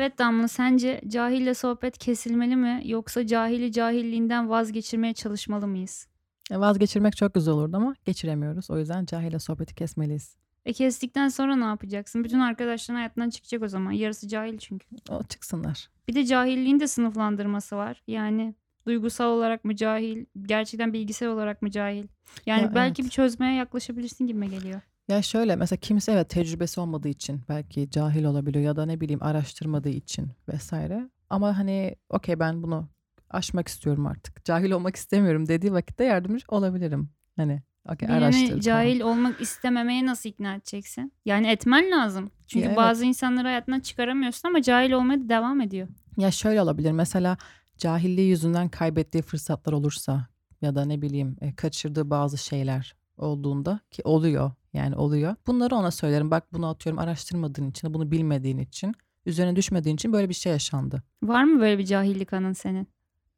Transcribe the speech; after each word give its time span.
Evet 0.00 0.18
Damla 0.18 0.48
sence 0.48 1.00
cahille 1.08 1.54
sohbet 1.54 1.98
kesilmeli 1.98 2.56
mi 2.56 2.82
yoksa 2.84 3.26
cahili 3.26 3.72
cahilliğinden 3.72 4.50
vazgeçirmeye 4.50 5.14
çalışmalı 5.14 5.66
mıyız? 5.66 6.06
E, 6.50 6.60
vazgeçirmek 6.60 7.16
çok 7.16 7.34
güzel 7.34 7.54
olurdu 7.54 7.76
ama 7.76 7.94
geçiremiyoruz. 8.04 8.70
O 8.70 8.78
yüzden 8.78 9.06
cahille 9.06 9.38
sohbeti 9.38 9.74
kesmeliyiz. 9.74 10.36
E 10.64 10.72
kestikten 10.72 11.28
sonra 11.28 11.56
ne 11.56 11.64
yapacaksın? 11.64 12.24
Bütün 12.24 12.40
arkadaşların 12.40 12.96
hayatından 12.96 13.30
çıkacak 13.30 13.62
o 13.62 13.68
zaman. 13.68 13.92
Yarısı 13.92 14.28
cahil 14.28 14.58
çünkü. 14.58 14.86
O 15.10 15.22
çıksınlar. 15.22 15.90
Bir 16.08 16.14
de 16.14 16.24
cahilliğin 16.24 16.80
de 16.80 16.86
sınıflandırması 16.86 17.76
var. 17.76 18.02
Yani 18.06 18.54
duygusal 18.86 19.28
olarak 19.30 19.64
mı 19.64 19.76
cahil, 19.76 20.24
gerçekten 20.42 20.92
bilgisel 20.92 21.28
olarak 21.28 21.62
mı 21.62 21.70
cahil? 21.70 22.06
Yani 22.46 22.62
Ya, 22.62 22.74
belki 22.74 23.02
evet. 23.02 23.10
bir 23.10 23.14
çözmeye 23.14 23.54
yaklaşabilirsin 23.54 24.26
gibime 24.26 24.46
geliyor. 24.46 24.80
Ya 25.10 25.22
şöyle 25.22 25.56
mesela 25.56 25.80
kimisi 25.80 26.10
evet 26.10 26.30
tecrübesi 26.30 26.80
olmadığı 26.80 27.08
için 27.08 27.42
belki 27.48 27.90
cahil 27.90 28.24
olabiliyor 28.24 28.64
ya 28.64 28.76
da 28.76 28.86
ne 28.86 29.00
bileyim 29.00 29.22
araştırmadığı 29.22 29.88
için 29.88 30.28
vesaire. 30.48 31.08
Ama 31.30 31.58
hani 31.58 31.96
okey 32.08 32.40
ben 32.40 32.62
bunu 32.62 32.88
aşmak 33.30 33.68
istiyorum 33.68 34.06
artık. 34.06 34.44
Cahil 34.44 34.70
olmak 34.70 34.96
istemiyorum 34.96 35.48
dediği 35.48 35.72
vakitte 35.72 36.04
yardımcı 36.04 36.44
olabilirim. 36.48 37.10
Hani 37.36 37.62
okey 37.88 38.08
araştır 38.08 38.48
Birini 38.48 38.62
cahil 38.62 39.00
olmak 39.00 39.40
istememeye 39.40 40.06
nasıl 40.06 40.28
ikna 40.28 40.54
edeceksin? 40.54 41.12
Yani 41.24 41.46
etmen 41.46 41.90
lazım. 41.90 42.30
Çünkü 42.46 42.64
Ya 42.64 42.68
evet. 42.68 42.76
bazı 42.76 43.04
insanları 43.04 43.48
hayatından 43.48 43.80
çıkaramıyorsun 43.80 44.48
ama 44.48 44.62
cahil 44.62 44.92
olmaya 44.92 45.20
da 45.20 45.28
devam 45.28 45.60
ediyor. 45.60 45.88
Ya 46.16 46.30
şöyle 46.30 46.62
olabilir 46.62 46.92
mesela 46.92 47.36
cahilliği 47.78 48.28
yüzünden 48.28 48.68
kaybettiği 48.68 49.22
fırsatlar 49.22 49.72
olursa 49.72 50.28
ya 50.62 50.74
da 50.74 50.84
ne 50.84 51.02
bileyim 51.02 51.36
e, 51.40 51.54
kaçırdığı 51.54 52.10
bazı 52.10 52.38
şeyler 52.38 52.99
olduğunda 53.20 53.80
ki 53.90 54.02
oluyor 54.04 54.50
yani 54.72 54.96
oluyor. 54.96 55.34
Bunları 55.46 55.76
ona 55.76 55.90
söylerim 55.90 56.30
bak 56.30 56.52
bunu 56.52 56.68
atıyorum 56.68 56.98
araştırmadığın 56.98 57.70
için 57.70 57.94
bunu 57.94 58.10
bilmediğin 58.10 58.58
için 58.58 58.94
üzerine 59.26 59.56
düşmediğin 59.56 59.96
için 59.96 60.12
böyle 60.12 60.28
bir 60.28 60.34
şey 60.34 60.52
yaşandı. 60.52 61.02
Var 61.22 61.44
mı 61.44 61.60
böyle 61.60 61.78
bir 61.78 61.86
cahillik 61.86 62.32
anın 62.32 62.52
senin? 62.52 62.88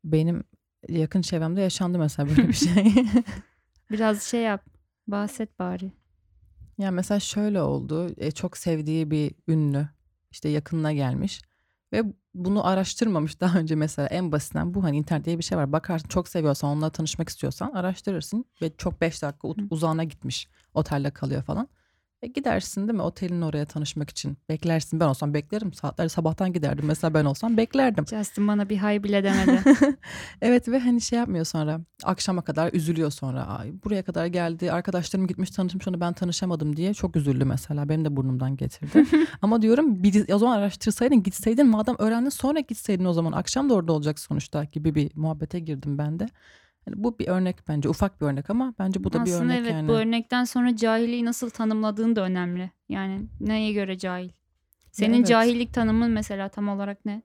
Benim 0.04 0.44
yakın 0.88 1.22
çevremde 1.22 1.60
yaşandı 1.60 1.98
mesela 1.98 2.28
böyle 2.28 2.48
bir 2.48 2.52
şey. 2.52 2.94
Biraz 3.90 4.22
şey 4.22 4.40
yap. 4.42 4.64
Bahset 5.06 5.58
bari. 5.58 5.92
yani 6.78 6.94
mesela 6.94 7.20
şöyle 7.20 7.62
oldu 7.62 8.10
e, 8.16 8.30
çok 8.30 8.56
sevdiği 8.56 9.10
bir 9.10 9.34
ünlü 9.48 9.88
işte 10.30 10.48
yakınına 10.48 10.92
gelmiş 10.92 11.40
ve 11.92 12.02
bunu 12.34 12.66
araştırmamış 12.66 13.40
daha 13.40 13.58
önce 13.58 13.74
mesela 13.74 14.08
en 14.08 14.32
basitinden 14.32 14.74
bu 14.74 14.84
hani 14.84 14.96
internet 14.96 15.24
diye 15.24 15.38
bir 15.38 15.44
şey 15.44 15.58
var. 15.58 15.72
Bakarsın 15.72 16.08
çok 16.08 16.28
seviyorsan 16.28 16.70
onunla 16.70 16.90
tanışmak 16.90 17.28
istiyorsan 17.28 17.72
araştırırsın 17.72 18.44
ve 18.62 18.76
çok 18.76 19.00
5 19.00 19.22
dakika 19.22 19.48
uzağına 19.70 20.04
gitmiş 20.04 20.48
otelde 20.74 21.10
kalıyor 21.10 21.42
falan. 21.42 21.68
E 22.22 22.26
gidersin 22.26 22.88
değil 22.88 22.96
mi? 22.96 23.02
Otelin 23.02 23.42
oraya 23.42 23.64
tanışmak 23.64 24.10
için 24.10 24.38
beklersin. 24.48 25.00
Ben 25.00 25.06
olsam 25.06 25.34
beklerim. 25.34 25.72
Saatler 25.72 26.08
sabahtan 26.08 26.52
giderdim. 26.52 26.84
Mesela 26.86 27.14
ben 27.14 27.24
olsam 27.24 27.56
beklerdim. 27.56 28.06
Justin 28.06 28.48
bana 28.48 28.68
bir 28.68 28.76
hay 28.76 29.02
bile 29.02 29.24
demedi. 29.24 29.62
evet 30.42 30.68
ve 30.68 30.78
hani 30.78 31.00
şey 31.00 31.18
yapmıyor 31.18 31.44
sonra. 31.44 31.80
Akşama 32.04 32.42
kadar 32.42 32.72
üzülüyor 32.72 33.10
sonra. 33.10 33.46
Ay, 33.46 33.72
buraya 33.84 34.02
kadar 34.02 34.26
geldi. 34.26 34.72
Arkadaşlarım 34.72 35.26
gitmiş 35.26 35.50
tanışmış 35.50 35.88
onu. 35.88 36.00
Ben 36.00 36.12
tanışamadım 36.12 36.76
diye 36.76 36.94
çok 36.94 37.16
üzüldü 37.16 37.44
mesela. 37.44 37.88
Benim 37.88 38.04
de 38.04 38.16
burnumdan 38.16 38.56
getirdi. 38.56 39.04
Ama 39.42 39.62
diyorum 39.62 40.02
bir, 40.02 40.32
o 40.32 40.38
zaman 40.38 40.56
araştırsaydın 40.56 41.22
gitseydin 41.22 41.66
madem 41.66 41.96
öğrendin 41.98 42.30
sonra 42.30 42.60
gitseydin 42.60 43.04
o 43.04 43.12
zaman. 43.12 43.32
Akşam 43.32 43.70
da 43.70 43.74
orada 43.74 43.92
olacak 43.92 44.18
sonuçta 44.18 44.64
gibi 44.64 44.94
bir 44.94 45.10
muhabbete 45.14 45.60
girdim 45.60 45.98
ben 45.98 46.18
de. 46.18 46.26
Yani 46.86 47.04
bu 47.04 47.18
bir 47.18 47.28
örnek 47.28 47.68
bence 47.68 47.88
ufak 47.88 48.20
bir 48.20 48.26
örnek 48.26 48.50
ama 48.50 48.74
bence 48.78 49.04
bu 49.04 49.12
da 49.12 49.24
bir 49.24 49.30
Aslında 49.30 49.44
örnek 49.44 49.60
evet 49.60 49.72
yani. 49.72 49.88
bu 49.88 49.92
örnekten 49.92 50.44
sonra 50.44 50.76
cahilliği 50.76 51.24
nasıl 51.24 51.50
tanımladığın 51.50 52.16
da 52.16 52.20
önemli. 52.20 52.70
Yani 52.88 53.26
neye 53.40 53.72
göre 53.72 53.98
cahil? 53.98 54.30
Senin 54.92 55.16
Evet. 55.16 55.26
cahillik 55.26 55.74
tanımın 55.74 56.10
mesela 56.10 56.48
tam 56.48 56.68
olarak 56.68 57.04
ne? 57.04 57.22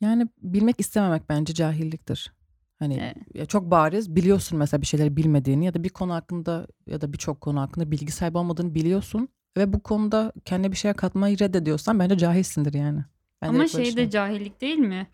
Yani 0.00 0.28
bilmek 0.42 0.80
istememek 0.80 1.28
bence 1.28 1.54
cahilliktir. 1.54 2.32
Hani 2.78 2.94
Evet. 2.94 3.16
ya 3.34 3.46
çok 3.46 3.70
bariz 3.70 4.16
biliyorsun 4.16 4.58
mesela 4.58 4.80
bir 4.80 4.86
şeyleri 4.86 5.16
bilmediğini 5.16 5.64
ya 5.64 5.74
da 5.74 5.84
bir 5.84 5.88
konu 5.88 6.14
hakkında 6.14 6.66
ya 6.86 7.00
da 7.00 7.12
birçok 7.12 7.40
konu 7.40 7.60
hakkında 7.60 7.90
bilgi 7.90 8.12
sahibi 8.12 8.38
olmadığını 8.38 8.74
biliyorsun 8.74 9.28
ve 9.56 9.72
bu 9.72 9.80
konuda 9.80 10.32
kendine 10.44 10.72
bir 10.72 10.76
şeye 10.76 10.94
katmayı 10.94 11.38
reddediyorsan 11.38 11.98
bence 11.98 12.18
cahilsindir 12.18 12.74
yani. 12.74 13.04
Ben 13.42 13.48
ama 13.48 13.68
şey 13.68 13.96
de 13.96 14.10
cahillik 14.10 14.60
değil 14.60 14.78
mi? 14.78 15.06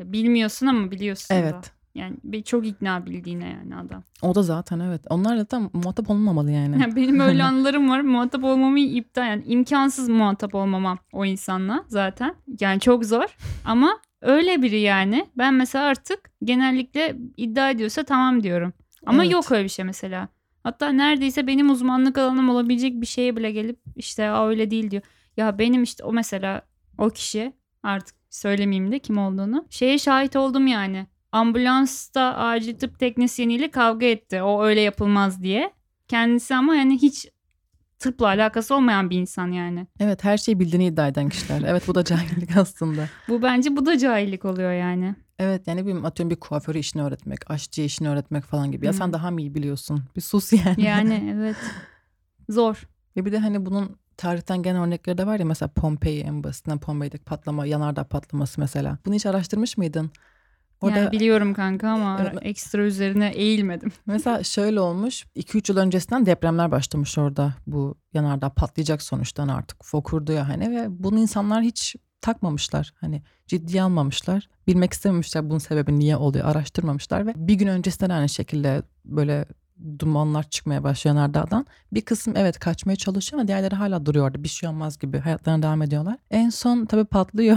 Bilmiyorsun 0.00 0.66
ama 0.66 0.90
biliyorsun 0.90 1.36
da. 1.36 1.62
Yani 1.94 2.16
bir 2.24 2.42
çok 2.42 2.66
ikna 2.66 3.06
bildiğine 3.06 3.48
yani 3.48 3.76
adam. 3.76 4.02
O 4.22 4.34
da 4.34 4.42
zaten 4.42 4.80
evet. 4.80 5.02
Onlar 5.10 5.36
zaten 5.36 5.70
muhatap 5.72 6.10
olunmamalı 6.10 6.50
yani. 6.50 6.80
Yani 6.82 6.96
benim 6.96 7.20
öyle 7.28 7.44
anılarım 7.44 7.90
var. 7.90 8.00
Muhatap 8.00 8.44
olmamı 8.44 8.80
iptal 8.80 9.26
yani 9.28 9.42
imkansız 9.46 10.08
muhatap 10.08 10.54
olmamam 10.54 10.98
o 11.12 11.24
insanla 11.24 11.84
zaten. 11.88 12.34
Yani 12.60 12.80
çok 12.80 13.04
zor 13.04 13.36
ama 13.64 13.98
öyle 14.20 14.62
biri 14.62 14.80
yani. 14.80 15.26
Ben 15.38 15.54
mesela 15.54 15.84
artık 15.84 16.30
genellikle 16.44 17.16
iddia 17.36 17.70
ediyorsa 17.70 18.02
tamam 18.04 18.42
diyorum. 18.42 18.72
Ama 19.06 19.22
Evet. 19.24 19.32
yok 19.32 19.52
öyle 19.52 19.64
bir 19.64 19.68
şey 19.68 19.84
mesela. 19.84 20.28
Hatta 20.62 20.88
neredeyse 20.88 21.46
benim 21.46 21.70
uzmanlık 21.70 22.18
alanım 22.18 22.48
olabilecek 22.50 23.00
bir 23.00 23.06
şeye 23.06 23.36
bile 23.36 23.50
gelip 23.52 23.78
işte 23.96 24.30
"Aa, 24.30 24.48
öyle 24.48 24.70
değil 24.70 24.90
diyor. 24.90 25.02
Ya 25.36 25.58
benim 25.58 25.82
işte 25.82 26.04
o 26.04 26.12
mesela 26.12 26.62
o 26.98 27.10
kişi 27.10 27.52
artık 27.82 28.14
söylemeyeyim 28.30 28.92
de 28.92 28.98
kim 28.98 29.18
olduğunu. 29.18 29.64
Şeye 29.70 29.98
şahit 29.98 30.36
oldum 30.36 30.66
yani. 30.66 31.06
Ambulansta 31.32 32.36
acil 32.36 32.78
tıp 32.78 32.98
teknisyeniyle 32.98 33.70
kavga 33.70 34.06
etti. 34.06 34.42
O 34.42 34.64
öyle 34.64 34.80
yapılmaz 34.80 35.42
diye. 35.42 35.72
Kendisi 36.08 36.54
ama 36.54 36.74
yani 36.74 37.02
hiç 37.02 37.28
tıpla 37.98 38.26
alakası 38.26 38.74
olmayan 38.74 39.10
bir 39.10 39.18
insan 39.18 39.48
yani. 39.48 39.86
Evet 40.00 40.24
her 40.24 40.38
şeyi 40.38 40.60
bildiğini 40.60 40.86
iddia 40.86 41.08
eden 41.08 41.28
kişiler. 41.28 41.62
Evet 41.66 41.88
bu 41.88 41.94
da 41.94 42.04
cahillik 42.04 42.56
aslında. 42.56 43.08
Bu 43.28 43.42
bence 43.42 43.76
bu 43.76 43.86
da 43.86 43.98
cahillik 43.98 44.44
oluyor 44.44 44.72
yani. 44.72 45.14
Evet 45.38 45.66
yani 45.66 45.86
bir 45.86 46.04
atıyorum 46.04 46.30
bir 46.30 46.36
kuaförü 46.40 46.78
işini 46.78 47.02
öğretmek, 47.02 47.50
aşçı 47.50 47.82
işini 47.82 48.08
öğretmek 48.08 48.44
falan 48.44 48.72
gibi. 48.72 48.86
Ya 48.86 48.92
Hı. 48.92 48.96
sen 48.96 49.12
daha 49.12 49.30
mı 49.30 49.40
iyi 49.40 49.54
biliyorsun? 49.54 50.04
Bir 50.16 50.20
sus 50.20 50.52
yani. 50.52 50.82
Yani 50.82 51.34
evet. 51.36 51.56
Zor. 52.48 52.88
Ve 53.16 53.24
bir 53.24 53.32
de 53.32 53.38
hani 53.38 53.66
bunun 53.66 53.96
tarihten 54.16 54.62
gelen 54.62 54.82
örnekleri 54.82 55.18
de 55.18 55.26
var 55.26 55.38
ya 55.38 55.44
mesela 55.44 55.68
Pompei 55.68 56.20
en 56.20 56.44
basitinden 56.44 56.78
Pompei'deki 56.78 57.24
patlama, 57.24 57.66
yanardağ 57.66 58.04
patlaması 58.04 58.60
mesela. 58.60 58.98
Bunu 59.06 59.14
hiç 59.14 59.26
araştırmış 59.26 59.76
mıydın? 59.76 60.10
Orada 60.82 60.98
Yani 60.98 61.12
biliyorum 61.12 61.54
kanka 61.54 61.88
ama 61.88 62.18
Evet. 62.22 62.38
ekstra 62.42 62.82
üzerine 62.82 63.28
eğilmedim. 63.28 63.92
mesela 64.06 64.42
şöyle 64.42 64.80
olmuş 64.80 65.24
2-3 65.36 65.72
yıl 65.72 65.78
öncesinden 65.78 66.26
depremler 66.26 66.70
başlamış 66.70 67.18
orada. 67.18 67.54
Bu 67.66 67.94
yanardağ 68.14 68.48
patlayacak 68.50 69.02
sonuçtan 69.02 69.48
artık. 69.48 69.84
Fokurdu 69.84 70.32
ya 70.32 70.48
hani 70.48 70.70
ve 70.70 70.86
bunu 70.88 71.18
insanlar 71.18 71.62
hiç 71.62 71.96
takmamışlar. 72.20 72.92
Hani 73.00 73.22
ciddiye 73.46 73.82
almamışlar. 73.82 74.48
Bilmek 74.66 74.92
istememişler 74.92 75.50
bunun 75.50 75.58
sebebi 75.58 75.98
niye 75.98 76.16
oluyor 76.16 76.44
araştırmamışlar 76.44 77.26
ve 77.26 77.32
bir 77.36 77.54
gün 77.54 77.66
öncesinden 77.66 78.10
aynı 78.10 78.28
şekilde 78.28 78.82
böyle 79.04 79.44
dumanlar 79.98 80.42
çıkmaya 80.42 80.84
başlıyor 80.84 81.16
yanardağdan. 81.16 81.66
Bir 81.92 82.00
kısım 82.00 82.34
evet 82.36 82.58
kaçmaya 82.58 82.96
çalışıyor 82.96 83.40
ama 83.40 83.48
diğerleri 83.48 83.74
hala 83.74 84.06
duruyor 84.06 84.26
orada. 84.26 84.42
Bir 84.44 84.48
şey 84.48 84.68
olmaz 84.68 84.98
gibi 84.98 85.18
hayatlarına 85.18 85.62
devam 85.62 85.82
ediyorlar. 85.82 86.16
En 86.30 86.50
son 86.50 86.84
tabii 86.86 87.04
patlıyor 87.04 87.56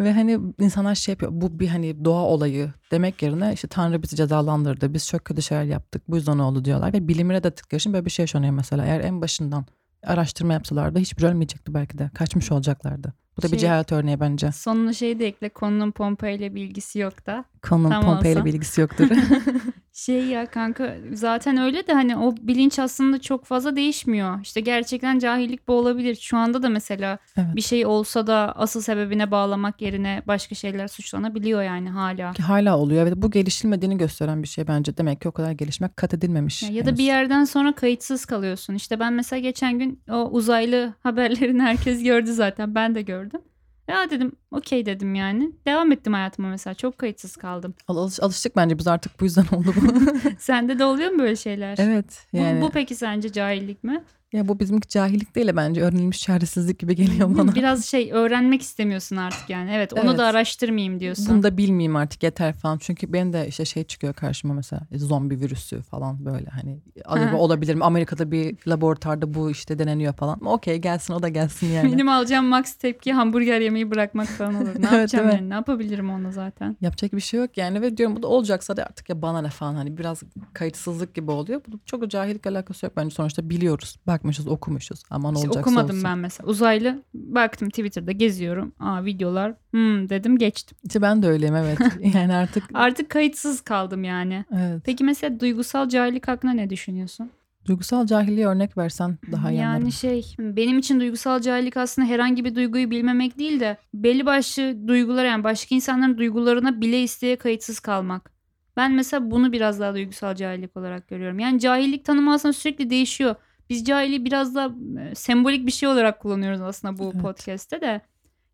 ve 0.00 0.12
hani 0.12 0.38
insanlar 0.58 0.94
şey 0.94 1.12
yapıyor 1.12 1.32
bu 1.34 1.60
bir 1.60 1.68
hani 1.68 2.04
doğa 2.04 2.22
olayı 2.22 2.72
demek 2.90 3.22
yerine 3.22 3.52
işte 3.52 3.68
Tanrı 3.68 4.02
bizi 4.02 4.16
cezalandırdı 4.16 4.94
biz 4.94 5.06
çok 5.08 5.24
kötü 5.24 5.42
şeyler 5.42 5.64
yaptık 5.64 6.02
bu 6.08 6.16
yüzden 6.16 6.38
oldu 6.38 6.64
diyorlar 6.64 6.92
ve 6.92 7.08
bilimine 7.08 7.42
de 7.42 7.50
tıkıyor 7.50 7.80
şimdi 7.80 7.94
böyle 7.94 8.04
bir 8.04 8.10
şey 8.10 8.22
yaşanıyor 8.22 8.52
mesela 8.52 8.84
eğer 8.84 9.00
en 9.00 9.20
başından 9.20 9.66
araştırma 10.06 10.52
yapsalardı 10.52 10.98
hiçbir 10.98 11.22
ölmeyecekti 11.22 11.74
belki 11.74 11.98
de 11.98 12.10
kaçmış 12.14 12.52
olacaklardı. 12.52 13.12
Bu 13.36 13.42
da 13.42 13.46
bir 13.46 13.50
Şey- 13.50 13.58
cehalet 13.58 13.92
örneği 13.92 14.20
bence. 14.20 14.52
Sonuna 14.52 14.92
şey 14.92 15.18
de 15.18 15.26
ekle 15.26 15.48
konunun 15.48 15.90
Pompei 15.90 16.36
ile 16.36 16.54
bilgisi 16.54 16.98
yok 16.98 17.26
da. 17.26 17.44
Konunun 17.62 17.90
Tam 17.90 18.04
Pompei 18.04 18.32
ile 18.32 18.44
bilgisi 18.44 18.80
yoktur. 18.80 19.08
Şey 19.96 20.26
ya 20.26 20.46
kanka 20.46 20.96
zaten 21.12 21.56
öyle 21.56 21.86
de 21.86 21.92
hani 21.92 22.16
o 22.16 22.34
bilinç 22.40 22.78
aslında 22.78 23.20
çok 23.20 23.44
fazla 23.44 23.76
değişmiyor. 23.76 24.40
İşte 24.42 24.60
gerçekten 24.60 25.18
cahillik 25.18 25.68
bu 25.68 25.72
olabilir. 25.72 26.14
Şu 26.20 26.36
anda 26.36 26.62
da 26.62 26.68
mesela 26.68 27.18
Evet. 27.36 27.56
bir 27.56 27.60
şey 27.60 27.86
olsa 27.86 28.26
da 28.26 28.52
asıl 28.56 28.80
sebebine 28.80 29.30
bağlamak 29.30 29.82
yerine 29.82 30.22
başka 30.26 30.54
şeyler 30.54 30.88
suçlanabiliyor 30.88 31.62
yani 31.62 31.90
hala. 31.90 32.32
Hala 32.48 32.78
oluyor. 32.78 33.02
Evet 33.02 33.16
bu 33.16 33.30
gelişilmediğini 33.30 33.98
gösteren 33.98 34.42
bir 34.42 34.48
şey 34.48 34.68
bence. 34.68 34.96
Demek 34.96 35.20
ki 35.20 35.28
o 35.28 35.32
kadar 35.32 35.52
gelişmek 35.52 35.96
kat 35.96 36.14
edilmemiş. 36.14 36.62
Ya, 36.62 36.70
ya 36.70 36.86
da 36.86 36.98
bir 36.98 37.04
yerden 37.04 37.44
sonra 37.44 37.74
kayıtsız 37.74 38.24
kalıyorsun. 38.24 38.74
İşte 38.74 39.00
ben 39.00 39.12
mesela 39.12 39.40
geçen 39.40 39.78
gün 39.78 40.00
o 40.10 40.28
uzaylı 40.30 40.94
haberlerini 41.02 41.62
herkes 41.62 42.02
gördü 42.02 42.32
zaten. 42.32 42.74
Ben 42.74 42.94
de 42.94 43.02
gördüm. 43.02 43.40
Ya 43.88 44.10
dedim 44.10 44.32
okey 44.50 44.86
dedim 44.86 45.14
yani. 45.14 45.52
Devam 45.66 45.92
ettim 45.92 46.12
hayatıma 46.12 46.48
mesela. 46.48 46.74
Çok 46.74 46.98
kayıtsız 46.98 47.36
kaldım. 47.36 47.74
Al- 47.88 47.96
alış- 47.96 48.20
alıştık 48.20 48.56
bence 48.56 48.78
biz 48.78 48.86
artık 48.86 49.20
bu 49.20 49.24
yüzden 49.24 49.46
oldu 49.56 49.74
bu. 49.76 50.10
Sende 50.38 50.78
de 50.78 50.84
oluyor 50.84 51.10
mu 51.10 51.18
böyle 51.18 51.36
şeyler? 51.36 51.76
evet 51.80 52.26
Bu, 52.32 52.36
yani. 52.38 52.60
bu 52.60 52.70
peki 52.70 52.94
sence 52.94 53.32
cahillik 53.32 53.84
mi? 53.84 54.04
Ya 54.32 54.48
bu 54.48 54.60
bizimki 54.60 54.88
cahillik 54.88 55.34
değil 55.34 55.46
de 55.46 55.56
bence 55.56 55.82
öğrenilmiş 55.82 56.20
çaresizlik 56.22 56.78
gibi 56.78 56.96
geliyor 56.96 57.38
bana. 57.38 57.54
Biraz 57.54 57.84
şey 57.84 58.12
öğrenmek 58.12 58.62
istemiyorsun 58.62 59.16
artık 59.16 59.50
yani. 59.50 59.70
Evet 59.74 59.92
onu 59.92 60.08
Evet. 60.08 60.18
da 60.18 60.26
araştırmayayım 60.26 61.00
diyorsun. 61.00 61.26
Bunu 61.28 61.42
da 61.42 61.56
bilmeyeyim 61.56 61.96
artık 61.96 62.22
yeter 62.22 62.52
falan. 62.52 62.78
Çünkü 62.78 63.12
benim 63.12 63.32
de 63.32 63.48
işte 63.48 63.64
şey 63.64 63.84
çıkıyor 63.84 64.14
karşıma 64.14 64.54
mesela 64.54 64.82
zombi 64.94 65.40
virüsü 65.40 65.82
falan 65.82 66.24
böyle 66.24 66.46
hani 66.50 66.78
acaba 67.04 67.36
olabilir 67.36 67.74
mi? 67.74 67.84
Amerika'da 67.84 68.30
bir 68.30 68.56
laboratuvarda 68.66 69.34
bu 69.34 69.50
işte 69.50 69.78
deneniyor 69.78 70.12
falan. 70.14 70.44
Okey 70.46 70.78
gelsin 70.78 71.14
o 71.14 71.22
da 71.22 71.28
gelsin 71.28 71.66
yani. 71.66 71.92
Benim 71.92 72.08
alacağım 72.08 72.46
max 72.46 72.74
tepki 72.74 73.12
hamburger 73.12 73.60
yemeyi 73.60 73.90
bırakmak 73.90 74.28
falan 74.28 74.54
olur. 74.54 74.66
Ne 74.78 74.86
Evet, 74.90 74.92
yapacağım 74.92 75.28
yani? 75.30 75.50
Ne 75.50 75.54
yapabilirim 75.54 76.10
onu 76.10 76.32
zaten? 76.32 76.76
Yapacak 76.80 77.12
bir 77.12 77.20
şey 77.20 77.40
yok 77.40 77.56
yani 77.58 77.82
ve 77.82 77.96
diyorum 77.96 78.16
bu 78.16 78.22
da 78.22 78.26
olacaksa 78.28 78.76
da 78.76 78.84
artık 78.84 79.08
ya 79.08 79.22
bana 79.22 79.42
ne 79.42 79.48
falan 79.48 79.74
hani 79.74 79.98
biraz 79.98 80.22
kayıtsızlık 80.52 81.14
gibi 81.14 81.30
oluyor. 81.30 81.60
Bu 81.68 81.78
çok 81.86 82.10
cahillik 82.10 82.46
alakası 82.46 82.86
yok 82.86 82.92
bence 82.96 83.14
sonuçta 83.14 83.50
biliyoruz. 83.50 83.96
Bakmışız 84.16 84.46
okumuşuz 84.48 85.02
ama 85.10 85.30
ne 85.32 85.36
İşte 85.38 85.48
olacaksa 85.48 85.70
okumadım 85.70 85.96
olsun. 85.96 86.04
ben 86.04 86.18
mesela. 86.18 86.48
Uzaylı 86.50 87.02
baktım 87.14 87.68
Twitter'da 87.68 88.12
geziyorum. 88.12 88.72
Aa 88.80 89.04
videolar. 89.04 89.54
Hmm 89.70 90.08
dedim 90.08 90.38
geçtim. 90.38 90.78
İşte 90.84 91.02
ben 91.02 91.22
de 91.22 91.26
öyleyim 91.28 91.56
evet. 91.56 91.78
Yani 92.14 92.34
artık 92.34 92.64
Artık 92.74 93.10
kayıtsız 93.10 93.60
kaldım 93.60 94.04
yani. 94.04 94.44
evet. 94.52 94.82
Peki 94.84 95.04
mesela 95.04 95.40
duygusal 95.40 95.88
cahillik 95.88 96.28
hakkında 96.28 96.52
ne 96.52 96.70
düşünüyorsun? 96.70 97.30
Duygusal 97.66 98.06
cahilliğe 98.06 98.46
örnek 98.46 98.78
versen 98.78 99.18
daha 99.32 99.50
iyi 99.50 99.56
yani 99.58 99.68
anlarım. 99.74 99.92
şey 99.92 100.34
benim 100.38 100.78
için 100.78 101.00
duygusal 101.00 101.40
cahillik 101.40 101.76
aslında 101.76 102.08
herhangi 102.08 102.44
bir 102.44 102.54
duyguyu 102.54 102.90
bilmemek 102.90 103.38
değil 103.38 103.60
de 103.60 103.76
belli 103.94 104.26
başlı 104.26 104.88
duygular 104.88 105.24
yani 105.24 105.44
başka 105.44 105.74
insanların 105.74 106.18
duygularına 106.18 106.80
bile 106.80 107.02
isteye 107.02 107.36
kayıtsız 107.36 107.80
kalmak. 107.80 108.30
Ben 108.76 108.92
mesela 108.92 109.30
bunu 109.30 109.52
biraz 109.52 109.80
daha 109.80 109.94
duygusal 109.94 110.34
cahillik 110.34 110.76
olarak 110.76 111.08
görüyorum. 111.08 111.38
Yani 111.38 111.60
cahillik 111.60 112.04
tanımı 112.04 112.32
aslında 112.32 112.52
sürekli 112.52 112.90
değişiyor. 112.90 113.34
Biz 113.70 113.84
cahilliği 113.84 114.24
biraz 114.24 114.54
daha 114.54 114.70
e, 115.10 115.14
sembolik 115.14 115.66
bir 115.66 115.72
şey 115.72 115.88
olarak 115.88 116.20
kullanıyoruz 116.20 116.60
aslında 116.60 116.98
bu 116.98 117.10
Evet. 117.14 117.22
podcast'te 117.22 117.80
de. 117.80 118.00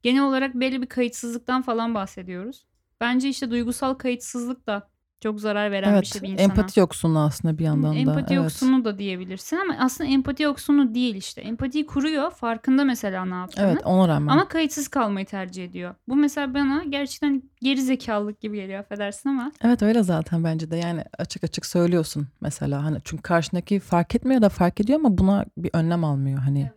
Genel 0.03 0.23
olarak 0.23 0.55
belli 0.55 0.83
bir 0.83 0.87
kayıtsızlıktan 0.87 1.63
falan 1.63 1.95
bahsediyoruz. 1.95 2.67
Bence 3.01 3.29
işte 3.29 3.51
duygusal 3.51 3.95
kayıtsızlık 3.95 4.67
da 4.67 4.89
çok 5.23 5.41
zarar 5.41 5.71
veren 5.71 5.91
bir 5.91 5.95
Evet 5.95 6.07
şey 6.07 6.23
bir 6.23 6.29
insana. 6.29 6.45
empati 6.45 6.81
yoksunluğu 6.81 7.19
aslında 7.19 7.59
bir 7.59 7.65
yandan 7.65 7.95
da. 7.95 7.99
Empati 7.99 8.35
evet. 8.35 8.45
yoksunu 8.45 8.85
da 8.85 8.99
diyebilirsin 8.99 9.57
ama 9.57 9.77
aslında 9.79 10.11
empati 10.11 10.43
yoksunu 10.43 10.95
değil 10.95 11.15
işte. 11.15 11.41
Empatiyi 11.41 11.87
kuruyor 11.87 12.31
farkında 12.31 12.85
mesela 12.85 13.25
ne 13.25 13.35
yaptığını. 13.35 13.67
Evet 13.67 13.87
ona 13.87 14.09
rağmen. 14.09 14.33
Ama 14.33 14.49
kayıtsız 14.49 14.89
kalmayı 14.89 15.27
tercih 15.27 15.65
ediyor. 15.65 15.95
Bu 16.09 16.17
mesela 16.17 16.55
bana 16.55 16.85
gerçekten 16.85 17.43
geri 17.61 17.83
zekalılık 17.83 18.41
gibi 18.41 18.57
geliyor 18.57 18.81
affedersin 18.81 19.29
ama. 19.29 19.53
Evet 19.65 19.83
öyle 19.83 20.03
zaten 20.03 20.45
bence 20.45 20.71
de 20.71 20.77
yani 20.77 21.05
açık 21.19 21.45
açık 21.45 21.67
söylüyorsun 21.67 22.29
mesela 22.41 22.85
hani 22.85 22.99
çünkü 23.05 23.23
karşındaki 23.23 23.81
fark 23.81 24.15
etmiyor 24.15 24.43
da 24.43 24.49
fark 24.49 24.81
ediyor 24.81 24.99
ama 24.99 25.19
buna 25.19 25.45
bir 25.57 25.71
önlem 25.73 26.05
almıyor 26.05 26.39
hani 26.39 26.71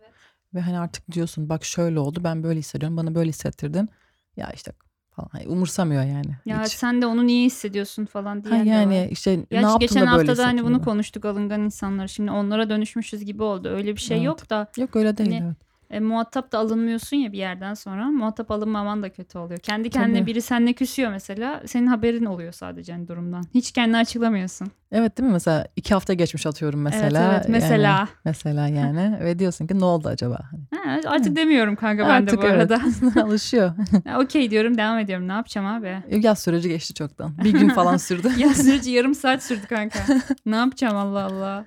ve 0.54 0.60
hani 0.60 0.78
artık 0.78 1.12
diyorsun 1.12 1.48
bak 1.48 1.64
şöyle 1.64 1.98
oldu 1.98 2.20
ben 2.24 2.42
böyle 2.42 2.58
hissediyorum 2.58 2.96
bana 2.96 3.14
böyle 3.14 3.28
hissettirdin 3.28 3.88
ya 4.36 4.50
işte 4.54 4.72
falan 5.16 5.28
hani 5.32 5.46
umursamıyor 5.48 6.02
yani 6.02 6.26
Ya 6.46 6.62
hiç. 6.64 6.72
sen 6.72 7.02
de 7.02 7.06
onu 7.06 7.26
niye 7.26 7.46
hissediyorsun 7.46 8.04
falan 8.06 8.44
de 8.44 8.48
yani 8.56 9.08
işte 9.10 9.30
ne 9.38 9.44
Gerçi 9.50 9.64
yaptın 9.64 9.78
geçen 9.80 10.02
da 10.02 10.06
böyle 10.16 10.28
hafta 10.28 10.36
da 10.42 10.46
hani 10.46 10.64
bunu 10.64 10.82
konuştuk 10.82 11.24
alıngan 11.24 11.60
insanlar. 11.60 12.08
Şimdi 12.08 12.30
onlara 12.30 12.70
dönüşmüşüz 12.70 13.24
gibi 13.24 13.42
oldu. 13.42 13.68
Öyle 13.68 13.94
bir 13.96 14.00
şey 14.00 14.16
Evet. 14.16 14.26
yok 14.26 14.50
da 14.50 14.66
Yok 14.76 14.96
öyle 14.96 15.16
değil 15.16 15.32
Hani 15.32 15.44
evet. 15.46 15.56
e, 15.90 16.00
muhatap 16.00 16.52
da 16.52 16.58
alınmıyorsun 16.58 17.16
ya 17.16 17.32
bir 17.32 17.38
yerden 17.38 17.74
sonra. 17.74 18.04
Muhatap 18.10 18.50
alınmaman 18.50 19.02
da 19.02 19.08
kötü 19.08 19.38
oluyor. 19.38 19.60
Kendi 19.60 19.90
kendine 19.90 20.18
Tabii. 20.18 20.26
biri 20.26 20.42
seninle 20.42 20.72
küsüyor 20.72 21.10
mesela. 21.10 21.62
Senin 21.66 21.86
haberin 21.86 22.24
oluyor 22.24 22.52
sadece 22.52 22.92
hani 22.92 23.08
durumdan. 23.08 23.44
Hiç 23.54 23.72
kendini 23.72 23.96
açıklamıyorsun. 23.96 24.68
Evet 24.92 25.18
değil 25.18 25.26
mi 25.28 25.32
mesela 25.32 25.66
iki 25.76 25.94
hafta 25.94 26.14
geçmiş 26.14 26.46
atıyorum 26.46 26.82
mesela. 26.82 27.24
Evet 27.26 27.34
evet 27.36 27.48
mesela. 27.48 27.98
Yani, 27.98 28.08
mesela 28.24 28.68
yani 28.68 29.18
ve 29.24 29.38
diyorsun 29.38 29.66
ki 29.66 29.78
ne 29.80 29.84
oldu 29.84 30.08
acaba? 30.08 30.38
Hani, 30.50 30.62
Ha, 30.86 31.00
artık 31.06 31.36
demiyorum 31.36 31.76
kanka 31.76 32.02
ben 32.02 32.08
de 32.08 32.12
Artık 32.12 32.38
bu 32.42 32.46
evet. 32.46 32.70
arada. 32.70 32.80
alışıyor. 33.22 33.72
Ya, 34.04 34.20
Okey 34.20 34.50
diyorum 34.50 34.78
devam 34.78 34.98
ediyorum. 34.98 35.28
Ne 35.28 35.32
yapacağım 35.32 35.66
abi? 35.66 35.98
Yaz 36.10 36.38
süreci 36.42 36.68
geçti 36.68 36.94
çoktan. 36.94 37.38
Bir 37.44 37.50
gün 37.52 37.68
falan 37.68 37.96
sürdü. 37.96 38.30
Ya 38.38 38.54
süreci 38.54 38.90
yarım 38.90 39.14
saat 39.24 39.42
sürdü 39.42 39.66
kanka. 39.66 39.98
ne 40.46 40.56
yapacağım 40.56 40.96
Allah 40.96 41.24
Allah. 41.24 41.66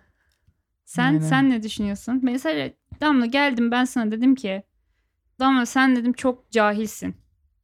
Sen 0.86 1.04
Aynen. 1.06 1.20
sen 1.20 1.50
ne 1.50 1.64
düşünüyorsun? 1.64 2.20
Mesela 2.24 2.70
Damla 3.02 3.26
geldim 3.26 3.72
ben 3.72 3.86
sana 3.86 4.12
dedim 4.12 4.36
ki 4.36 4.64
Damla 5.40 5.66
sen 5.66 5.96
dedim 5.96 6.14
çok 6.14 6.52
cahilsin 6.52 7.16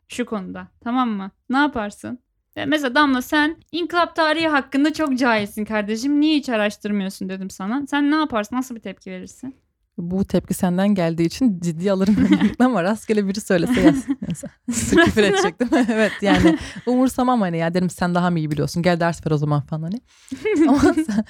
şu 0.08 0.26
konuda. 0.26 0.68
Tamam 0.84 1.10
mı? 1.10 1.32
Ne 1.50 1.58
yaparsın? 1.58 2.20
Mesela 2.68 2.96
Damla 2.96 3.22
sen 3.22 3.56
inkılap 3.72 4.16
tarihi 4.16 4.48
hakkında 4.48 4.94
çok 4.94 5.18
cahilsin 5.18 5.66
kardeşim. 5.66 6.22
Niye 6.22 6.38
hiç 6.38 6.50
araştırmıyorsun 6.50 7.30
dedim 7.30 7.50
sana. 7.50 7.88
Sen 7.88 8.12
ne 8.12 8.16
yaparsın? 8.16 8.56
Nasıl 8.56 8.76
bir 8.76 8.80
tepki 8.82 9.12
verirsin? 9.12 9.56
Bu 9.98 10.26
tepki 10.26 10.54
senden 10.54 10.96
geldiği 10.96 11.24
için 11.24 11.60
ciddi 11.60 11.92
alırım 11.92 12.16
ama 12.60 12.84
rastgele 12.84 13.28
biri 13.28 13.42
söylese 13.42 13.82
yaz. 13.82 14.06
Küfür 15.06 15.24
edecektim. 15.24 15.70
evet 15.90 16.12
yani 16.22 16.58
umursamam 16.86 17.42
hani 17.42 17.58
ya 17.58 17.74
derim 17.74 17.90
sen 17.90 18.16
daha 18.16 18.30
mı 18.30 18.40
iyi 18.40 18.52
biliyorsun 18.52 18.84
gel 18.84 19.00
ders 19.00 19.26
ver 19.26 19.32
o 19.32 19.38
zaman 19.38 19.62
falan 19.62 19.82
hani. 19.82 20.02
Ama 20.68 20.80
sen, 20.80 21.26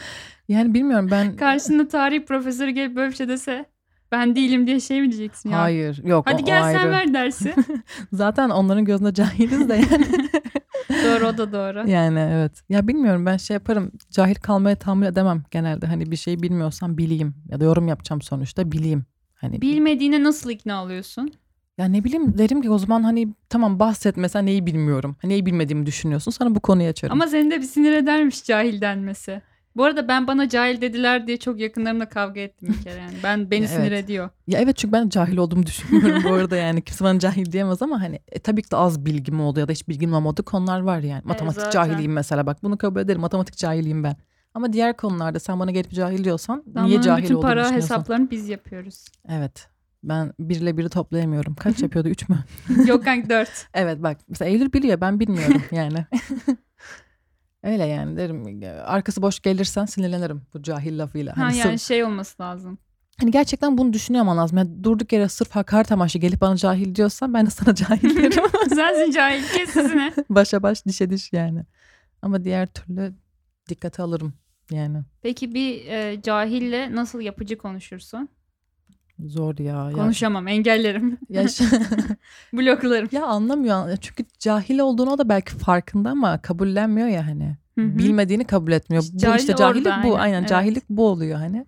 yani 0.48 0.74
bilmiyorum 0.74 1.08
ben 1.12 1.36
Karşında 1.36 1.88
tarih 1.88 2.26
profesörü 2.26 2.72
gelip 2.72 2.96
böyle 2.96 3.12
bir 3.12 3.16
şey 3.16 3.28
dese 3.28 3.66
ben 4.12 4.36
değilim 4.36 4.68
diye 4.68 4.80
şey 4.80 5.02
mi 5.02 5.12
diyeceksin 5.12 5.50
ya? 5.50 5.60
hayır 5.60 6.04
yok 6.04 6.26
Hadi 6.28 6.42
o, 6.42 6.46
gel 6.46 6.62
o 6.62 6.64
sen 6.64 6.76
ayrı. 6.76 6.92
ver 6.92 7.14
dersi. 7.14 7.54
Zaten 8.14 8.50
onların 8.50 8.86
gözünde 8.86 9.14
cahiliz 9.14 9.70
de 9.70 9.74
yani. 9.74 10.06
doğru 11.04 11.28
o 11.28 11.38
da 11.38 11.52
doğru. 11.54 11.90
yani 11.90 12.20
evet. 12.20 12.52
Ya 12.70 12.88
bilmiyorum 12.88 13.26
ben 13.26 13.38
şey 13.38 13.54
yaparım 13.54 13.92
cahil 14.12 14.36
kalmaya 14.36 14.76
tahammül 14.76 15.06
edemem 15.08 15.44
genelde. 15.52 15.86
Hani 15.88 16.12
bir 16.12 16.16
şey 16.16 16.42
bilmiyorsam 16.42 16.98
bileyim 16.98 17.34
ya 17.50 17.60
da 17.60 17.64
yorum 17.66 17.88
yapacağım 17.88 18.22
sonuçta 18.22 18.72
bileyim. 18.72 19.06
Hani 19.36 19.62
Bilmediğine 19.62 20.24
nasıl 20.24 20.50
ikna 20.50 20.84
oluyorsun? 20.84 21.34
Ya 21.78 21.86
ne 21.86 22.04
bileyim 22.04 22.38
derim 22.38 22.62
ki 22.62 22.70
o 22.70 22.78
zaman 22.78 23.04
hani 23.04 23.28
tamam 23.50 23.80
bahset 23.80 24.18
mesela 24.18 24.44
neyi 24.44 24.66
bilmiyorum. 24.66 25.16
Neyi 25.24 25.46
bilmediğimi 25.46 25.86
düşünüyorsun 25.86 26.32
sana 26.32 26.56
bu 26.56 26.60
konuyu 26.60 26.90
açarım. 26.90 27.14
Ama 27.14 27.28
seni 27.28 27.52
de 27.52 27.58
bir 27.58 27.66
sinir 27.66 27.92
edermiş 27.94 28.44
cahil 28.44 28.82
denmesi. 28.82 29.42
Bu 29.76 29.84
arada 29.84 30.08
ben 30.08 30.28
bana 30.28 30.50
cahil 30.50 30.82
dediler 30.82 31.28
diye 31.28 31.38
çok 31.38 31.60
yakınlarımla 31.60 32.10
kavga 32.10 32.42
ettim 32.42 32.76
bir 32.80 32.84
kere 32.84 33.00
yani. 33.00 33.14
Ben 33.24 33.52
beni 33.52 33.62
Ya 33.62 33.68
sinir 33.68 33.92
evet. 33.92 34.04
ediyor. 34.04 34.30
Ya 34.48 34.60
evet 34.60 34.78
çünkü 34.78 34.92
ben 34.92 35.10
cahil 35.10 35.38
olduğumu 35.38 35.64
düşünmüyorum 35.66 36.24
bu 36.24 36.34
arada 36.34 36.56
yani 36.56 36.82
kimse 36.82 37.04
bana 37.06 37.20
cahil 37.20 37.52
diyemez 37.52 37.82
ama 37.82 38.02
hani 38.02 38.20
e, 38.32 38.40
tabii 38.40 38.62
ki 38.62 38.72
de 38.72 38.76
az 38.76 39.06
bilgim 39.06 39.42
oldu 39.42 39.60
ya 39.60 39.68
da 39.68 39.72
hiç 39.72 39.88
bilgim 39.88 40.14
olmadığı 40.14 40.44
konular 40.44 40.80
var 40.80 41.00
yani. 41.00 41.22
Matematik 41.26 41.62
zaten. 41.62 41.72
cahiliyim 41.72 42.14
mesela 42.14 42.46
bak 42.46 42.64
bunu 42.64 42.78
kabul 42.78 43.00
ederim 43.00 43.22
matematik 43.22 43.58
cahiliyim 43.58 44.04
ben. 44.04 44.16
Ama 44.54 44.74
diğer 44.74 44.98
konularda 44.98 45.40
sen 45.40 45.60
bana 45.60 45.72
gelip 45.72 45.92
cahil 45.92 46.24
diyorsan 46.24 46.64
niye 46.66 46.76
Damla'nın 46.76 47.02
cahil 47.02 47.24
bütün 47.24 47.36
olduğunu 47.36 47.48
para 47.48 47.72
hesaplarını 47.72 48.32
biz 48.32 48.50
yapıyoruz. 48.50 49.06
Evet 49.30 49.68
ben 50.04 50.34
bir 50.40 50.56
ile 50.56 50.78
biri 50.78 50.90
toplayamıyorum. 50.90 51.56
Kaç 51.56 51.80
yapıyordu 51.84 52.10
üç 52.10 52.30
mü? 52.30 52.38
Yok 52.88 53.04
kanka 53.06 53.30
dört. 53.30 53.68
Evet 53.74 54.04
bak 54.04 54.18
mesela 54.30 54.50
Eylül 54.52 54.74
biliyor 54.74 55.02
ben 55.02 55.20
bilmiyorum 55.20 55.62
yani. 55.72 56.06
Öyle 57.66 57.86
yani 57.86 58.18
derim 58.18 58.62
arkası 58.86 59.22
boş 59.22 59.40
gelirsen 59.40 59.86
sinirlenirim 59.86 60.42
bu 60.54 60.64
cahil 60.64 61.00
lafıyla. 61.00 61.38
Ha 61.38 61.42
Hani 61.42 61.58
yani 61.58 61.78
sırf- 61.80 61.88
şey 61.88 62.04
olması 62.04 62.42
lazım. 62.44 62.78
Hani 63.20 63.32
gerçekten 63.32 63.78
bunu 63.78 63.94
düşünüyor 63.94 64.22
olman 64.24 64.38
lazım. 64.38 64.58
Yani 64.58 64.84
durduk 64.84 65.14
yere 65.14 65.30
sırf 65.30 65.52
hakaret 65.52 65.92
amaçlı 65.92 66.20
gelip 66.20 66.42
bana 66.42 66.56
cahil 66.56 66.96
diyorsan 66.96 67.34
ben 67.34 67.46
de 67.46 67.50
sana 67.50 67.76
cahil 67.76 68.16
derim. 68.16 68.44
Sensin 68.76 69.12
cahil 69.12 69.44
kes 69.44 69.70
sesini. 69.70 70.14
Başa 70.30 70.64
baş 70.64 70.86
dişe 70.86 71.10
diş 71.10 71.34
yani. 71.34 71.66
Ama 72.22 72.44
diğer 72.44 72.68
türlü 72.68 73.14
dikkate 73.70 74.04
alırım 74.04 74.34
yani. 74.72 74.98
Peki 75.22 75.54
bir 75.54 75.86
e, 75.88 76.22
cahille 76.22 76.96
nasıl 76.96 77.22
yapıcı 77.22 77.58
konuşursun? 77.58 78.30
Zor 79.20 79.58
ya. 79.58 79.90
ya. 79.90 79.92
Konuşamam 79.92 80.48
engellerim. 80.48 81.18
Ya, 81.30 81.48
şu- 81.48 81.64
Bloklarım. 82.54 83.10
ya 83.12 83.26
anlamıyor. 83.26 83.98
Çünkü 84.02 84.26
cahil 84.40 84.80
olduğunu 84.80 85.18
da 85.18 85.30
belki 85.30 85.52
farkında 85.56 86.10
ama 86.10 86.42
kabullenmiyor 86.42 87.08
ya 87.08 87.28
hani. 87.28 87.58
Hı 87.78 87.82
hı. 87.86 87.98
Bilmediğini 87.98 88.46
kabul 88.46 88.72
etmiyor. 88.72 89.04
İşte 89.04 89.16
bu 89.16 89.20
cahil 89.20 89.40
işte 89.40 89.56
cahillik 89.56 89.88
orada, 89.88 90.04
bu. 90.04 90.08
aynen, 90.08 90.20
Aynen, 90.20 90.40
evet. 90.40 90.50
cahillik 90.50 90.90
bu 90.90 91.08
oluyor 91.08 91.38
hani. 91.38 91.66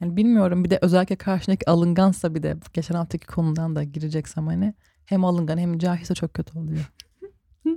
Yani 0.00 0.16
bilmiyorum 0.16 0.64
bir 0.64 0.70
de 0.70 0.78
özellikle 0.82 1.16
karşındaki 1.16 1.70
alıngansa 1.70 2.34
bir 2.34 2.42
de 2.42 2.56
geçen 2.72 2.94
haftaki 2.94 3.26
konudan 3.26 3.76
da 3.76 3.82
gireceksem 3.84 4.46
hani 4.46 4.74
hem 5.06 5.24
alıngan 5.24 5.58
hem 5.58 5.78
cahilse 5.78 6.14
çok 6.14 6.34
kötü 6.34 6.58
oluyor. 6.58 6.84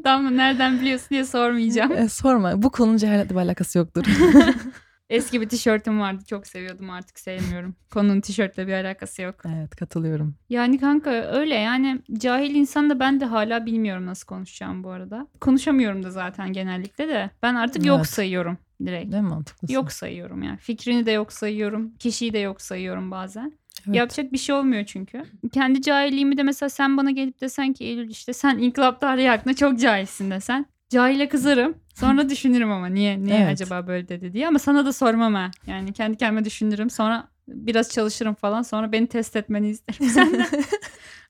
Tamam 0.04 0.38
nereden 0.38 0.80
biliyorsun 0.82 1.08
diye 1.10 1.26
sormayacağım. 1.26 1.92
E, 1.92 2.10
sorma 2.10 2.62
bu 2.62 2.70
konunun 2.72 2.98
cehaletle 2.98 3.36
bir 3.36 3.40
alakası 3.40 3.78
yoktur. 3.78 4.06
Eski 5.12 5.42
bir 5.42 5.50
tişörtüm 5.50 6.00
vardı 6.00 6.24
çok 6.30 6.48
seviyordum 6.48 6.90
artık 6.90 7.20
sevmiyorum. 7.20 7.76
Konunun 7.94 8.22
tişörtle 8.22 8.68
bir 8.68 8.74
alakası 8.74 9.22
yok. 9.22 9.36
evet 9.46 9.76
katılıyorum. 9.76 10.36
Yani 10.50 10.80
kanka 10.80 11.10
öyle 11.12 11.56
yani 11.56 12.02
cahil 12.18 12.56
insan 12.56 12.90
da 12.90 13.00
ben 13.00 13.20
de 13.20 13.26
hala 13.26 13.66
bilmiyorum 13.66 14.06
nasıl 14.06 14.26
konuşacağım 14.28 14.84
bu 14.84 14.90
arada. 14.90 15.28
Konuşamıyorum 15.42 16.04
da 16.04 16.12
zaten 16.12 16.54
genellikle 16.54 17.08
de. 17.08 17.30
Ben 17.44 17.56
artık 17.56 17.86
yok 17.86 17.98
Evet. 17.98 18.08
sayıyorum 18.10 18.58
direkt. 18.86 19.12
Değil 19.12 19.24
mi 19.24 19.30
mantıklısın? 19.30 19.74
Yok 19.76 19.92
sayıyorum 19.92 20.44
yani. 20.44 20.58
Fikrini 20.58 21.06
de 21.06 21.12
yok 21.12 21.34
sayıyorum. 21.34 21.92
Kişiyi 22.00 22.34
de 22.34 22.40
yok 22.40 22.62
sayıyorum 22.62 23.12
bazen. 23.12 23.54
Evet. 23.88 23.96
Yapacak 23.96 24.34
bir 24.34 24.38
şey 24.38 24.56
olmuyor 24.56 24.86
çünkü. 24.86 25.24
Kendi 25.52 25.82
cahilliğimi 25.82 26.38
de 26.38 26.44
mesela 26.44 26.70
sen 26.70 26.98
bana 26.98 27.12
gelip 27.12 27.42
desen 27.42 27.74
ki 27.74 27.84
Eylül 27.86 28.10
işte 28.10 28.34
sen 28.34 28.58
inkılap 28.58 29.02
tarihi 29.02 29.28
hakkında 29.28 29.56
çok 29.56 29.80
cahilsin 29.80 30.32
desen. 30.32 30.66
Cahile 30.92 31.30
kızarım. 31.30 31.76
Sonra 31.96 32.30
düşünürüm 32.30 32.72
ama 32.72 32.88
niye 32.88 33.24
niye 33.24 33.38
Evet. 33.38 33.48
acaba 33.62 33.88
böyle 33.88 34.08
dedi 34.10 34.34
diye. 34.34 34.48
Ama 34.48 34.60
sana 34.60 34.86
da 34.86 34.94
sormam 34.94 35.34
ha. 35.34 35.52
Yani 35.68 35.94
kendi 35.94 36.18
kendime 36.18 36.46
düşünürüm. 36.46 36.90
Sonra 36.90 37.28
biraz 37.48 37.90
çalışırım 37.90 38.34
falan 38.34 38.62
sonra 38.62 38.92
beni 38.92 39.08
test 39.08 39.36
etmeni 39.36 39.70
isterim 39.70 40.10
senden. 40.14 40.48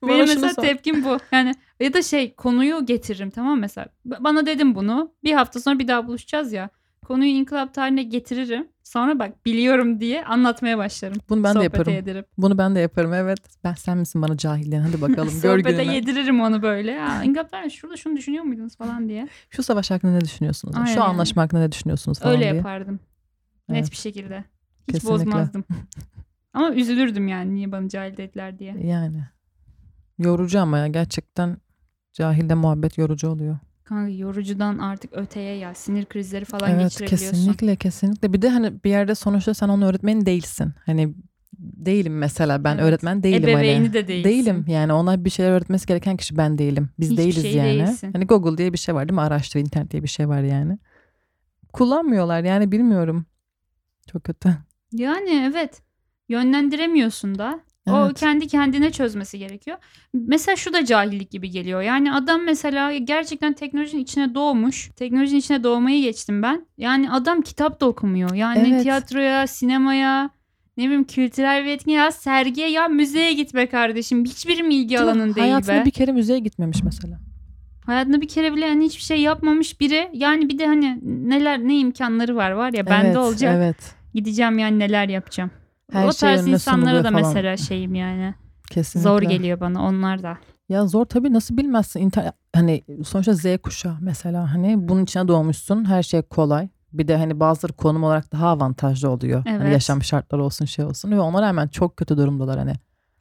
Benim 0.02 0.18
mesela 0.26 0.48
sor. 0.54 0.62
tepkim 0.62 1.04
bu. 1.04 1.18
Yani 1.32 1.54
ya 1.80 1.92
da 1.92 2.02
şey 2.02 2.34
konuyu 2.34 2.86
getiririm 2.86 3.30
tamam 3.30 3.60
mesela. 3.60 3.86
Bana 4.04 4.46
dedim 4.46 4.74
bunu. 4.74 5.12
Bir 5.24 5.32
hafta 5.32 5.60
sonra 5.60 5.78
bir 5.78 5.88
daha 5.88 6.06
buluşacağız 6.06 6.52
ya. 6.52 6.70
Konuyu 7.06 7.30
inkılap 7.30 7.74
tarihine 7.74 8.02
getiririm. 8.02 8.68
Sonra 8.82 9.18
bak 9.18 9.46
biliyorum 9.46 10.00
diye 10.00 10.24
anlatmaya 10.24 10.78
başlarım. 10.78 11.16
Bunu 11.28 11.44
ben 11.44 11.50
de 11.50 11.58
Sohbete 11.58 11.76
yaparım. 11.78 11.92
yedirip. 11.94 12.26
Bunu 12.38 12.58
ben 12.58 12.74
de 12.74 12.80
yaparım 12.80 13.14
evet. 13.14 13.38
Ben 13.64 13.74
sen 13.74 13.98
misin 13.98 14.22
bana 14.22 14.36
cahilliğin 14.36 14.82
hadi 14.82 15.00
bakalım 15.00 15.28
gör 15.42 15.58
Sohbete 15.58 15.84
gününü. 15.84 15.94
yediririm 15.94 16.40
onu 16.40 16.62
böyle. 16.62 16.90
Ya 16.90 17.22
inkılap 17.22 17.50
tarihinde 17.50 17.70
şurada 17.74 17.96
şunu 17.96 18.16
düşünüyor 18.16 18.44
muydunuz 18.44 18.76
falan 18.76 19.08
diye. 19.08 19.28
Şu 19.50 19.62
savaş 19.62 19.90
hakkında 19.90 20.12
ne 20.12 20.20
düşünüyorsunuz? 20.20 20.76
Aynen 20.76 20.94
Şu 20.94 21.02
anlaşma 21.02 21.42
hakkında 21.42 21.60
ne 21.60 21.72
düşünüyorsunuz 21.72 22.18
falan 22.20 22.32
Öyle 22.34 22.44
diye. 22.44 22.54
yapardım. 22.54 23.00
Net 23.68 23.78
Evet. 23.78 23.90
bir 23.90 23.96
şekilde. 23.96 24.44
Hiç 24.88 24.92
Kesinlikle. 24.94 25.12
bozmazdım. 25.26 25.64
Ama 26.54 26.74
üzülürdüm 26.74 27.28
yani 27.28 27.54
niye 27.54 27.72
bana 27.72 27.88
cahil 27.88 28.16
dediler 28.16 28.58
diye. 28.58 28.76
Yani. 28.84 29.24
Yorucu 30.18 30.60
ama 30.60 30.78
ya 30.78 30.86
gerçekten 30.86 31.56
cahilde 32.12 32.54
muhabbet 32.54 32.98
yorucu 32.98 33.28
oluyor. 33.28 33.58
Kanka 33.84 34.08
yorucudan 34.12 34.78
artık 34.78 35.10
öteye 35.12 35.56
ya 35.56 35.74
sinir 35.74 36.04
krizleri 36.04 36.44
falan 36.44 36.70
evet 36.70 36.82
geçirebiliyorsun. 36.84 37.38
kesinlikle 37.38 37.76
kesinlikle. 37.76 38.32
Bir 38.32 38.42
de 38.42 38.48
hani 38.48 38.84
bir 38.84 38.90
yerde 38.90 39.14
sonuçta 39.14 39.54
sen 39.54 39.68
onun 39.68 39.82
öğretmeni 39.82 40.26
değilsin. 40.26 40.72
Hani 40.86 41.14
değilim 41.58 42.18
mesela 42.18 42.64
ben 42.64 42.74
Evet. 42.74 42.84
öğretmen 42.84 43.22
değilim 43.22 43.48
Ebeveyni 43.48 43.74
hani. 43.78 43.92
de 43.92 44.08
değilsin. 44.08 44.30
Değilim 44.30 44.64
yani 44.68 44.92
ona 44.92 45.24
bir 45.24 45.30
şeyler 45.30 45.50
öğretmesi 45.50 45.86
gereken 45.86 46.16
kişi 46.16 46.36
ben 46.36 46.58
değilim. 46.58 46.88
Biz 46.98 47.10
Hiçbir 47.10 47.22
değiliz 47.22 47.42
şey 47.42 47.52
yani. 47.52 47.78
değilsin. 47.86 48.12
Hani 48.12 48.26
Google 48.26 48.58
diye 48.58 48.72
bir 48.72 48.78
şey 48.78 48.94
var 48.94 49.08
değil 49.08 49.14
mi? 49.14 49.20
Araştır 49.20 49.60
internet 49.60 49.90
diye 49.90 50.02
bir 50.02 50.08
şey 50.08 50.28
var 50.28 50.42
yani. 50.42 50.78
Kullanmıyorlar 51.72 52.44
yani 52.44 52.72
bilmiyorum. 52.72 53.26
Çok 54.12 54.24
kötü. 54.24 54.56
Yani 54.92 55.30
evet 55.50 55.82
yönlendiremiyorsun 56.28 57.38
da. 57.38 57.60
O 57.90 58.04
Evet. 58.06 58.20
kendi 58.20 58.48
kendine 58.48 58.90
çözmesi 58.90 59.38
gerekiyor. 59.38 59.76
Mesela 60.14 60.56
şu 60.56 60.72
da 60.72 60.84
cahillik 60.84 61.30
gibi 61.30 61.50
geliyor. 61.50 61.82
Yani 61.82 62.12
adam 62.12 62.42
mesela 62.44 62.96
gerçekten 62.96 63.52
teknolojinin 63.52 64.02
içine 64.02 64.34
doğmuş. 64.34 64.90
Teknolojinin 64.96 65.38
içine 65.40 65.64
doğmayı 65.64 66.02
geçtim 66.02 66.42
ben. 66.42 66.66
Yani 66.78 67.10
adam 67.10 67.42
kitap 67.42 67.80
da 67.80 67.86
okumuyor. 67.86 68.34
Yani 68.34 68.68
Evet. 68.68 68.82
tiyatroya, 68.82 69.46
sinemaya, 69.46 70.30
ne 70.76 70.84
bileyim 70.84 71.04
kültürel 71.04 71.64
bir 71.64 71.70
etkinliğe, 71.70 72.10
sergiye 72.10 72.70
ya 72.70 72.88
müzeye 72.88 73.32
gitme 73.32 73.66
kardeşim. 73.66 74.24
Hiçbir 74.24 74.62
mi 74.62 74.74
ilgi 74.74 74.88
Değil 74.88 75.02
alanın 75.02 75.34
değil 75.34 75.46
Hayatında 75.46 75.80
be. 75.80 75.84
bir 75.84 75.90
kere 75.90 76.12
müzeye 76.12 76.38
gitmemiş 76.38 76.82
mesela. 76.82 77.20
Hayatında 77.86 78.20
bir 78.20 78.28
kere 78.28 78.54
bile 78.54 78.66
yani 78.66 78.84
hiçbir 78.84 79.02
şey 79.02 79.20
yapmamış 79.20 79.80
biri. 79.80 80.10
Yani 80.12 80.48
bir 80.48 80.58
de 80.58 80.66
hani 80.66 80.98
neler 81.02 81.58
ne 81.58 81.78
imkanları 81.78 82.36
var 82.36 82.50
var 82.50 82.72
ya 82.72 82.86
bende 82.86 83.06
evet, 83.06 83.16
olacak. 83.16 83.54
Evet. 83.56 83.94
Gideceğim 84.14 84.58
yani 84.58 84.78
neler 84.78 85.08
yapacağım. 85.08 85.50
Her 85.92 86.08
o 86.08 86.12
şey 86.12 86.28
tarz 86.28 86.48
insanlara 86.48 87.04
da 87.04 87.10
falan. 87.10 87.22
mesela 87.26 87.56
şeyim 87.56 87.94
yani. 87.94 88.34
Kesinlikle. 88.70 89.10
Zor 89.10 89.22
geliyor 89.22 89.60
bana 89.60 89.82
onlar 89.82 90.22
da. 90.22 90.38
Ya 90.68 90.86
zor 90.86 91.04
tabii 91.04 91.32
nasıl 91.32 91.56
bilmezsin. 91.56 92.00
İnter 92.00 92.32
hani 92.54 92.82
sonuçta 93.04 93.32
Z 93.34 93.44
kuşağı 93.62 93.96
mesela 94.00 94.54
hani 94.54 94.88
bunun 94.88 95.02
içine 95.04 95.28
doğmuşsun. 95.28 95.84
Her 95.84 96.02
şey 96.02 96.22
kolay. 96.22 96.68
Bir 96.92 97.08
de 97.08 97.16
hani 97.16 97.40
bazıları 97.40 97.72
konum 97.72 98.04
olarak 98.04 98.32
daha 98.32 98.48
avantajlı 98.48 99.10
oluyor. 99.10 99.42
Hani 99.46 99.62
Evet. 99.62 99.72
yaşam 99.72 100.02
şartları 100.02 100.44
olsun 100.44 100.64
şey 100.64 100.84
olsun. 100.84 101.10
Ve 101.10 101.20
ona 101.20 101.42
rağmen 101.42 101.68
çok 101.68 101.96
kötü 101.96 102.16
durumdalar 102.16 102.58
hani. 102.58 102.72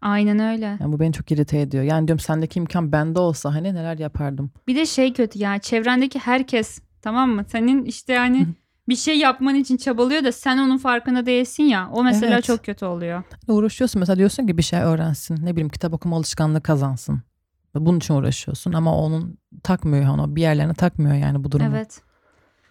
Aynen 0.01 0.40
öyle. 0.40 0.66
Yani 0.66 0.94
bu 0.94 1.00
beni 1.00 1.13
çok 1.13 1.32
irite 1.32 1.60
ediyor. 1.60 1.84
Yani 1.84 2.08
diyorum 2.08 2.20
sendeki 2.20 2.60
imkan 2.60 2.92
bende 2.92 3.20
olsa 3.20 3.54
hani 3.54 3.74
neler 3.74 3.98
yapardım. 3.98 4.51
Bir 4.68 4.75
de 4.75 4.86
şey 4.86 5.13
kötü 5.13 5.40
ya 5.40 5.60
çevrendeki 5.60 6.20
herkes 6.20 6.80
tamam 7.01 7.30
mı? 7.30 7.44
Senin 7.48 7.86
işte 7.86 8.18
hani 8.18 8.48
bir 8.90 8.96
şey 8.96 9.18
yapman 9.18 9.56
için 9.56 9.78
çabalıyor 9.78 10.24
da 10.24 10.32
sen 10.32 10.58
onun 10.58 10.78
farkında 10.78 11.26
değilsin 11.26 11.64
ya. 11.64 11.90
O 11.94 12.04
mesela 12.04 12.34
Evet. 12.34 12.44
çok 12.44 12.64
kötü 12.66 12.86
oluyor. 12.86 13.24
Uğraşıyorsun 13.48 14.00
mesela 14.00 14.18
diyorsun 14.18 14.48
ki 14.48 14.58
bir 14.58 14.64
şey 14.64 14.80
öğrensin. 14.80 15.46
Ne 15.46 15.52
bileyim 15.52 15.70
kitap 15.70 15.94
okuma 15.94 16.16
alışkanlığı 16.18 16.62
kazansın. 16.62 17.22
Bunun 17.76 17.98
için 17.98 18.14
uğraşıyorsun 18.14 18.74
ama 18.74 18.98
onun 18.98 19.38
takmıyor 19.64 20.14
onu 20.14 20.36
bir 20.36 20.42
yerlerine 20.42 20.74
takmıyor 20.74 21.16
yani 21.16 21.44
bu 21.44 21.52
durumu. 21.52 21.70
Evet. 21.76 22.02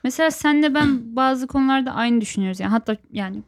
Mesela 0.05 0.31
senle 0.31 0.75
ben 0.75 1.00
bazı 1.17 1.47
konularda 1.47 1.93
aynı 1.93 2.21
düşünüyoruz. 2.21 2.61
Yani 2.61 2.71
hatta 2.71 2.97
yani 3.12 3.43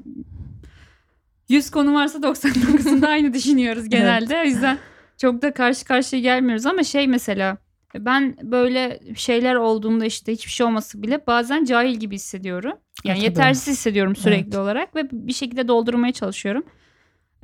100 1.49 1.71
konu 1.71 1.95
varsa 1.95 2.19
99'unda 2.19 3.07
aynı 3.07 3.35
düşünüyoruz 3.35 3.89
genelde. 3.89 4.41
O 4.41 4.45
yüzden 4.45 4.79
çok 5.19 5.43
da 5.43 5.55
karşı 5.55 5.85
karşıya 5.85 6.23
gelmiyoruz 6.23 6.67
ama 6.67 6.83
şey 6.83 7.09
mesela 7.09 7.57
ben 7.99 8.37
böyle 8.43 9.01
şeyler 9.17 9.55
olduğunda 9.55 10.05
işte 10.05 10.33
hiçbir 10.33 10.51
şey 10.51 10.67
olması 10.67 11.03
bile 11.03 11.27
bazen 11.27 11.65
cahil 11.65 11.95
gibi 11.95 12.15
hissediyorum. 12.15 12.73
Yani 13.05 13.17
tabii. 13.17 13.25
yetersiz 13.25 13.75
hissediyorum 13.75 14.17
sürekli 14.17 14.45
Evet. 14.47 14.57
olarak 14.59 14.97
ve 14.97 15.09
bir 15.13 15.33
şekilde 15.33 15.69
doldurmaya 15.69 16.13
çalışıyorum. 16.13 16.63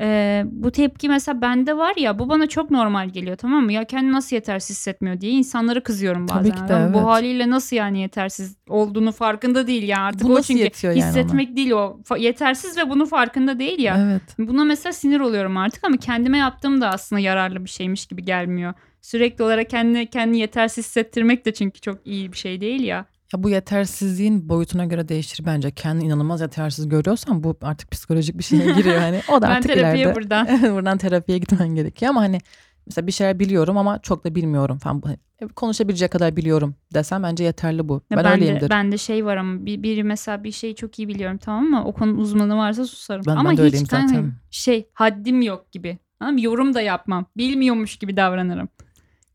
Ee, 0.01 0.43
bu 0.47 0.71
tepki 0.73 1.09
mesela 1.09 1.41
bende 1.41 1.77
var 1.77 1.97
ya 1.97 2.19
bu 2.19 2.29
bana 2.29 2.47
çok 2.47 2.71
normal 2.71 3.09
geliyor 3.09 3.37
tamam 3.37 3.65
mı? 3.65 3.73
Ya 3.73 3.85
kendini 3.85 4.13
nasıl 4.13 4.37
yetersiz 4.37 4.77
hissetmiyor 4.77 5.21
diye 5.21 5.33
insanlara 5.33 5.83
kızıyorum 5.83 6.29
bazen. 6.29 6.51
Tabii 6.51 6.63
ki 6.63 6.69
de, 6.69 6.75
Ama 6.75 6.95
Bu 6.95 6.99
evet. 6.99 7.07
haliyle 7.07 7.51
nasıl 7.51 7.77
yani 7.77 8.01
yetersiz 8.01 8.57
olduğunu 8.69 9.13
farkında 9.13 9.67
değil 9.67 9.89
ya 9.89 9.99
artık 9.99 10.29
Bu 10.29 10.35
o 10.35 10.43
çünkü 10.43 10.71
yani 10.83 10.95
ona? 10.99 11.07
hissetmek 11.09 11.57
değil 11.57 11.71
o 11.71 12.01
yetersiz 12.19 12.77
ve 12.77 12.91
bunun 12.91 13.05
farkında 13.05 13.59
değil 13.59 13.79
ya. 13.79 13.97
Evet. 14.11 14.23
Buna 14.39 14.65
mesela 14.65 14.93
sinir 14.93 15.21
oluyorum 15.21 15.57
artık 15.57 15.85
ama 15.85 15.97
kendime 15.97 16.39
yaptığım 16.39 16.81
da 16.81 16.89
aslında 16.89 17.21
yararlı 17.21 17.65
bir 17.65 17.71
şeymiş 17.71 18.07
gibi 18.07 18.25
gelmiyor. 18.25 18.75
Sürekli 19.01 19.45
olarak 19.45 19.71
kendi 19.71 20.11
kendini 20.11 20.39
yetersiz 20.39 20.87
hissettirmek 20.87 21.47
de 21.47 21.55
çünkü 21.55 21.81
çok 21.81 22.07
iyi 22.07 22.33
bir 22.33 22.37
şey 22.37 22.61
değil 22.61 22.83
ya. 22.83 23.07
Ya 23.35 23.43
bu 23.43 23.51
yetersizliğin 23.51 24.49
boyutuna 24.49 24.85
göre 24.85 25.09
değişir 25.09 25.47
bence. 25.47 25.71
Kendini 25.71 26.07
inanılmaz 26.07 26.41
yetersiz 26.41 26.89
görüyorsan 26.89 27.43
bu 27.45 27.57
artık 27.63 27.91
psikolojik 27.91 28.39
bir 28.39 28.43
şeye 28.43 28.73
giriyor. 28.73 28.99
Hani 28.99 29.21
o 29.29 29.43
da 29.43 29.47
Ben 29.49 29.55
artık 29.57 29.73
terapiye 29.73 30.05
ileride. 30.05 30.21
buradan. 30.21 30.47
buradan 30.63 30.99
terapiye 30.99 31.39
gitmen 31.39 31.69
gerekiyor 31.69 32.11
ama 32.11 32.21
hani 32.21 32.39
mesela 32.87 33.07
bir 33.07 33.13
şeyler 33.13 33.39
biliyorum 33.39 33.77
ama 33.77 33.99
çok 34.03 34.25
da 34.25 34.35
bilmiyorum 34.35 34.79
falan. 34.79 35.03
E, 35.41 35.47
Konuşabilecek 35.47 36.13
kadar 36.13 36.37
biliyorum 36.37 36.75
desem 36.95 37.23
bence 37.23 37.45
yeterli 37.45 37.89
bu. 37.89 38.03
Ya 38.11 38.17
ben, 38.17 38.25
ben 38.25 38.33
öyleyimdir. 38.33 38.61
de, 38.61 38.71
ben 38.71 38.93
de 38.93 38.99
şey 38.99 39.25
var 39.25 39.37
ama 39.37 39.67
bir, 39.67 39.83
biri 39.83 40.05
mesela 40.05 40.45
bir 40.45 40.53
şeyi 40.53 40.75
çok 40.75 40.99
iyi 40.99 41.09
biliyorum 41.09 41.39
tamam 41.39 41.65
mı? 41.65 41.85
O 41.85 41.93
konu 41.93 42.13
uzmanı 42.13 42.57
varsa 42.57 42.85
susarım. 42.87 43.23
Ben- 43.27 43.37
ama 43.37 43.51
ben 43.51 43.57
de 43.57 43.67
hiç 43.67 43.93
hani 43.93 44.09
zaten. 44.09 44.33
şey 44.51 44.89
haddim 44.93 45.43
yok 45.43 45.73
gibi. 45.73 45.99
Tamam 46.19 46.35
mı? 46.35 46.41
Yorum 46.41 46.75
da 46.75 46.81
yapmam. 46.81 47.27
Bilmiyormuş 47.37 47.97
gibi 47.97 48.17
davranırım. 48.17 48.69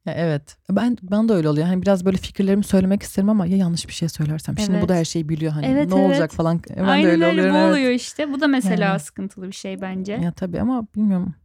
Ya 0.05 0.13
evet. 0.13 0.57
Ben 0.69 0.97
ben 1.01 1.29
de 1.29 1.33
öyle 1.33 1.49
oluyor. 1.49 1.67
Hani 1.67 1.81
biraz 1.81 2.05
böyle 2.05 2.17
fikirlerimi 2.17 2.63
söylemek 2.63 3.03
isterim 3.03 3.29
ama 3.29 3.45
ya 3.45 3.57
yanlış 3.57 3.87
bir 3.87 3.93
şey 3.93 4.09
söylersem. 4.09 4.57
Şimdi 4.57 4.81
bu 4.81 4.89
da 4.89 4.93
Evet. 4.93 4.99
her 4.99 5.05
şeyi 5.05 5.29
biliyor 5.29 5.51
hani. 5.51 5.65
Evet, 5.65 5.89
ne 5.89 5.95
olacak 5.95 6.19
evet. 6.19 6.31
falan. 6.33 6.61
Ben 6.77 6.83
Aynen 6.83 7.07
de 7.07 7.11
öyle, 7.11 7.25
öyle 7.25 7.41
oluyorum. 7.41 7.53
bu 7.55 7.57
evet. 7.57 7.71
oluyor 7.71 7.91
işte. 7.91 8.33
Bu 8.33 8.41
da 8.41 8.47
mesela 8.47 8.85
Yani. 8.85 8.99
sıkıntılı 8.99 9.47
bir 9.47 9.55
şey 9.55 9.81
bence. 9.81 10.13
Ya 10.13 10.31
tabii 10.31 10.61
ama 10.61 10.87
bilmiyorum. 10.95 11.35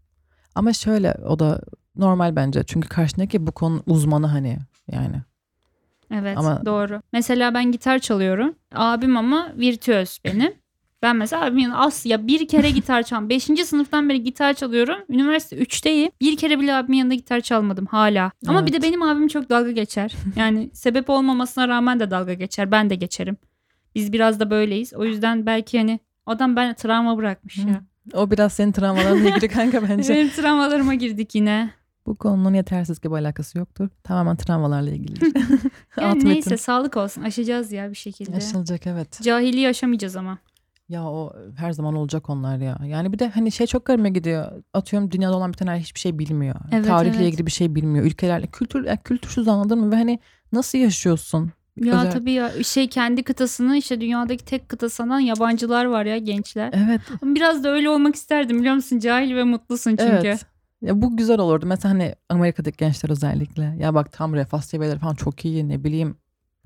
Ama 0.54 0.72
şöyle 0.72 1.12
o 1.12 1.38
da 1.38 1.60
normal 1.96 2.36
bence. 2.36 2.62
Çünkü 2.66 2.88
karşındaki 2.88 3.46
bu 3.46 3.52
konu 3.52 3.82
uzmanı 3.86 4.26
hani 4.26 4.58
yani. 4.92 5.16
Evet 6.14 6.38
Ama- 6.38 6.66
doğru. 6.66 7.02
Mesela 7.12 7.54
ben 7.54 7.72
gitar 7.72 7.98
çalıyorum. 7.98 8.54
Abim 8.74 9.16
ama 9.16 9.52
virtüöz 9.56 10.18
benim. 10.24 10.52
Ben 11.02 11.16
mesela 11.16 11.44
abimin 11.44 11.62
yanında 11.62 11.78
Asya 11.78 12.26
bir 12.26 12.48
kere 12.48 12.70
gitar 12.70 13.02
çal. 13.02 13.28
Beşinci 13.28 13.64
sınıftan 13.66 14.08
beri 14.08 14.22
gitar 14.22 14.54
çalıyorum. 14.54 14.96
Üniversite 15.08 15.56
3'teyim. 15.56 16.10
Bir 16.20 16.36
kere 16.36 16.60
bile 16.60 16.74
abimin 16.74 16.96
yanında 16.98 17.14
gitar 17.14 17.40
çalmadım 17.40 17.86
hala. 17.86 18.30
Ama 18.46 18.66
bir 18.66 18.72
de 18.72 18.76
Evet. 18.76 18.88
benim 18.88 19.02
abim 19.02 19.28
çok 19.28 19.50
dalga 19.50 19.70
geçer. 19.70 20.12
Yani 20.36 20.70
sebep 20.72 21.10
olmamasına 21.10 21.68
rağmen 21.68 22.00
de 22.00 22.10
dalga 22.10 22.34
geçer. 22.34 22.70
Ben 22.70 22.90
de 22.90 22.94
geçerim. 22.94 23.36
Biz 23.94 24.12
biraz 24.12 24.40
da 24.40 24.50
böyleyiz. 24.50 24.94
O 24.94 25.04
yüzden 25.04 25.46
belki 25.46 25.78
hani 25.78 26.00
adam 26.26 26.56
ben 26.56 26.74
travma 26.74 27.16
bırakmış 27.16 27.58
Hı. 27.58 27.68
ya. 27.68 27.82
O 28.14 28.30
biraz 28.30 28.52
senin 28.52 28.72
travmalarla 28.72 29.28
ilgili 29.28 29.48
kanka 29.48 29.82
bence. 29.88 30.14
Benim 30.14 30.28
travmalarıma 30.28 30.94
girdik 30.94 31.34
yine. 31.34 31.70
Bu 32.06 32.16
konunun 32.16 32.54
yetersiz 32.54 33.00
gibi 33.00 33.14
alakası 33.14 33.58
yoktur. 33.58 33.88
Tamamen 34.04 34.36
travmalarla 34.36 34.90
ilgili. 34.90 35.32
Yani 36.00 36.24
neyse 36.24 36.56
sağlık 36.56 36.96
olsun. 36.96 37.22
Aşacağız 37.22 37.72
ya 37.72 37.90
bir 37.90 37.94
şekilde. 37.96 38.36
Aşılacak 38.36 38.86
evet. 38.86 39.20
Cahiliği 39.22 39.68
aşamayacağız 39.68 40.16
ama. 40.16 40.38
Ya 40.88 41.04
o 41.04 41.32
her 41.56 41.72
zaman 41.72 41.94
olacak 41.94 42.30
onlar 42.30 42.58
ya. 42.58 42.78
Yani 42.84 43.12
bir 43.12 43.18
de 43.18 43.28
hani 43.28 43.52
şey 43.52 43.66
çok 43.66 43.84
garime 43.84 44.10
gidiyor. 44.10 44.52
Atıyorum 44.74 45.10
dünyada 45.10 45.36
olan 45.36 45.52
bir 45.52 45.56
tane 45.56 45.80
hiçbir 45.80 46.00
şey 46.00 46.18
bilmiyor. 46.18 46.54
Evet, 46.72 46.86
Tarihle 46.86 47.16
evet. 47.16 47.28
ilgili 47.28 47.46
bir 47.46 47.50
şey 47.50 47.74
bilmiyor. 47.74 48.04
Ülkelerle 48.04 48.46
kültür 48.46 48.84
ya 48.84 48.96
kültürsüz 48.96 49.48
anladın 49.48 49.78
mı? 49.78 49.90
Ve 49.92 49.96
hani 49.96 50.18
nasıl 50.52 50.78
yaşıyorsun? 50.78 51.52
Ya 51.76 52.00
Özel- 52.00 52.10
tabii 52.10 52.32
ya 52.32 52.62
şey 52.64 52.88
kendi 52.88 53.22
kıtasını 53.22 53.76
işte 53.76 54.00
dünyadaki 54.00 54.44
tek 54.44 54.68
kıta 54.68 54.90
sanan 54.90 55.20
yabancılar 55.20 55.84
var 55.84 56.04
ya 56.04 56.18
gençler. 56.18 56.70
Evet. 56.72 57.00
Biraz 57.22 57.64
da 57.64 57.68
öyle 57.68 57.90
olmak 57.90 58.14
isterdim 58.14 58.58
biliyor 58.58 58.74
musun? 58.74 58.98
Cahil 58.98 59.36
ve 59.36 59.44
mutlusun 59.44 59.90
çünkü. 59.90 60.02
Evet. 60.04 60.46
Ya 60.82 61.02
bu 61.02 61.16
güzel 61.16 61.38
olurdu. 61.38 61.66
Mesela 61.66 61.94
hani 61.94 62.14
Amerika'daki 62.28 62.76
gençler 62.76 63.10
özellikle. 63.10 63.76
Ya 63.80 63.94
bak 63.94 64.12
tam 64.12 64.34
refah 64.34 64.62
seviyeleri 64.62 64.98
falan 64.98 65.14
çok 65.14 65.44
iyi 65.44 65.68
ne 65.68 65.84
bileyim 65.84 66.16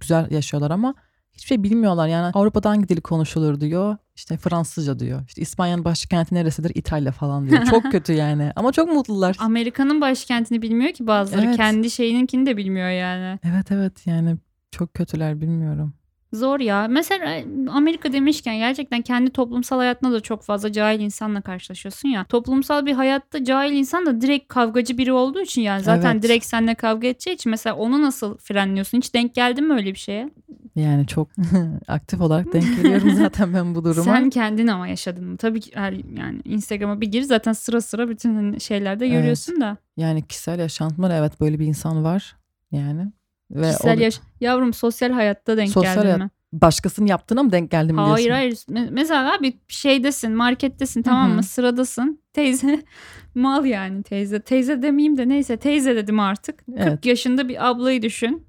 güzel 0.01 0.31
yaşıyorlar 0.31 0.71
ama 0.71 0.95
hiçbir 1.33 1.47
şey 1.47 1.63
bilmiyorlar. 1.63 2.09
Yani 2.09 2.33
Avrupa'da 2.35 2.71
hangi 2.71 2.89
dili 2.89 3.01
konuşulur 3.01 3.61
diyor. 3.61 3.97
İşte 4.17 4.37
Fransızca 4.37 4.99
diyor. 4.99 5.23
İşte 5.29 5.43
İspanya'nın 5.43 5.85
başkenti 5.85 6.35
neresidir? 6.35 6.73
İtalya 6.75 7.13
falan 7.13 7.49
diyor. 7.49 7.65
Çok 7.65 7.83
kötü 7.93 8.13
yani. 8.13 8.53
Ama 8.57 8.73
çok 8.73 8.93
mutlular. 8.93 9.37
Amerika'nın 9.41 10.01
başkentini 10.01 10.63
bilmiyor 10.63 10.93
ki 10.93 11.07
bazıları. 11.07 11.47
Evet. 11.47 11.57
Kendi 11.57 11.91
şeyininkini 11.91 12.47
de 12.47 12.57
bilmiyor 12.57 12.89
yani. 12.91 13.39
Evet 13.45 13.73
evet 13.73 14.07
yani 14.07 14.37
çok 14.71 14.95
kötüler 14.95 15.41
bilmiyorum. 15.41 15.95
Zor 16.33 16.61
ya. 16.61 16.87
Mesela 16.89 17.25
e, 17.35 17.47
Amerika 17.71 18.13
demişken 18.13 18.57
gerçekten 18.57 19.03
kendi 19.03 19.31
toplumsal 19.31 19.79
hayatında 19.79 20.13
da 20.13 20.21
çok 20.21 20.43
fazla 20.43 20.73
cahil 20.73 21.01
insanla 21.01 21.41
karşılaşıyorsun 21.41 22.09
ya. 22.09 22.25
Toplumsal 22.25 22.87
bir 22.87 22.93
hayatta 22.93 23.45
cahil 23.45 23.73
insan 23.73 24.07
da 24.07 24.21
direkt 24.21 24.49
kavgacı 24.49 24.99
biri 24.99 25.13
olduğu 25.13 25.41
için 25.41 25.63
yani 25.63 25.83
zaten 25.83 26.13
Evet. 26.13 26.23
direkt 26.23 26.45
seninle 26.45 26.75
kavga 26.75 27.09
edeceği 27.09 27.35
için 27.35 27.51
mesela 27.51 27.77
onu 27.77 28.03
nasıl 28.03 28.39
frenliyorsun? 28.39 28.99
Hiç 28.99 29.15
denk 29.15 29.35
geldin 29.35 29.65
mi 29.69 29.75
öyle 29.75 29.95
bir 29.95 29.99
şeye? 29.99 30.31
Yani 30.77 31.07
çok 31.07 31.29
aktif 31.89 32.21
olarak 32.21 32.53
denk 32.53 32.77
geliyorum 32.77 33.11
zaten 33.11 33.55
ben 33.55 33.75
bu 33.75 33.85
duruma. 33.85 34.05
Sen 34.05 34.31
kendin 34.31 34.67
ama 34.67 34.89
yaşadın 34.89 35.25
mı? 35.29 35.37
Tabii 35.37 35.61
ki 35.61 35.71
her 35.75 35.93
yani 35.93 36.41
Instagram'a 36.45 37.01
bir 37.01 37.07
gir 37.07 37.23
zaten 37.23 37.53
sıra 37.53 37.81
sıra 37.81 38.09
bütün 38.09 38.35
hani 38.35 38.61
şeylerde 38.61 39.07
Evet. 39.07 39.17
görüyorsun 39.17 39.61
da. 39.61 39.77
Yani 39.97 40.23
kişisel 40.27 40.59
yaşantımda 40.59 41.17
evet 41.17 41.41
böyle 41.41 41.59
bir 41.59 41.67
insan 41.67 42.05
var. 42.05 42.37
Yani 42.71 43.13
ve 43.53 43.67
Kişisel 43.67 43.99
yaş- 44.01 44.21
Yavrum 44.41 44.73
sosyal 44.73 45.11
hayatta 45.13 45.57
denk 45.57 45.69
Sosyal 45.71 45.95
geldin 45.95 46.07
hayat- 46.07 46.19
mi? 46.21 46.31
başkasının 46.53 47.07
yaptığına 47.07 47.43
mı 47.43 47.53
denk 47.53 47.71
geldim 47.71 47.97
diyorsun? 47.97 48.13
Hayır 48.13 48.31
hayır. 48.31 48.53
Me- 48.53 48.91
Mesela 48.91 49.35
abi 49.35 49.53
şeydesin, 49.69 50.33
markettesin 50.33 51.03
tamam 51.03 51.31
mı? 51.31 51.43
Sıradasın. 51.43 52.23
Teyze 52.33 52.83
mal 53.35 53.65
yani 53.65 54.03
teyze. 54.03 54.41
Teyze 54.41 54.83
demeyeyim 54.83 55.17
de 55.19 55.29
neyse 55.29 55.57
teyze 55.57 55.97
dedim 55.97 56.21
artık. 56.21 56.59
40 56.67 56.79
Evet. 56.79 57.07
yaşında 57.07 57.49
bir 57.49 57.69
ablayı 57.71 58.03
düşün. 58.03 58.47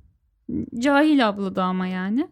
Cahil 0.79 1.29
abla 1.29 1.55
da 1.55 1.63
ama 1.63 1.87
yani. 1.87 2.27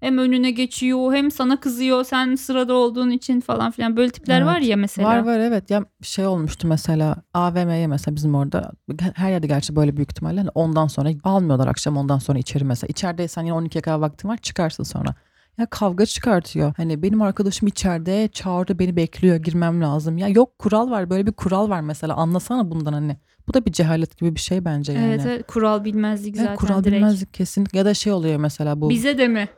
Hem 0.00 0.18
önüne 0.18 0.50
geçiyor 0.50 1.14
hem 1.14 1.30
sana 1.30 1.60
kızıyor 1.60 2.04
sen 2.04 2.34
sırada 2.34 2.74
olduğun 2.74 3.10
için 3.10 3.40
falan 3.40 3.70
filan 3.70 3.96
böyle 3.96 4.10
tipler 4.10 4.36
Evet. 4.42 4.46
var 4.46 4.60
ya 4.60 4.76
mesela. 4.76 5.08
Var 5.08 5.18
var 5.18 5.38
evet 5.38 5.70
ya 5.70 5.84
şey 6.02 6.26
olmuştu 6.26 6.68
mesela 6.68 7.16
AVM'ye 7.34 7.86
mesela 7.86 8.16
bizim 8.16 8.34
orada 8.34 8.72
her 9.14 9.30
yerde 9.30 9.46
gerçi 9.46 9.76
böyle 9.76 9.96
büyük 9.96 10.10
ihtimalle 10.10 10.40
hani 10.40 10.50
ondan 10.54 10.86
sonra 10.86 11.08
almıyorlar 11.24 11.66
akşam 11.66 11.96
ondan 11.96 12.18
sonra 12.18 12.38
içeri 12.38 12.64
mesela. 12.64 12.88
İçerideysen 12.88 13.42
yine 13.42 13.54
12'ye 13.54 13.82
kadar 13.82 13.98
vaktin 13.98 14.28
var 14.28 14.36
çıkarsın 14.36 14.84
sonra. 14.84 15.14
Ya 15.58 15.66
kavga 15.66 16.06
çıkartıyor. 16.06 16.72
Hani 16.76 17.02
benim 17.02 17.22
arkadaşım 17.22 17.68
içeride 17.68 18.28
çağırdı 18.28 18.78
beni 18.78 18.96
bekliyor 18.96 19.36
girmem 19.36 19.82
lazım. 19.82 20.18
Ya 20.18 20.28
yok 20.28 20.58
kural 20.58 20.90
var 20.90 21.10
böyle 21.10 21.26
bir 21.26 21.32
kural 21.32 21.70
var 21.70 21.80
mesela 21.80 22.14
anlasana 22.14 22.70
bundan 22.70 22.92
hani. 22.92 23.16
Bu 23.48 23.54
da 23.54 23.64
bir 23.66 23.72
cehalet 23.72 24.18
gibi 24.18 24.34
bir 24.34 24.40
şey 24.40 24.64
bence 24.64 24.92
yani. 24.92 25.04
Evet, 25.06 25.20
evet 25.26 25.46
kural 25.46 25.84
bilmezlik 25.84 26.36
Evet, 26.36 26.44
zaten 26.46 26.56
kural 26.56 26.84
direkt. 26.84 26.96
bilmezlik 26.96 27.34
kesinlikle 27.34 27.78
ya 27.78 27.84
da 27.84 27.94
şey 27.94 28.12
oluyor 28.12 28.36
mesela 28.36 28.80
bu. 28.80 28.90
Bize 28.90 29.18
de 29.18 29.28
mi? 29.28 29.48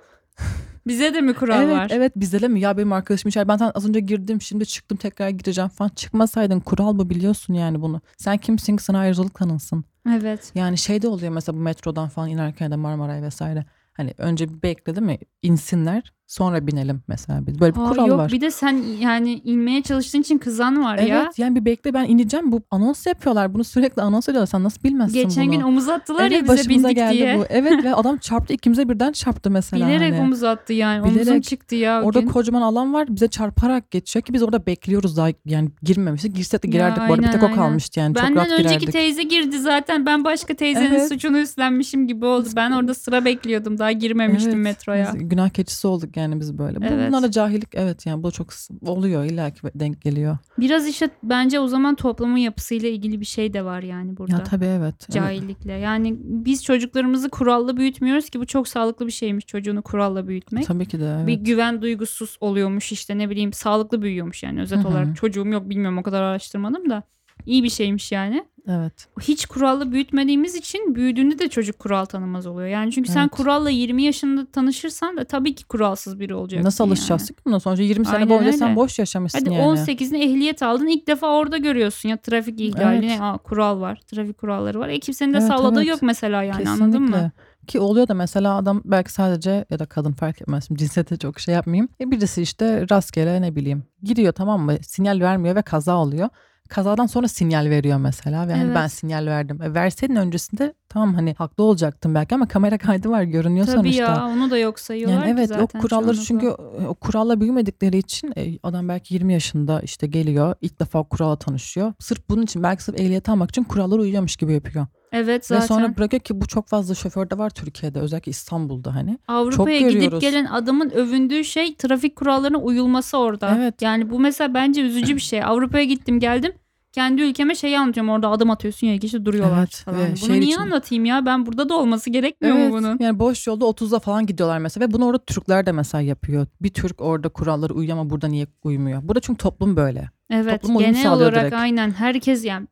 Bize 0.87 1.15
de 1.15 1.21
mi 1.21 1.35
kural 1.35 1.63
evet, 1.63 1.77
var? 1.77 1.89
Evet 1.91 2.13
bizde 2.17 2.41
de 2.41 2.49
mi? 2.49 2.61
Ya 2.61 2.77
benim 2.77 2.93
arkadaşım 2.93 3.29
içeride 3.29 3.49
ben 3.49 3.59
az 3.75 3.89
önce 3.89 4.01
girdim 4.01 4.41
şimdi 4.41 4.67
çıktım 4.67 4.99
tekrar 4.99 5.29
gireceğim 5.29 5.71
falan. 5.71 5.89
Çıkmasaydın 5.89 6.61
kural 6.61 6.93
mı 6.93 7.11
biliyorsun 7.11 7.55
yani 7.55 7.83
bunu. 7.83 8.01
Sen 8.17 8.37
kimsin 8.37 8.77
ki 8.77 8.85
sana 8.85 8.99
ayrıcalık 8.99 9.35
tanınsın. 9.35 9.85
Evet. 10.11 10.53
Yani 10.55 10.79
şey 10.79 11.03
de 11.03 11.09
oluyor 11.09 11.33
mesela 11.33 11.57
bu 11.57 11.61
metrodan 11.61 12.09
falan 12.09 12.29
inerken 12.29 12.71
de 12.71 12.77
Marmaray 12.77 13.23
vesaire. 13.23 13.65
Hani 13.93 14.15
önce 14.19 14.49
bir 14.49 14.63
bekle 14.63 14.95
değil 14.95 15.07
mi? 15.07 15.19
İnsinler 15.43 16.13
sonra 16.33 16.67
binelim 16.67 17.03
mesela. 17.09 17.47
biz. 17.47 17.61
Böyle 17.61 17.75
bir 17.75 17.81
Aa, 17.81 17.89
kural 17.89 18.07
yok 18.09 18.19
var. 18.19 18.33
bir 18.33 18.41
de 18.41 18.51
sen 18.51 18.83
yani 19.01 19.41
inmeye 19.45 19.83
çalıştığın 19.83 20.21
için 20.21 20.39
kızan 20.39 20.85
var 20.85 20.99
Evet 20.99 21.09
ya. 21.09 21.31
yani 21.37 21.55
bir 21.57 21.65
bekle 21.65 21.95
ben 21.95 22.05
ineceğim. 22.05 22.53
Bu 22.53 22.61
anons 22.71 23.07
yapıyorlar. 23.07 23.55
Bunu 23.55 23.65
sürekli 23.65 24.03
anons 24.03 24.29
ediyorlar. 24.29 24.47
Sen 24.47 24.63
nasıl 24.65 24.83
bilmezsin 24.83 25.15
Geçen 25.15 25.45
bunu? 25.47 25.53
gün 25.53 25.61
omuz 25.61 25.89
attılar 25.89 26.21
evet, 26.23 26.33
ya 26.33 26.43
bize 26.45 26.53
başımıza 26.53 26.89
bindik 26.89 26.97
geldi 26.97 27.15
diye. 27.19 27.39
bu. 27.39 27.45
Evet 27.49 27.85
ve 27.85 27.95
adam 27.95 28.17
çarptı 28.19 28.53
ikimize 28.55 28.89
birden 28.89 29.13
çarptı 29.13 29.51
mesela. 29.51 29.87
Bilerek 29.87 30.13
hani. 30.15 30.23
omuz 30.23 30.43
attı 30.45 30.73
yani. 30.73 31.03
Omuzum 31.03 31.21
Bilerek. 31.23 31.45
çıktı 31.45 31.75
ya 31.75 32.03
Orada 32.03 32.21
gün. 32.21 32.29
kocaman 32.29 32.63
alan 32.63 32.95
var 32.95 33.07
bize 33.17 33.29
çarparak 33.29 33.91
geçiyor 33.91 34.23
ki 34.23 34.33
biz 34.33 34.43
orada 34.43 34.67
bekliyoruz 34.67 35.17
daha 35.17 35.29
yani 35.45 35.69
girmemiştik. 35.83 36.37
Girsek 36.37 36.63
de 36.63 36.67
Ya, 36.67 36.73
girerdik 36.73 37.03
bu 37.09 37.13
arada 37.13 37.23
bir 37.27 37.33
tek 37.33 37.43
o 37.43 37.47
aynen, 37.47 37.57
aynen. 37.57 37.57
kalmıştı 37.57 38.01
yani 38.01 38.15
çok 38.15 38.25
Benden 38.25 38.37
rahat 38.37 38.51
önceki 38.53 38.69
girerdik. 38.69 38.93
teyze 38.93 39.23
girdi 39.23 39.59
zaten. 39.59 40.07
Ben 40.07 40.25
başka 40.25 40.55
teyzenin 40.55 40.91
Evet. 40.91 41.09
suçunu 41.09 41.39
üstlenmişim 41.39 42.07
gibi 42.07 42.27
oldu. 42.27 42.49
Ben 42.57 42.71
orada 42.71 42.95
sıra 42.95 43.25
bekliyordum. 43.25 43.79
Daha 43.79 43.93
girmemiştim 43.93 44.53
Evet, 44.53 44.63
metroya. 44.65 45.11
biz 45.15 45.29
günah 45.29 45.49
keçisi 45.51 45.87
olduk 45.87 46.17
yani 46.17 46.22
biz 46.41 46.59
böyle. 46.59 46.79
Evet. 46.83 47.09
Bunlar 47.09 47.23
da 47.23 47.31
cahillik 47.31 47.69
evet 47.75 48.07
yani 48.07 48.23
bu 48.23 48.31
çok 48.31 48.49
oluyor 48.87 49.25
illa 49.25 49.51
ki 49.51 49.61
denk 49.75 50.03
geliyor. 50.03 50.39
Biraz 50.59 50.87
işte 50.87 51.11
bence 51.23 51.61
o 51.61 51.69
zaman 51.69 51.95
toplumun 51.95 52.37
yapısıyla 52.37 52.89
ilgili 52.89 53.21
bir 53.21 53.27
şey 53.27 53.53
de 53.53 53.65
var 53.65 53.83
yani 53.83 54.17
burada. 54.17 54.33
Ya 54.33 54.45
tabii 54.45 54.65
evet. 54.65 54.95
evet. 55.01 55.11
Cahillikle. 55.11 55.73
Yani 55.73 56.17
biz 56.21 56.65
çocuklarımızı 56.65 57.29
kurallı 57.29 57.77
büyütmüyoruz 57.77 58.31
ki 58.31 58.41
bu 58.41 58.47
çok 58.47 58.69
sağlıklı 58.69 59.07
bir 59.07 59.13
şeymiş 59.13 59.47
çocuğunu 59.47 59.83
kuralla 59.83 60.29
büyütmek. 60.29 60.67
Tabii 60.67 60.87
ki 60.87 61.01
de 61.01 61.15
evet. 61.17 61.27
Bir 61.27 61.35
güven 61.35 61.83
duygusuz 61.83 62.37
oluyormuş 62.41 62.93
işte 62.93 63.19
ne 63.19 63.31
bileyim 63.31 63.53
sağlıklı 63.53 64.03
büyüyormuş 64.03 64.43
yani 64.43 64.61
özet 64.61 64.79
Hı 64.79 64.83
hı. 64.83 64.89
olarak. 64.89 65.17
Çocuğum 65.17 65.47
yok 65.47 65.71
bilmiyorum 65.71 65.99
o 65.99 66.03
kadar 66.03 66.23
araştırmadım 66.23 66.91
da. 66.91 67.03
İyi 67.47 67.63
bir 67.65 67.71
şeymiş 67.71 68.13
yani. 68.13 68.45
Evet. 68.69 69.09
Hiç 69.21 69.47
kurallı 69.47 69.93
büyütmediğimiz 69.93 70.55
için 70.55 70.95
büyüdüğünde 70.95 71.39
de 71.39 71.49
çocuk 71.49 71.79
kural 71.79 72.05
tanımaz 72.05 72.47
oluyor. 72.47 72.69
Yani 72.69 72.93
çünkü 72.93 73.11
sen 73.13 73.21
Evet. 73.21 73.31
kuralla 73.31 73.71
20 73.71 74.03
yaşında 74.03 74.47
tanışırsan 74.47 75.17
da 75.17 75.25
tabii 75.25 75.55
ki 75.55 75.65
kuralsız 75.65 76.21
biri 76.21 76.35
olacak. 76.35 76.65
Nasıl 76.65 76.85
alışacaksın 76.85 77.35
ki 77.35 77.41
buna? 77.47 77.61
Sonuçta 77.61 77.83
20 77.83 78.05
sene 78.07 78.17
Aynen 78.17 78.29
boyunca 78.29 78.53
sen 78.53 78.69
öyle. 78.69 78.77
boş 78.77 78.99
yaşamışsın 78.99 79.39
Hadi 79.39 79.55
yani. 79.55 79.79
18'ine 79.79 80.17
ehliyet 80.19 80.63
aldın 80.63 80.87
ilk 80.87 81.07
defa 81.07 81.27
orada 81.27 81.57
görüyorsun 81.57 82.09
ya 82.09 82.17
trafik 82.17 82.61
ihlali 82.61 83.07
Evet. 83.07 83.21
Aa, 83.21 83.39
kural 83.39 83.81
var 83.81 84.01
trafik 84.07 84.39
kuralları 84.39 84.81
var. 84.81 84.89
E 84.89 85.01
kimsenin 85.01 85.33
de 85.33 85.39
Evet, 85.39 85.49
salladığı 85.49 85.79
evet. 85.81 85.89
yok 85.89 86.03
mesela 86.03 86.43
yani 86.43 86.59
Kesinlikle. 86.59 86.85
anladın 86.85 87.03
mı? 87.03 87.31
Ki 87.67 87.81
oluyor 87.81 88.09
da 88.09 88.15
mesela 88.15 88.57
adam 88.57 88.83
belki 88.85 89.13
sadece 89.13 89.65
ya 89.71 89.79
da 89.79 89.87
kadın 89.87 90.13
fark 90.13 90.43
etmez. 90.43 90.67
Şimdi 90.69 90.79
cinsiyete 90.81 91.17
çok 91.17 91.41
şey 91.41 91.55
yapmayayım. 91.55 91.89
E 92.01 92.11
birisi 92.11 92.43
işte 92.43 92.87
rastgele 92.91 93.43
ne 93.43 93.57
bileyim 93.57 93.85
giriyor 94.03 94.33
tamam 94.33 94.61
mı? 94.63 94.77
Sinyal 94.83 95.21
vermiyor 95.21 95.57
ve 95.57 95.63
kaza 95.63 95.97
oluyor. 95.97 96.29
Kazadan 96.69 97.07
sonra 97.07 97.29
sinyal 97.29 97.71
veriyor 97.71 97.99
mesela 97.99 98.49
ve 98.49 98.53
hani 98.53 98.65
Evet. 98.65 98.75
ben 98.77 98.87
sinyal 98.87 99.27
verdim. 99.27 99.63
E 99.63 99.75
verseydin 99.75 100.17
öncesinde 100.17 100.75
tamam 100.89 101.15
hani 101.15 101.35
haklı 101.35 101.65
olacaktın 101.65 102.15
belki 102.15 102.35
ama 102.35 102.49
kamera 102.49 102.79
kaydı 102.79 103.11
var 103.11 103.23
görünüyor 103.23 103.67
Tabii 103.67 103.77
sonuçta. 103.77 104.03
ya 104.03 104.27
onu 104.27 104.51
da 104.51 104.59
yok 104.59 104.81
sayıyorlar 104.81 105.19
Yani 105.19 105.31
evet 105.31 105.49
zaten 105.49 105.79
o 105.79 105.83
kuralları 105.83 106.17
çünkü 106.17 106.49
o 106.89 106.95
kuralla 106.95 107.41
büyümedikleri 107.41 107.99
için 107.99 108.33
e, 108.37 108.59
adam 108.63 108.89
belki 108.89 109.15
20 109.15 109.33
yaşında 109.33 109.81
işte 109.81 110.07
geliyor 110.07 110.55
ilk 110.61 110.81
defa 110.81 111.03
kurala 111.03 111.37
tanışıyor. 111.37 111.93
Sırf 112.01 112.29
bunun 112.29 112.43
için 112.43 112.63
belki 112.63 112.85
sırf 112.85 113.01
ehliyet 113.01 113.29
almak 113.29 113.51
için 113.51 113.65
kurallara 113.65 114.01
uyuyormuş 114.01 114.37
gibi 114.37 114.53
yapıyor. 114.53 114.87
Evet 115.13 115.47
zaten 115.47 115.63
Ve 115.63 115.67
sonra 115.67 115.97
bırakıyor 115.97 116.21
ki 116.23 116.41
bu 116.41 116.47
çok 116.47 116.69
fazla 116.69 116.95
şoförde 116.95 117.39
var 117.39 117.51
Türkiye'de 117.51 118.01
özellikle 118.01 118.31
İstanbul'da 118.31 118.95
hani. 118.95 119.19
Avrupa'ya 119.29 119.81
çok 119.81 119.91
gidip 119.91 120.21
gelen 120.21 120.45
adamın 120.45 120.91
övündüğü 120.91 121.45
şey 121.45 121.75
trafik 121.75 122.17
kurallarına 122.17 122.59
uyulması 122.59 123.19
orada. 123.19 123.57
Evet. 123.59 123.83
Yani 123.83 124.11
bu 124.11 124.21
mesela 124.21 124.55
bence 124.55 124.83
üzücü 124.83 125.17
bir 125.17 125.21
şey. 125.21 125.45
Avrupa'ya 125.45 125.85
gittim 125.85 126.21
geldim. 126.21 126.53
Kendi 126.93 127.23
ülkeme 127.23 127.55
şeyi 127.55 127.79
anlatıyorum 127.79 128.11
orada 128.13 128.29
adım 128.29 128.51
atıyorsun 128.51 128.87
ya 128.87 128.95
işte 129.03 129.25
duruyorlar 129.25 129.59
Evet, 129.59 129.83
falan. 129.85 129.99
ve 130.01 130.15
Bunu 130.23 130.33
niye 130.33 130.43
için- 130.43 130.61
anlatayım 130.61 131.05
ya? 131.05 131.27
Ben 131.27 131.47
burada 131.47 131.69
da 131.69 131.75
olması 131.77 132.11
gerekmiyor 132.11 132.57
mu 132.57 132.71
bunun? 132.71 132.97
Yani 133.01 133.19
boş 133.19 133.47
yolda 133.47 133.65
30'da 133.65 133.99
falan 133.99 134.27
gidiyorlar 134.27 134.59
mesela 134.59 134.87
ve 134.89 134.93
bunu 134.93 135.05
orada 135.07 135.25
Türkler 135.25 135.67
de 135.67 135.73
mesela 135.73 136.03
yapıyor. 136.03 136.47
Bir 136.61 136.69
Türk 136.69 137.01
orada 137.01 137.29
kurallara 137.29 137.73
uyuyor 137.75 137.99
ama 137.99 138.11
burada 138.11 138.29
niye 138.29 138.47
uymuyor? 138.65 139.01
Burada 139.03 139.21
çünkü 139.21 139.39
toplum 139.39 139.77
böyle. 139.77 140.11
Evet 140.31 140.61
Toplum 140.63 140.77
uyum 140.77 140.93
genel 140.93 141.13
olarak 141.13 141.41
direkt. 141.41 141.55
aynen 141.55 141.91
herkes 141.91 142.45
yani 142.45 142.67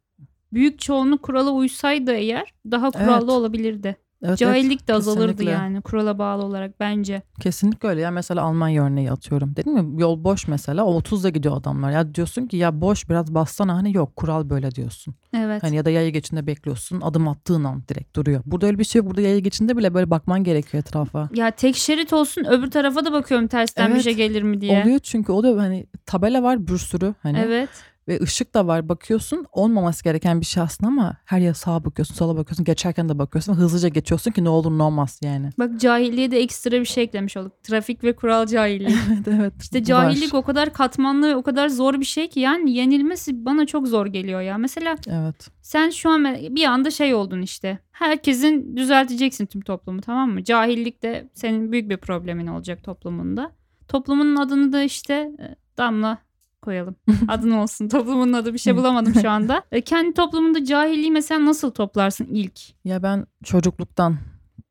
büyük 0.53 0.79
çoğunluk 0.81 1.23
kurala 1.23 1.51
uysaydı 1.51 2.13
eğer 2.13 2.55
daha 2.71 2.91
kurallı 2.91 3.13
Evet. 3.15 3.31
olabilirdi. 3.31 3.97
Evet, 4.25 4.39
Cahillik 4.39 4.79
evet, 4.81 4.89
de 4.89 4.95
azalırdı 4.95 5.33
kesinlikle. 5.33 5.51
yani 5.53 5.81
kurala 5.81 6.19
bağlı 6.19 6.43
olarak 6.45 6.81
bence. 6.81 7.23
Kesinlikle 7.41 7.89
öyle 7.89 8.01
ya 8.01 8.11
mesela 8.11 8.43
Almanya 8.43 8.85
örneği 8.85 9.11
atıyorum. 9.13 9.57
Dedim 9.57 9.73
mi 9.75 10.01
yol 10.03 10.25
boş 10.25 10.49
mesela 10.49 10.85
o 10.85 11.01
30'da 11.01 11.29
gidiyor 11.29 11.57
adamlar. 11.57 11.91
Ya 11.91 12.15
diyorsun 12.15 12.47
ki 12.47 12.57
ya 12.57 12.81
boş 12.81 13.09
biraz 13.09 13.35
bassana 13.35 13.75
hani 13.77 13.97
yok 13.97 14.17
kural 14.17 14.51
böyle 14.51 14.71
diyorsun. 14.71 15.15
Evet. 15.35 15.63
Hani 15.63 15.77
ya 15.77 15.85
da 15.85 15.91
yaya 15.91 16.11
geçinde 16.11 16.47
bekliyorsun 16.47 17.01
adım 17.01 17.29
attığın 17.29 17.65
an 17.65 17.83
direkt 17.89 18.17
duruyor. 18.17 18.43
Burada 18.47 18.67
öyle 18.67 18.79
bir 18.79 18.85
şey 18.85 18.99
yok. 18.99 19.09
Burada 19.11 19.21
yaya 19.21 19.39
geçinde 19.39 19.77
bile 19.77 19.95
böyle 19.95 20.11
bakman 20.11 20.45
gerekiyor 20.45 20.83
etrafa. 20.83 21.29
Ya 21.35 21.51
tek 21.51 21.77
şerit 21.77 22.13
olsun 22.13 22.45
öbür 22.45 22.71
tarafa 22.71 23.05
da 23.05 23.13
bakıyorum 23.13 23.47
tersten 23.47 23.89
bir 23.89 23.95
Evet. 23.95 24.05
şey 24.05 24.15
gelir 24.15 24.43
mi 24.43 24.61
diye. 24.61 24.83
Oluyor 24.83 24.99
çünkü 24.99 25.33
oluyor 25.33 25.59
hani 25.59 25.87
tabela 26.07 26.43
var 26.43 26.67
bir 26.67 26.79
sürü 26.79 27.15
hani 27.23 27.39
Evet. 27.39 27.69
Ve 28.11 28.21
ışık 28.23 28.55
da 28.55 28.67
var 28.67 28.89
bakıyorsun 28.89 29.47
olmaması 29.53 30.05
gereken 30.05 30.41
bir 30.41 30.47
şey 30.47 30.63
aslında 30.63 30.89
ama 30.89 31.17
her 31.25 31.39
yere 31.41 31.55
sağa 31.55 31.85
bakıyorsun 31.85 32.15
sola 32.15 32.37
bakıyorsun 32.37 32.65
geçerken 32.65 33.09
de 33.09 33.19
bakıyorsun 33.19 33.55
hızlıca 33.55 33.89
geçiyorsun 33.89 34.31
ki 34.31 34.45
ne 34.45 34.49
olur 34.49 34.79
ne 34.79 34.83
olmaz 34.83 35.21
yani. 35.23 35.51
Bak 35.59 35.81
cahilliğe 35.81 36.31
de 36.31 36.39
ekstra 36.39 36.81
bir 36.81 36.85
şey 36.85 37.05
eklemiş 37.05 37.37
olduk. 37.37 37.63
Trafik 37.63 38.05
ve 38.05 38.17
kural 38.17 38.47
cahilliği. 38.47 38.97
evet 39.09 39.29
evet. 39.29 39.53
İşte 39.63 39.79
var. 39.79 39.85
cahillik 39.85 40.35
o 40.35 40.43
kadar 40.43 40.73
katmanlı, 40.73 41.37
o 41.37 41.43
kadar 41.43 41.69
zor 41.69 42.01
bir 42.01 42.05
şey 42.05 42.29
ki 42.29 42.41
yani 42.41 42.73
yenilmesi 42.73 43.45
bana 43.45 43.67
çok 43.67 43.89
zor 43.89 44.07
geliyor 44.07 44.41
ya. 44.41 44.59
Mesela 44.59 44.97
Evet. 45.07 45.51
sen 45.63 45.91
şu 45.91 46.11
an 46.11 46.25
bir 46.35 46.65
anda 46.65 46.91
şey 46.91 47.15
oldun 47.15 47.43
işte. 47.43 47.79
Herkesin 47.93 48.77
düzelteceksin 48.77 49.47
tüm 49.47 49.61
toplumu 49.61 50.01
tamam 50.01 50.31
mı? 50.31 50.45
Cahillik 50.45 51.03
de 51.03 51.31
senin 51.35 51.73
büyük 51.73 51.91
bir 51.91 51.97
problemin 51.97 52.47
olacak 52.47 52.85
toplumunda. 52.85 53.53
Toplumun 53.89 54.37
adını 54.37 54.73
da 54.73 54.83
işte 54.83 55.15
e, 55.15 55.55
Damla 55.79 56.19
koyalım. 56.63 56.97
Adın 57.29 57.51
olsun. 57.51 57.89
Toplumun 57.89 58.33
adı 58.33 58.55
bir 58.55 58.59
şey 58.59 58.77
bulamadım 58.77 59.15
şu 59.23 59.31
anda. 59.31 59.63
E, 59.73 59.81
kendi 59.81 60.15
toplumunda 60.15 60.65
cahilliği 60.65 61.11
mesela 61.11 61.47
nasıl 61.47 61.71
toplarsın 61.71 62.25
ilk? 62.31 62.61
Ya 62.85 63.03
ben 63.03 63.27
çocukluktan 63.45 64.17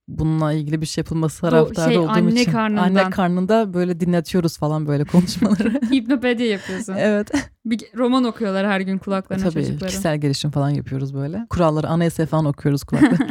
bununla 0.08 0.54
ilgili 0.54 0.82
bir 0.82 0.86
şey 0.86 1.02
yapılması 1.02 1.42
taraftarı 1.42 1.90
şey, 1.90 1.98
olduğum 1.98 2.10
anne 2.10 2.42
için. 2.42 2.52
karnından. 2.52 2.84
Anne 2.84 3.10
karnında 3.10 3.74
böyle 3.74 4.00
dinletiyoruz 4.00 4.58
falan 4.58 4.88
böyle 4.88 5.04
konuşmaları. 5.04 5.82
Hipnopedi 5.92 6.44
yapıyorsun. 6.44 6.96
evet. 6.98 7.32
Bir 7.66 7.80
roman 7.98 8.24
okuyorlar 8.24 8.68
her 8.68 8.82
gün 8.82 8.98
kulaklarına 8.98 9.44
Tabii 9.44 9.54
çocukların. 9.54 9.88
kişisel 9.88 10.18
gelişim 10.18 10.52
falan 10.52 10.70
yapıyoruz 10.70 11.14
böyle. 11.14 11.46
Kuralları 11.50 11.88
anayasa 11.88 12.26
falan 12.26 12.46
okuyoruz 12.46 12.84
kulaklarına. 12.84 13.28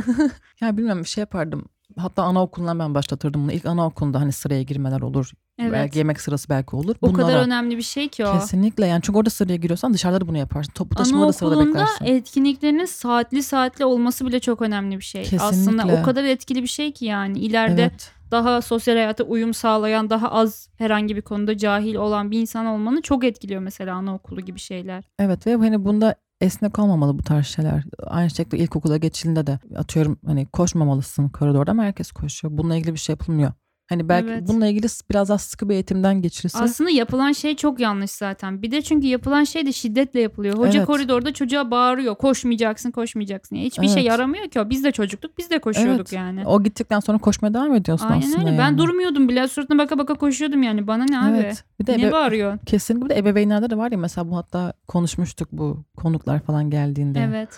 ya 0.61 0.77
bilmem 0.77 0.99
bir 0.99 1.09
şey 1.09 1.23
yapardım. 1.23 1.65
Hatta 1.99 2.23
anaokulundan 2.23 2.79
ben 2.79 2.95
başlatırdım 2.95 3.43
bunu. 3.43 3.53
İlk 3.53 3.67
anaokulunda 3.67 4.21
hani 4.21 4.33
sıraya 4.33 4.63
girmeler 4.63 5.01
olur. 5.01 5.33
Evet. 5.61 5.73
Belki 5.73 5.99
yemek 5.99 6.21
sırası 6.21 6.49
belki 6.49 6.77
olur. 6.77 6.97
o 7.03 7.13
kadar 7.13 7.29
Bunlara- 7.29 7.45
önemli 7.45 7.77
bir 7.77 7.83
şey 7.83 8.09
ki 8.09 8.27
o. 8.27 8.33
Kesinlikle 8.33 8.87
yani 8.87 9.03
çünkü 9.03 9.19
orada 9.19 9.31
sıraya 9.31 9.57
giriyorsan 9.57 9.95
dışarıda 9.95 10.21
da 10.21 10.29
bunu 10.29 10.39
yaparsın. 10.39 10.73
Toplu 10.73 10.97
taşımada 10.97 11.29
da 11.29 11.33
sırada 11.33 11.67
beklersin. 11.67 12.05
etkinliklerinin 12.05 12.85
saatli 12.85 13.43
saatli 13.43 13.85
olması 13.85 14.27
bile 14.27 14.41
çok 14.41 14.63
önemli 14.63 14.97
bir 14.97 15.05
şey. 15.05 15.21
Aslında 15.23 15.49
Kesinlikle. 15.51 16.01
o 16.01 16.03
kadar 16.03 16.25
etkili 16.25 16.63
bir 16.63 16.69
şey 16.69 16.93
ki 16.93 17.05
yani 17.05 17.39
ileride 17.39 17.83
evet. 17.83 18.11
daha 18.31 18.63
sosyal 18.63 18.95
hayata 18.95 19.25
uyum 19.25 19.55
sağlayan, 19.55 20.11
daha 20.11 20.31
az 20.31 20.69
herhangi 20.77 21.17
bir 21.17 21.23
konuda 21.23 21.57
cahil 21.59 21.95
olan 21.95 22.31
bir 22.31 22.41
insan 22.41 22.67
olmanı 22.67 23.03
çok 23.03 23.25
etkiliyor 23.25 23.61
mesela 23.61 23.97
anaokulu 23.97 24.41
gibi 24.41 24.59
şeyler. 24.59 25.05
Evet 25.19 25.47
ve 25.47 25.57
hani 25.57 25.85
bunda 25.85 26.15
esnek 26.41 26.79
olmamalı 26.79 27.19
bu 27.19 27.23
tarz 27.23 27.47
şeyler. 27.47 27.85
Aynı 28.07 28.31
şekilde 28.31 28.59
ilkokula 28.59 28.97
geçildiğinde 28.97 29.47
de 29.47 29.59
atıyorum 29.77 30.19
hani 30.27 30.47
koşmamalısın 30.47 31.29
koridorda 31.29 31.71
ama 31.71 31.85
herkes 31.85 32.13
koşuyor. 32.13 32.59
Bununla 32.59 32.77
ilgili 32.77 32.95
bir 32.95 32.99
şey 32.99 33.13
yapılmıyor. 33.13 33.53
Hani 33.89 34.09
belki 34.09 34.29
Evet. 34.31 34.49
bununla 34.49 34.67
ilgili 34.67 34.87
biraz 35.11 35.29
daha 35.29 35.39
sıkı 35.39 35.69
bir 35.69 35.75
eğitimden 35.75 36.23
geçirilse. 36.23 36.59
Aslında 36.59 36.91
yapılan 36.91 37.33
şey 37.33 37.57
çok 37.57 37.81
yanlış 37.81 38.11
zaten. 38.11 38.63
Bir 38.63 38.71
de 38.71 38.83
çünkü 38.83 39.07
yapılan 39.07 39.45
şey 39.45 39.67
de 39.67 39.73
şiddetle 39.73 40.21
yapılıyor. 40.21 40.59
Hoca 40.59 40.79
Evet. 40.79 40.87
koridorda 40.87 41.33
çocuğa 41.33 41.71
bağırıyor. 41.71 42.15
Koşmayacaksın, 42.15 42.91
koşmayacaksın. 42.91 43.57
Ya 43.57 43.63
hiçbir 43.65 43.87
şey 43.89 43.95
Evet. 44.03 44.05
yaramıyor 44.05 44.49
ki 44.49 44.61
o. 44.61 44.71
Biz 44.71 44.85
de 44.85 44.93
çocuktuk, 44.93 45.39
biz 45.39 45.51
de 45.51 45.59
koşuyorduk 45.59 45.95
Evet. 46.01 46.13
yani. 46.13 46.47
O 46.47 46.63
gittikten 46.63 47.01
sonra 47.01 47.19
koşmaya 47.19 47.55
devam 47.55 47.75
ediyorsun 47.75 48.07
Aynen 48.07 48.19
aslında 48.27 48.39
öyle. 48.49 48.59
Ben 48.59 48.63
yani. 48.65 48.79
durmuyordum 48.79 49.29
bile. 49.29 49.49
Suratına 49.49 49.79
baka 49.79 49.99
baka 49.99 50.15
koşuyordum 50.15 50.63
yani. 50.63 50.87
Bana 50.87 51.05
ne 51.05 51.21
abi? 51.21 51.37
Evet. 51.39 51.65
Bir 51.81 51.87
de 51.87 51.99
Ne 51.99 52.03
ebe- 52.03 52.13
bağırıyorsun? 52.13 52.61
kesinlikle 52.67 53.05
bir 53.05 53.11
de 53.15 53.19
ebeveynlerde 53.19 53.71
de 53.71 53.77
var 53.77 53.93
ya 53.93 53.99
mesela 53.99 54.31
bu 54.31 54.37
hatta 54.37 54.73
konuşmuştuk 54.89 55.49
bu 55.53 55.85
konuklar 55.97 56.41
falan 56.41 56.71
geldiğinde. 56.71 57.21
Evet. 57.29 57.49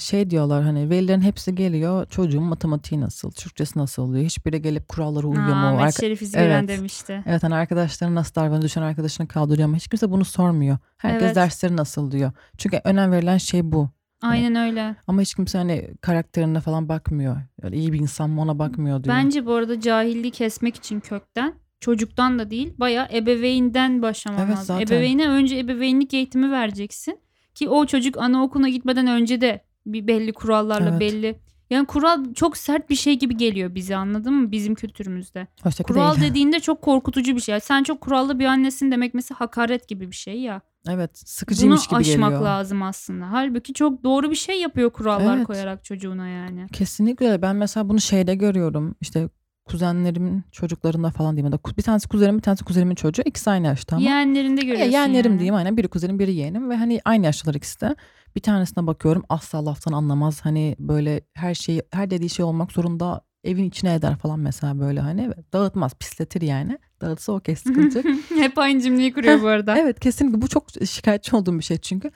Şey 0.00 0.30
diyorlar 0.30 0.62
hani 0.62 0.90
velilerin 0.90 1.20
hepsi 1.20 1.54
geliyor 1.54 2.06
çocuğun 2.06 2.42
matematiği 2.42 3.00
nasıl, 3.00 3.30
Türkçesi 3.30 3.78
nasıl 3.78 4.02
oluyor, 4.02 4.24
hiçbiri 4.24 4.62
gelip 4.62 4.88
kurallara 4.88 5.26
uyuyor 5.26 5.48
Aa, 5.48 5.54
mu? 5.54 5.66
Ahmet 5.66 5.80
Arka- 5.80 6.00
Şerif 6.00 6.22
İzgören 6.22 6.58
Evet. 6.64 6.68
demişti. 6.68 7.22
Evet 7.26 7.42
hani 7.42 7.54
arkadaşların 7.54 8.14
nasıl 8.14 8.34
davranıyor, 8.34 8.62
düşen 8.62 8.82
arkadaşını 8.82 9.28
kaldırıyor 9.28 9.68
ama 9.68 9.76
hiç 9.76 9.88
kimse 9.88 10.10
bunu 10.10 10.24
sormuyor. 10.24 10.78
Herkes 10.96 11.22
Evet. 11.26 11.36
dersleri 11.36 11.76
nasıl 11.76 12.10
diyor. 12.10 12.32
Çünkü 12.58 12.80
önem 12.84 13.12
verilen 13.12 13.38
şey 13.38 13.72
bu. 13.72 13.88
Aynen 14.22 14.54
öyle. 14.56 14.96
Ama 15.06 15.20
hiç 15.20 15.34
kimse 15.34 15.58
hani 15.58 15.90
karakterine 16.00 16.60
falan 16.60 16.88
bakmıyor. 16.88 17.36
Yani 17.62 17.76
iyi 17.76 17.92
bir 17.92 17.98
insan 18.00 18.30
mı 18.30 18.40
ona 18.40 18.58
bakmıyor 18.58 19.04
diyor. 19.04 19.16
Bence 19.16 19.46
bu 19.46 19.52
arada 19.54 19.80
cahilliği 19.80 20.30
kesmek 20.30 20.76
için 20.76 21.00
kökten 21.00 21.54
çocuktan 21.80 22.38
da 22.38 22.50
değil 22.50 22.74
bayağı 22.78 23.08
ebeveynden 23.12 24.02
başlaman 24.02 24.38
Evet, 24.40 24.50
lazım. 24.50 24.64
zaten. 24.66 24.86
Ebeveyne 24.96 25.28
önce 25.28 25.58
ebeveynlik 25.58 26.14
eğitimi 26.14 26.50
vereceksin 26.52 27.18
ki 27.54 27.68
o 27.68 27.86
çocuk 27.86 28.18
anaokuluna 28.18 28.68
gitmeden 28.68 29.06
önce 29.06 29.40
de 29.40 29.64
bir 29.86 30.06
belli 30.06 30.32
kurallarla 30.32 30.90
Evet. 30.90 31.00
belli. 31.00 31.38
Yani 31.70 31.86
kural 31.86 32.34
çok 32.34 32.56
sert 32.56 32.90
bir 32.90 32.94
şey 32.94 33.18
gibi 33.18 33.36
geliyor 33.36 33.74
bize 33.74 33.96
anladın 33.96 34.34
mı 34.34 34.50
bizim 34.50 34.74
kültürümüzde. 34.74 35.46
Ki 35.76 35.82
Kural 35.82 36.16
değil. 36.16 36.24
dediğinde 36.30 36.60
çok 36.60 36.82
korkutucu 36.82 37.36
bir 37.36 37.40
şey. 37.40 37.60
Sen 37.60 37.82
çok 37.82 38.00
kurallı 38.00 38.38
bir 38.38 38.44
annesin 38.44 38.90
demek 38.92 39.14
mesela 39.14 39.40
hakaret 39.40 39.88
gibi 39.88 40.10
bir 40.10 40.16
şey 40.16 40.40
ya. 40.40 40.60
Evet 40.88 41.10
Bunu 41.10 41.26
sıkıcıymış 41.26 41.86
gibi 41.86 41.96
aşmak 41.96 42.30
geliyor. 42.30 42.42
lazım 42.42 42.82
aslında. 42.82 43.30
Halbuki 43.32 43.74
çok 43.74 44.04
doğru 44.04 44.30
bir 44.30 44.36
şey 44.36 44.60
yapıyor 44.60 44.90
kurallar 44.90 45.36
Evet. 45.36 45.46
koyarak 45.46 45.84
çocuğuna 45.84 46.28
yani. 46.28 46.66
Kesinlikle. 46.72 47.42
Ben 47.42 47.56
mesela 47.56 47.88
bunu 47.88 48.00
şeyde 48.00 48.34
görüyorum. 48.34 48.94
İşte 49.00 49.28
kuzenlerimin 49.70 50.44
çocuklarında 50.52 51.10
falan 51.10 51.36
diyeyim. 51.36 51.52
Ya 51.52 51.76
bir 51.78 51.82
tanesi 51.82 52.08
kuzenim 52.08 52.36
bir 52.36 52.42
tanesi 52.42 52.64
kuzenimin 52.64 52.94
çocuğu. 52.94 53.22
İkisi 53.24 53.50
aynı 53.50 53.66
yaşta 53.66 53.96
ama. 53.96 54.04
Yeğenlerinde 54.04 54.60
Ya, 54.60 54.66
görüyorsun 54.66 54.90
yeğenlerim 54.92 55.30
yani. 55.32 55.38
diyeyim 55.38 55.54
aynen. 55.54 55.76
Biri 55.76 55.88
kuzenim 55.88 56.18
biri 56.18 56.34
yeğenim 56.34 56.70
ve 56.70 56.76
hani 56.76 57.00
aynı 57.04 57.24
yaştalar 57.26 57.54
ikisi 57.54 57.80
de. 57.80 57.96
Bir 58.36 58.40
tanesine 58.40 58.86
bakıyorum 58.86 59.22
asla 59.28 59.66
laftan 59.66 59.92
anlamaz. 59.92 60.40
Hani 60.42 60.76
böyle 60.78 61.20
her 61.34 61.54
şeyi 61.54 61.82
her 61.92 62.10
dediği 62.10 62.30
şey 62.30 62.44
olmak 62.44 62.72
zorunda 62.72 63.20
evin 63.44 63.64
içine 63.64 63.94
eder 63.94 64.16
falan 64.16 64.40
mesela 64.40 64.80
böyle 64.80 65.00
hani. 65.00 65.30
Dağıtmaz 65.52 65.94
pisletir 65.94 66.40
yani. 66.40 66.78
Dağıtsa 67.00 67.32
okey 67.32 67.56
sıkıntı. 67.56 68.02
Hep 68.34 68.58
aynı 68.58 68.80
cümleyi 68.82 69.12
kuruyor 69.12 69.42
bu 69.42 69.46
arada. 69.46 69.78
Evet 69.78 70.00
kesinlikle 70.00 70.42
bu 70.42 70.48
çok 70.48 70.66
şikayetçi 70.86 71.36
olduğum 71.36 71.58
bir 71.58 71.64
şey 71.64 71.78
çünkü. 71.78 72.10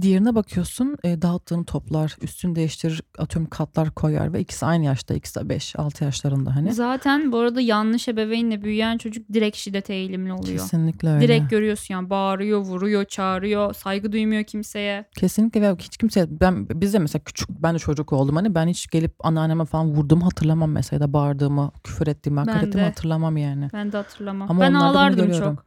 Diğerine 0.00 0.34
bakıyorsun 0.34 0.96
e, 1.04 1.22
dağıttığını 1.22 1.64
toplar, 1.64 2.16
üstünü 2.22 2.54
değiştirir, 2.54 3.02
atıyorum 3.18 3.50
katlar 3.50 3.90
koyar 3.90 4.32
ve 4.32 4.40
ikisi 4.40 4.66
aynı 4.66 4.84
yaşta, 4.84 5.14
ikisi 5.14 5.40
de 5.48 5.54
5-6 5.54 6.04
yaşlarında 6.04 6.56
hani. 6.56 6.72
Zaten 6.72 7.32
bu 7.32 7.38
arada 7.38 7.60
yanlış 7.60 8.08
ebeveynle 8.08 8.62
büyüyen 8.62 8.98
çocuk 8.98 9.32
direkt 9.32 9.56
şiddete 9.56 9.94
eğilimli 9.94 10.32
oluyor. 10.32 10.58
Kesinlikle 10.58 11.08
öyle. 11.08 11.20
Direkt 11.20 11.50
görüyorsun 11.50 11.94
yani 11.94 12.10
bağırıyor, 12.10 12.58
vuruyor, 12.60 13.04
çağırıyor, 13.04 13.74
saygı 13.74 14.12
duymuyor 14.12 14.44
kimseye. 14.44 15.04
Kesinlikle 15.16 15.62
ve 15.62 15.74
hiç 15.78 15.96
kimse 15.96 16.26
ben 16.40 16.66
biz 16.68 16.94
de 16.94 16.98
mesela 16.98 17.22
küçük 17.24 17.48
ben 17.50 17.74
de 17.74 17.78
çocuk 17.78 18.12
oldum 18.12 18.36
hani 18.36 18.54
ben 18.54 18.66
hiç 18.68 18.90
gelip 18.90 19.26
anneanneme 19.26 19.64
falan 19.64 19.90
vurduğumu 19.90 20.24
hatırlamam 20.26 20.70
mesela 20.70 21.00
da 21.00 21.12
bağırdığımı, 21.12 21.70
küfür 21.84 22.06
ettiğimi, 22.06 22.38
hakaret 22.40 22.62
Ben 22.62 22.66
ettiğimi 22.68 22.82
de. 22.82 22.88
hatırlamam 22.88 23.36
yani. 23.36 23.68
Ben 23.72 23.92
de 23.92 23.96
hatırlamam. 23.96 24.25
Ama 24.30 24.60
ben 24.60 24.74
ağlardım 24.74 25.32
çok. 25.32 25.66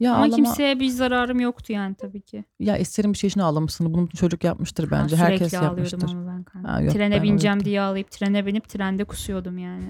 Ya 0.00 0.10
Ama 0.14 0.20
ağlama, 0.20 0.36
kimseye 0.36 0.80
bir 0.80 0.88
zararım 0.88 1.40
yoktu 1.40 1.72
yani 1.72 1.94
tabii 1.94 2.20
ki. 2.20 2.44
ya 2.60 2.76
isterim 2.76 3.12
bir 3.12 3.18
şey 3.18 3.28
için 3.28 3.40
ağlamışsın. 3.40 3.94
Bunu 3.94 4.08
çocuk 4.08 4.44
yapmıştır 4.44 4.90
Ben 4.90 5.02
bence. 5.02 5.16
sürekli 5.16 5.32
Herkes 5.32 5.52
yapmıştır. 5.52 6.02
ama 6.12 6.26
ben. 6.36 6.42
kanka. 6.44 6.72
Ha, 6.72 6.80
yok, 6.80 6.92
trene 6.92 7.16
ben 7.16 7.22
bineceğim 7.22 7.56
öyle 7.56 7.64
diye 7.64 7.80
ağlayıp 7.80 8.10
trene 8.10 8.46
binip 8.46 8.68
trende 8.68 9.04
kusuyordum 9.04 9.58
yani. 9.58 9.84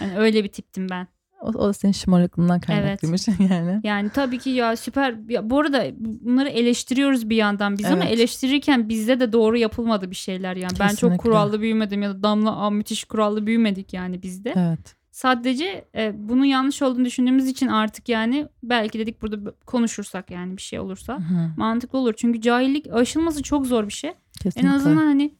Yani 0.00 0.18
öyle 0.18 0.44
bir 0.44 0.48
tiptim 0.48 0.88
ben. 0.90 1.06
O, 1.42 1.46
o 1.48 1.68
da 1.68 1.72
senin 1.72 1.92
şımarıklığından 1.92 2.60
kaynaklıymış 2.60 3.28
yani. 3.50 3.80
Yani 3.84 4.10
tabii 4.10 4.38
ki 4.38 4.50
ya 4.50 4.76
süper. 4.76 5.14
Ya 5.28 5.50
bu 5.50 5.60
arada 5.60 5.84
bunları 5.98 6.48
eleştiriyoruz 6.48 7.30
bir 7.30 7.36
yandan 7.36 7.78
biz 7.78 7.86
ama 7.86 8.04
Evet. 8.04 8.12
eleştirirken 8.18 8.88
bizde 8.88 9.20
de 9.20 9.32
doğru 9.32 9.56
yapılmadı 9.56 10.10
bir 10.10 10.16
şeyler 10.16 10.56
yani. 10.56 10.72
Ben 10.80 10.88
çok 10.88 10.90
Kesinlikle. 10.90 11.16
kurallı 11.16 11.60
büyümedim 11.60 12.02
ya 12.02 12.10
da 12.10 12.22
Damla 12.22 12.56
Aa, 12.56 12.70
müthiş 12.70 13.04
kurallı 13.04 13.46
büyümedik 13.46 13.92
yani 13.92 14.22
bizde. 14.22 14.52
Evet. 14.56 14.96
Sadece 15.12 15.84
e, 15.94 16.28
bunun 16.28 16.44
yanlış 16.44 16.82
olduğunu 16.82 17.04
düşündüğümüz 17.04 17.48
için 17.48 17.66
artık 17.66 18.08
yani 18.08 18.48
belki 18.62 18.98
dedik 18.98 19.22
burada 19.22 19.50
konuşursak 19.66 20.30
yani 20.30 20.56
bir 20.56 20.62
şey 20.62 20.78
olursa 20.78 21.18
Hı, 21.18 21.50
mantıklı 21.56 21.98
olur. 21.98 22.14
Çünkü 22.16 22.40
cahillik 22.40 22.86
aşılması 22.92 23.42
çok 23.42 23.66
zor 23.66 23.88
bir 23.88 23.92
şey. 23.92 24.12
Kesinlikle. 24.42 24.68
En 24.68 24.72
azından 24.72 25.06
hani 25.06 25.34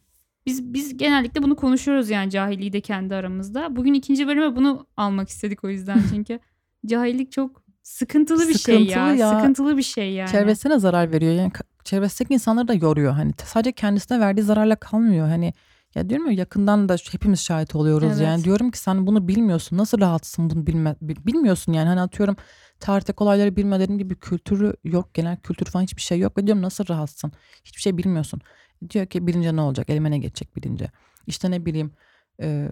biz 0.47 0.75
biz 0.75 0.97
genellikle 0.97 1.43
bunu 1.43 1.57
konuşuyoruz 1.57 2.11
yani 2.11 2.31
cahilliği 2.31 2.73
de 2.73 2.81
kendi 2.81 3.15
aramızda. 3.15 3.77
Bugün 3.77 3.95
ikinci 3.95 4.27
bölüme 4.27 4.57
bunu 4.57 4.87
almak 4.97 5.29
istedik 5.29 5.65
o 5.65 5.69
yüzden 5.69 6.01
çünkü 6.11 6.39
cahillik 6.87 7.33
çok 7.33 7.63
sıkıntılı 7.83 8.49
bir 8.49 8.59
şey 8.59 8.85
ya. 8.85 8.91
Sıkıntılı 8.91 9.21
ya. 9.21 9.39
Sıkıntılı 9.39 9.77
bir 9.77 9.83
şey 9.83 10.13
yani. 10.13 10.31
çevresine 10.31 10.79
zarar 10.79 11.13
veriyor. 11.13 11.33
Yani 11.33 11.53
çevresindeki 11.85 12.35
insanları 12.35 12.69
da 12.69 12.75
yoruyor. 12.75 13.13
Hani 13.13 13.33
sadece 13.45 13.73
kendisine 13.73 14.21
verdiği 14.21 14.43
zararla 14.43 14.77
kalmıyor. 14.77 15.29
Hani 15.29 15.53
ya 15.95 16.11
diyorum 16.11 16.27
ya 16.27 16.33
yakından 16.33 16.89
da 16.89 16.97
hepimiz 17.13 17.41
şahit 17.41 17.75
oluyoruz. 17.75 18.13
Evet. 18.13 18.21
Yani 18.21 18.45
diyorum 18.45 18.71
ki 18.71 18.79
sen 18.79 19.07
bunu 19.07 19.29
bilmiyorsun. 19.29 19.77
Nasıl 19.79 20.01
rahatsın 20.01 20.51
bunu 20.51 20.67
bilme, 20.67 20.97
bil- 21.03 21.27
bilmiyorsun 21.27 21.73
yani. 21.73 21.89
Hani 21.89 22.01
atıyorum 22.01 22.37
tarihteki 22.81 23.23
olayları 23.25 23.57
bilme 23.57 23.81
dediğim 23.81 23.99
gibi 23.99 24.15
kültürü 24.15 24.75
yok. 24.85 25.15
Genel 25.15 25.37
kültür 25.37 25.67
falan 25.67 25.83
hiçbir 25.83 26.03
şey 26.03 26.19
yok. 26.19 26.39
Ve 26.39 26.47
diyorum 26.47 26.63
nasıl 26.63 26.89
rahatsın? 26.89 27.33
Hiçbir 27.65 27.81
şey 27.81 27.99
bilmiyorsun. 27.99 28.41
Diyor 28.91 29.07
ki 29.07 29.27
bilince 29.27 29.57
ne 29.57 29.61
olacak? 29.61 29.91
Elime 29.91 30.11
ne 30.11 30.19
geçecek 30.19 30.57
bilince? 30.57 30.91
İşte 31.27 31.51
ne 31.51 31.67
bileyim 31.67 31.93
e, 32.41 32.71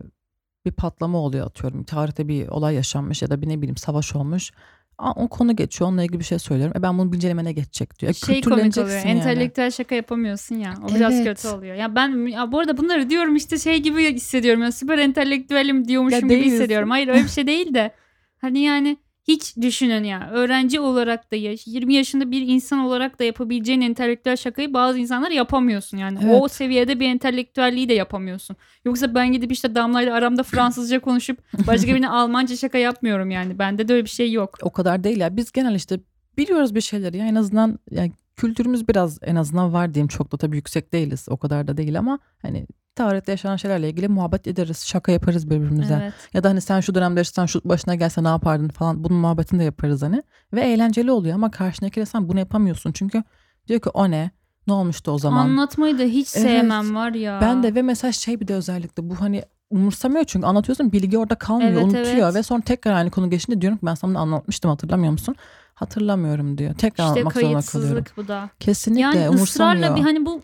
bir 0.66 0.72
patlama 0.72 1.18
oluyor 1.18 1.46
atıyorum. 1.46 1.84
Tarihte 1.84 2.28
bir 2.28 2.48
olay 2.48 2.74
yaşanmış 2.74 3.22
ya 3.22 3.30
da 3.30 3.42
bir 3.42 3.48
ne 3.48 3.58
bileyim 3.58 3.76
savaş 3.76 4.16
olmuş. 4.16 4.52
Aa, 5.00 5.12
o 5.16 5.28
konu 5.28 5.56
geçiyor. 5.56 5.88
Onunla 5.90 6.02
ilgili 6.04 6.18
bir 6.18 6.24
şey 6.24 6.38
söylüyorum. 6.38 6.76
E 6.78 6.82
ben 6.82 6.98
bunu 6.98 7.12
bilince 7.12 7.28
elime 7.28 7.44
ne 7.44 7.52
geçecek 7.52 7.98
diyor. 7.98 8.10
E, 8.10 8.14
şey 8.14 8.40
komik 8.40 8.78
oluyor. 8.78 8.98
yani. 8.98 9.10
Entelektüel 9.10 9.70
şaka 9.70 9.94
yapamıyorsun 9.94 10.54
ya. 10.56 10.74
O 10.84 10.94
biraz 10.94 11.14
Evet. 11.14 11.24
kötü 11.24 11.48
oluyor. 11.48 11.74
Ya 11.76 11.94
ben 11.94 12.26
ya 12.26 12.52
bu 12.52 12.58
arada 12.58 12.76
bunları 12.76 13.10
diyorum 13.10 13.36
işte 13.36 13.58
şey 13.58 13.78
gibi 13.78 14.14
hissediyorum. 14.14 14.62
Ya 14.62 14.72
süper 14.72 14.98
entelektüelim 14.98 15.88
diyormuşum 15.88 16.28
Ya 16.28 16.36
gibi 16.36 16.46
hissediyorum. 16.46 16.90
Hayır 16.90 17.08
öyle 17.08 17.24
bir 17.24 17.28
şey 17.28 17.46
değil 17.46 17.74
de. 17.74 17.90
Hani 18.40 18.60
yani 18.60 18.96
hiç 19.28 19.56
düşünün 19.56 20.04
ya. 20.04 20.30
Öğrenci 20.32 20.80
olarak 20.80 21.32
da 21.32 21.36
ya 21.36 21.54
20 21.66 21.94
yaşında 21.94 22.30
bir 22.30 22.48
insan 22.48 22.78
olarak 22.78 23.18
da 23.20 23.24
yapabileceğin 23.24 23.80
entelektüel 23.80 24.36
şakayı 24.36 24.74
bazı 24.74 24.98
insanlar 24.98 25.30
yapamıyorsun. 25.30 25.98
Yani 25.98 26.18
o 26.30 26.40
Evet. 26.40 26.52
seviyede 26.52 27.00
bir 27.00 27.08
entelektüelliği 27.08 27.88
de 27.88 27.94
yapamıyorsun. 27.94 28.56
Yoksa 28.84 29.14
ben 29.14 29.32
gidip 29.32 29.52
işte 29.52 29.74
Damla'yla 29.74 30.14
aramda 30.14 30.42
Fransızca 30.42 30.98
konuşup 31.00 31.38
başka 31.66 31.88
birine 31.88 32.08
Almanca 32.20 32.56
şaka 32.56 32.78
yapmıyorum 32.78 33.30
yani. 33.30 33.58
Bende 33.58 33.88
de 33.88 33.92
öyle 33.92 34.04
bir 34.04 34.10
şey 34.10 34.32
yok. 34.32 34.58
O 34.62 34.70
kadar 34.70 35.04
değil 35.04 35.20
ya. 35.20 35.36
Biz 35.36 35.52
genel 35.52 35.74
işte 35.74 36.00
biliyoruz 36.38 36.74
bir 36.74 36.80
şeyleri. 36.80 37.16
Ya 37.16 37.26
en 37.26 37.34
azından 37.34 37.78
yani 37.90 38.12
kültürümüz 38.36 38.88
biraz 38.88 39.18
en 39.22 39.36
azından 39.36 39.72
var 39.72 39.94
diyeyim. 39.94 40.08
Çok 40.08 40.32
da 40.32 40.36
tabii 40.36 40.56
yüksek 40.56 40.92
değiliz. 40.92 41.26
O 41.30 41.36
kadar 41.36 41.66
da 41.68 41.76
değil 41.76 41.98
ama 41.98 42.18
hani 42.42 42.66
tarihte 42.94 43.32
yaşanan 43.32 43.56
şeylerle 43.56 43.88
ilgili 43.88 44.08
muhabbet 44.08 44.46
ederiz. 44.46 44.84
Şaka 44.86 45.12
yaparız 45.12 45.50
birbirimize. 45.50 45.98
Evet. 46.02 46.14
Ya 46.34 46.44
da 46.44 46.48
hani 46.48 46.60
sen 46.60 46.80
şu 46.80 46.94
dönemde 46.94 47.20
yaşasan 47.20 47.46
şu 47.46 47.60
başına 47.64 47.94
gelse 47.94 48.24
ne 48.24 48.28
yapardın 48.28 48.68
falan. 48.68 49.04
Bunun 49.04 49.16
muhabbetini 49.18 49.60
de 49.60 49.64
yaparız 49.64 50.02
hani. 50.02 50.22
Ve 50.52 50.60
eğlenceli 50.60 51.12
oluyor 51.12 51.34
ama 51.34 51.50
karşındakiyle 51.50 52.06
sen 52.06 52.28
bunu 52.28 52.38
yapamıyorsun. 52.38 52.92
Çünkü 52.92 53.22
diyor 53.68 53.80
ki 53.80 53.88
o 53.88 54.10
ne? 54.10 54.30
Ne 54.66 54.72
olmuştu 54.72 55.10
o 55.10 55.18
zaman? 55.18 55.44
Anlatmayı 55.44 55.98
da 55.98 56.02
hiç 56.02 56.36
Evet. 56.36 56.46
sevmem 56.50 56.94
var 56.94 57.12
ya. 57.14 57.38
Ben 57.42 57.62
de 57.62 57.74
ve 57.74 57.82
mesela 57.82 58.12
şey 58.12 58.40
bir 58.40 58.48
de 58.48 58.54
özellikle 58.54 59.10
bu 59.10 59.20
hani 59.20 59.42
umursamıyor 59.70 60.24
çünkü 60.24 60.46
anlatıyorsun 60.46 60.92
bilgi 60.92 61.18
orada 61.18 61.34
kalmıyor 61.34 61.70
Evet, 61.72 61.82
unutuyor 61.84 62.04
evet. 62.06 62.34
ve 62.34 62.42
sonra 62.42 62.60
tekrar 62.60 62.92
aynı 62.92 63.10
konu 63.10 63.30
geçince 63.30 63.60
diyorum 63.60 63.78
ki 63.78 63.86
ben 63.86 63.94
sana 63.94 64.18
anlatmıştım 64.20 64.70
hatırlamıyor 64.70 65.12
musun? 65.12 65.36
Hatırlamıyorum 65.80 66.58
diyor. 66.58 66.74
Tekrar 66.74 67.04
İşte 67.04 67.20
anlatmak 67.20 67.34
zorunda 67.34 67.60
kalıyorum. 67.60 67.94
kayıtsızlık 67.94 68.16
bu 68.16 68.28
da. 68.28 68.50
Kesinlikle 68.60 69.00
Yani 69.02 69.28
umursamıyor. 69.28 69.44
ısrarla 69.46 69.96
bir 69.96 70.00
hani 70.02 70.26
bu 70.26 70.42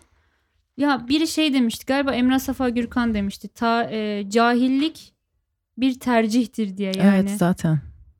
ya 0.77 1.05
biri 1.09 1.27
şey 1.27 1.53
demişti 1.53 1.85
galiba 1.85 2.13
Emrah 2.13 2.39
Safa 2.39 2.69
Gürkan 2.69 3.13
demişti. 3.13 3.47
Ta 3.47 3.83
e, 3.91 4.29
cahillik 4.29 5.13
bir 5.77 5.99
tercihtir 5.99 6.77
diye 6.77 6.91
yani. 6.97 7.07
Evet 7.29 7.37
zaten. 7.37 7.79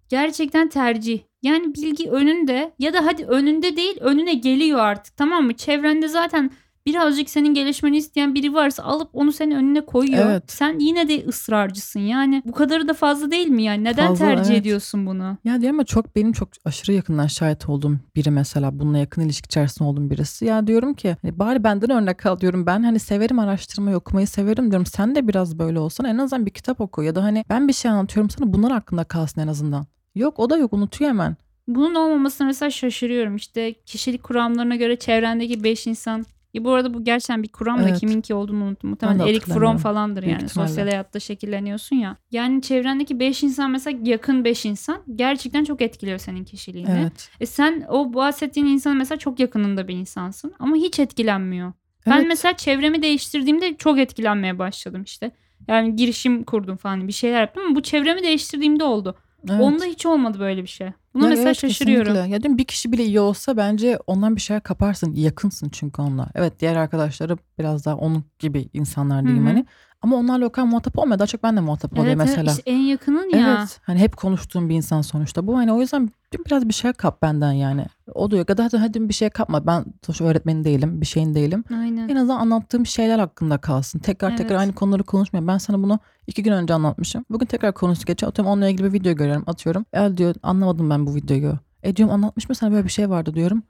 Gerçekten 0.10 0.70
tercih. 0.70 1.20
Yani 1.42 1.76
bilgi 1.76 2.10
önünde 2.12 2.74
ya 2.80 2.94
da 2.94 3.06
hadi 3.06 3.26
önünde 3.26 3.76
değil 3.78 3.98
önüne 4.02 4.34
geliyor 4.34 4.80
artık 4.80 5.18
tamam 5.18 5.46
mı? 5.46 5.54
Çevrende 5.54 6.08
zaten 6.08 6.52
birazcık 6.88 7.30
senin 7.30 7.54
gelişmeni 7.54 7.98
isteyen 7.98 8.36
biri 8.36 8.54
varsa 8.54 8.84
alıp 8.84 9.10
onu 9.14 9.32
senin 9.32 9.56
önüne 9.56 9.86
koyuyor. 9.86 10.30
Evet. 10.30 10.44
Sen 10.48 10.80
yine 10.80 11.10
de 11.10 11.26
ısrarcısın 11.28 12.00
yani. 12.00 12.44
Bu 12.46 12.52
kadarı 12.52 12.88
da 12.88 12.94
fazla 12.94 13.32
değil 13.32 13.48
mi 13.48 13.64
yani? 13.64 13.84
Neden 13.84 14.08
Fazla, 14.08 14.26
tercih 14.26 14.52
evet. 14.52 14.62
ediyorsun 14.62 15.06
bunu? 15.06 15.38
Ya 15.44 15.62
diyorum 15.62 15.80
ya 15.80 15.86
çok 15.86 16.16
benim 16.16 16.32
çok 16.32 16.50
aşırı 16.66 16.94
yakından 16.94 17.28
şahit 17.28 17.70
olduğum 17.70 17.98
biri 18.16 18.32
mesela 18.32 18.80
bununla 18.80 18.98
yakın 18.98 19.22
ilişki 19.22 19.46
içerisinde 19.46 19.90
olduğum 19.90 20.10
birisi. 20.10 20.46
Ya 20.46 20.68
diyorum 20.68 20.94
ki 20.94 21.18
hani 21.22 21.40
bari 21.40 21.64
benden 21.64 21.90
örnek 21.90 22.26
al 22.26 22.40
diyorum 22.40 22.66
ben 22.66 22.84
hani 22.84 23.00
severim 23.00 23.40
araştırmayı 23.40 23.98
okumayı 23.98 24.28
severim 24.28 24.72
diyorum. 24.72 24.86
Sen 24.86 25.16
de 25.16 25.28
biraz 25.28 25.60
böyle 25.60 25.80
olsan 25.80 26.06
en 26.06 26.18
azından 26.18 26.46
bir 26.46 26.52
kitap 26.52 26.82
oku 26.82 27.04
ya 27.04 27.16
da 27.16 27.24
hani 27.24 27.46
ben 27.50 27.68
bir 27.68 27.74
şey 27.74 27.92
anlatıyorum 27.92 28.30
sana 28.30 28.54
bunlar 28.54 28.72
hakkında 28.72 29.04
kalsın 29.04 29.42
en 29.42 29.48
azından. 29.48 29.86
Yok 30.16 30.40
o 30.40 30.50
da 30.50 30.58
yok 30.58 30.74
unutuyor 30.74 31.10
hemen. 31.10 31.36
Bunun 31.68 31.96
olmamasına 31.96 32.48
mesela 32.48 32.70
şaşırıyorum. 32.70 33.36
İşte 33.36 33.74
kişilik 33.74 34.24
kuramlarına 34.24 34.76
göre 34.76 34.96
çevrendeki 34.96 35.64
5 35.64 35.88
insan 35.88 36.26
ya 36.54 36.64
bu 36.64 36.72
arada 36.72 36.94
bu 36.94 37.04
gerçekten 37.04 37.44
bir 37.44 37.48
kuram 37.48 37.80
da 37.80 37.90
Evet. 37.90 38.00
kiminki 38.00 38.34
olduğunu 38.34 38.64
unuttum. 38.64 38.78
Ben 38.84 38.90
Muhtemelen 38.90 39.20
de 39.20 39.30
Erik 39.32 39.46
Fromm 39.46 39.78
falandır 39.78 40.24
yani. 40.24 40.44
ihtimalle. 40.44 40.68
Sosyal 40.70 40.88
hayatta 40.88 41.20
şekilleniyorsun 41.20 41.96
ya. 41.96 42.18
Yani 42.32 42.62
çevrendeki 42.62 43.20
5 43.20 43.44
insan 43.44 43.72
mesela 43.72 44.00
yakın 44.04 44.44
5 44.44 44.66
insan 44.66 45.04
gerçekten 45.16 45.64
çok 45.64 45.82
etkiliyor 45.82 46.18
senin 46.18 46.44
kişiliğini. 46.44 46.90
Evet. 47.02 47.30
E 47.40 47.46
sen 47.46 47.86
o 47.90 48.14
bahsettiğin 48.14 48.66
insan 48.68 48.98
mesela 48.98 49.20
çok 49.20 49.40
yakınında 49.40 49.88
bir 49.88 49.94
insansın 49.96 50.54
ama 50.60 50.76
hiç 50.76 51.00
etkilenmiyor. 51.00 51.74
Ben 52.08 52.18
Evet. 52.18 52.26
mesela 52.28 52.58
çevremi 52.58 53.02
değiştirdiğimde 53.02 53.78
çok 53.78 54.00
etkilenmeye 54.00 54.60
başladım 54.60 55.04
işte. 55.04 55.32
Yani 55.68 55.96
girişim 55.96 56.44
kurdum 56.44 56.78
falan 56.78 57.08
bir 57.08 57.14
şeyler 57.14 57.42
yaptım 57.42 57.64
ama 57.66 57.76
bu 57.76 57.82
çevremi 57.84 58.24
değiştirdiğimde 58.24 58.84
oldu. 58.84 59.18
Evet. 59.50 59.62
Onda 59.62 59.86
hiç 59.86 60.06
olmadı 60.06 60.40
böyle 60.40 60.62
bir 60.62 60.68
şey. 60.68 60.88
Buna 61.14 61.24
Ya 61.24 61.30
mesela 61.30 61.48
evet, 61.48 61.58
şaşırıyorum. 61.58 62.08
kesinlikle. 62.14 62.34
Ya 62.34 62.44
diyorum 62.44 62.58
bir 62.58 62.64
kişi 62.64 62.92
bile 62.92 63.06
iyi 63.06 63.20
olsa 63.20 63.58
bence 63.58 64.00
ondan 64.08 64.36
bir 64.36 64.42
şeyler 64.42 64.64
kaparsın. 64.64 65.14
Yakınsın 65.14 65.70
çünkü 65.70 66.02
onunla. 66.02 66.30
Evet 66.36 66.60
diğer 66.60 66.76
arkadaşları 66.76 67.38
biraz 67.60 67.86
daha 67.86 67.96
onun 67.96 68.24
gibi 68.40 68.70
insanlar 68.74 69.24
diyeyim 69.24 69.44
Hı 69.46 69.50
hı. 69.50 69.54
hani. 69.54 69.66
Ama 70.08 70.16
onlarla 70.16 70.46
o 70.46 70.50
kadar 70.50 70.68
muhatap 70.68 71.00
olmuyor. 71.00 71.20
Daha 71.20 71.28
çok 71.28 71.44
ben 71.44 71.58
de 71.58 71.62
muhatap 71.62 71.94
oluyor 71.94 72.06
Evet, 72.06 72.18
evet, 72.18 72.28
mesela. 72.28 72.52
işte 72.52 72.72
en 72.72 72.78
yakının 72.78 73.30
ya. 73.38 73.58
Evet. 73.60 73.80
Hani 73.84 74.00
hep 74.00 74.18
konuştuğum 74.18 74.70
bir 74.70 74.76
insan 74.76 75.02
sonuçta. 75.02 75.48
Bu 75.48 75.58
hani 75.58 75.74
o 75.74 75.82
yüzden 75.82 76.10
biraz 76.46 76.68
bir 76.70 76.74
şey 76.74 76.94
kap 76.94 77.22
benden 77.22 77.52
yani. 77.52 77.86
O 78.14 78.32
diyor 78.32 78.46
ya 78.50 78.58
da 78.58 78.64
hadi, 78.64 78.78
hadi 78.78 79.10
bir 79.10 79.14
şey 79.14 79.30
kapma. 79.30 79.68
Ben 79.68 79.86
sonuçta 80.06 80.26
öğretmenin 80.26 80.64
değilim. 80.64 81.02
Bir 81.02 81.06
şeyin 81.06 81.36
değilim. 81.36 81.64
Aynen. 81.74 82.10
En 82.10 82.16
azından 82.16 82.40
anlattığım 82.40 82.86
şeyler 82.86 83.20
hakkında 83.20 83.58
kalsın. 83.58 84.00
Tekrar 84.00 84.38
tekrar 84.38 84.52
Evet. 84.52 84.60
aynı 84.60 84.74
konuları 84.74 85.04
konuşmayayım. 85.04 85.48
Ben 85.48 85.58
sana 85.58 85.84
bunu 85.84 86.00
iki 86.28 86.44
gün 86.44 86.52
önce 86.52 86.74
anlatmışım. 86.74 87.26
Bugün 87.30 87.46
tekrar 87.46 87.74
konusu 87.74 88.06
geçiyor. 88.06 88.30
Atıyorum 88.32 88.52
onunla 88.52 88.70
ilgili 88.70 88.88
bir 88.88 88.94
video 88.94 89.14
görüyorum. 89.14 89.44
Atıyorum. 89.48 89.86
El 89.94 90.18
diyor 90.18 90.36
anlamadım 90.44 90.90
ben 90.90 91.08
bu 91.08 91.16
videoyu. 91.16 91.54
E 91.84 91.96
diyorum 91.96 92.16
anlatmış 92.16 92.50
mı 92.50 92.56
sana 92.56 92.72
böyle 92.72 92.84
bir 92.84 92.92
şey 92.92 93.10
vardı 93.10 93.34
diyorum. 93.36 93.64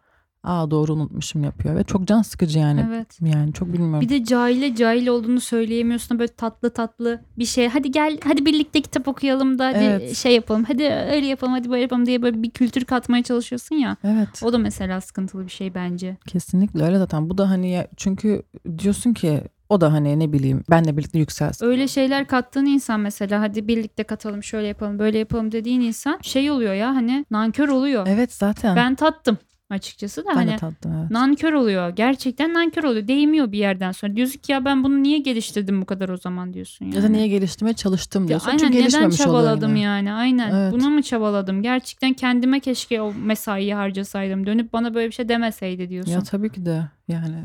Aa 0.48 0.72
doğru 0.72 0.94
unutmuşum 0.94 1.44
yapıyor. 1.44 1.76
Ve 1.76 1.84
çok 1.84 2.08
can 2.08 2.22
sıkıcı 2.22 2.60
yani. 2.60 2.86
Evet. 2.88 3.18
Yani 3.22 3.54
çok 3.54 3.74
bilmiyorum. 3.74 4.02
Bir 4.02 4.10
de 4.10 4.24
cahile 4.24 4.76
cahil 4.76 5.08
olduğunu 5.08 5.40
söyleyemiyorsun 5.40 6.20
böyle 6.20 6.34
tatlı 6.34 6.70
tatlı 6.70 7.22
bir 7.38 7.46
şey. 7.46 7.68
Hadi 7.68 7.92
gel 7.92 8.18
hadi 8.24 8.46
birlikte 8.46 8.82
kitap 8.82 9.08
okuyalım 9.08 9.60
da 9.60 9.66
hadi 9.66 9.78
Evet. 9.78 10.16
şey 10.16 10.36
yapalım. 10.36 10.64
Hadi 10.64 10.84
öyle 10.84 11.26
yapalım 11.26 11.54
hadi 11.54 11.70
böyle 11.70 11.82
yapalım 11.82 12.06
diye 12.06 12.22
böyle 12.22 12.44
bir 12.44 12.50
kültür 12.50 12.86
katmaya 12.86 13.24
çalışıyorsun 13.24 13.76
ya. 13.76 13.98
Evet. 14.04 14.44
O 14.44 14.54
da 14.54 14.58
mesela 14.58 15.02
sıkıntılı 15.02 15.46
bir 15.46 15.52
şey 15.52 15.76
bence. 15.76 16.18
Kesinlikle 16.28 16.84
öyle 16.84 16.98
zaten. 16.98 17.30
Bu 17.30 17.38
da 17.38 17.50
hani 17.50 17.72
ya, 17.72 17.88
çünkü 17.98 18.44
diyorsun 18.78 19.14
ki 19.14 19.42
o 19.70 19.82
da 19.82 19.94
hani 19.94 20.20
ne 20.20 20.34
bileyim 20.34 20.64
benle 20.70 20.98
birlikte 20.98 21.20
yükselsin. 21.20 21.66
Öyle 21.66 21.88
şeyler 21.88 22.28
kattığın 22.28 22.66
insan 22.66 23.00
mesela 23.00 23.42
hadi 23.42 23.68
birlikte 23.68 24.04
katalım 24.04 24.44
şöyle 24.44 24.68
yapalım 24.68 25.00
böyle 25.00 25.18
yapalım 25.18 25.52
dediğin 25.52 25.82
insan 25.82 26.20
şey 26.22 26.52
oluyor 26.52 26.74
ya 26.74 26.96
hani 26.96 27.26
nankör 27.32 27.70
oluyor. 27.70 28.08
Evet 28.10 28.34
zaten. 28.34 28.76
Ben 28.76 28.96
tattım 28.96 29.38
açıkçası 29.70 30.26
da 30.26 30.30
Ben 30.30 30.36
hani 30.36 30.52
de 30.52 30.56
tattım 30.56 30.92
evet. 31.02 31.12
nankör 31.12 31.54
oluyor. 31.54 31.90
Gerçekten 31.90 32.54
nankör 32.54 32.84
oluyor. 32.84 33.08
Değmiyor 33.08 33.52
bir 33.52 33.58
yerden 33.58 33.92
sonra. 33.92 34.16
Diyorsun 34.16 34.40
ki 34.40 34.52
ya 34.52 34.66
ben 34.66 34.84
bunu 34.84 35.04
niye 35.04 35.18
geliştirdim 35.20 35.82
bu 35.82 35.86
kadar 35.86 36.10
o 36.10 36.18
zaman 36.18 36.54
diyorsun 36.54 36.86
yani. 36.86 36.96
Ya 36.96 37.04
da 37.04 37.08
niye 37.08 37.28
geliştirmeye 37.28 37.74
çalıştım 37.74 38.24
Ya 38.24 38.28
diyorsun. 38.28 38.48
aynen 38.48 38.58
Çünkü 38.60 38.78
neden 38.84 39.10
çabaladım 39.10 39.70
yine. 39.70 39.80
yani 39.80 40.12
aynen 40.14 40.52
Evet. 40.56 40.72
buna 40.74 40.90
mı 40.90 41.02
çabaladım 41.02 41.62
gerçekten 41.64 42.14
kendime 42.14 42.60
keşke 42.60 43.02
o 43.02 43.14
mesaiyi 43.14 43.76
harcasaydım 43.76 44.46
dönüp 44.46 44.74
bana 44.74 44.94
böyle 44.94 45.08
bir 45.08 45.14
şey 45.14 45.30
demeseydi 45.30 45.90
diyorsun. 45.90 46.12
Ya 46.12 46.22
tabii 46.24 46.50
ki 46.52 46.66
de 46.66 46.84
yani 47.08 47.36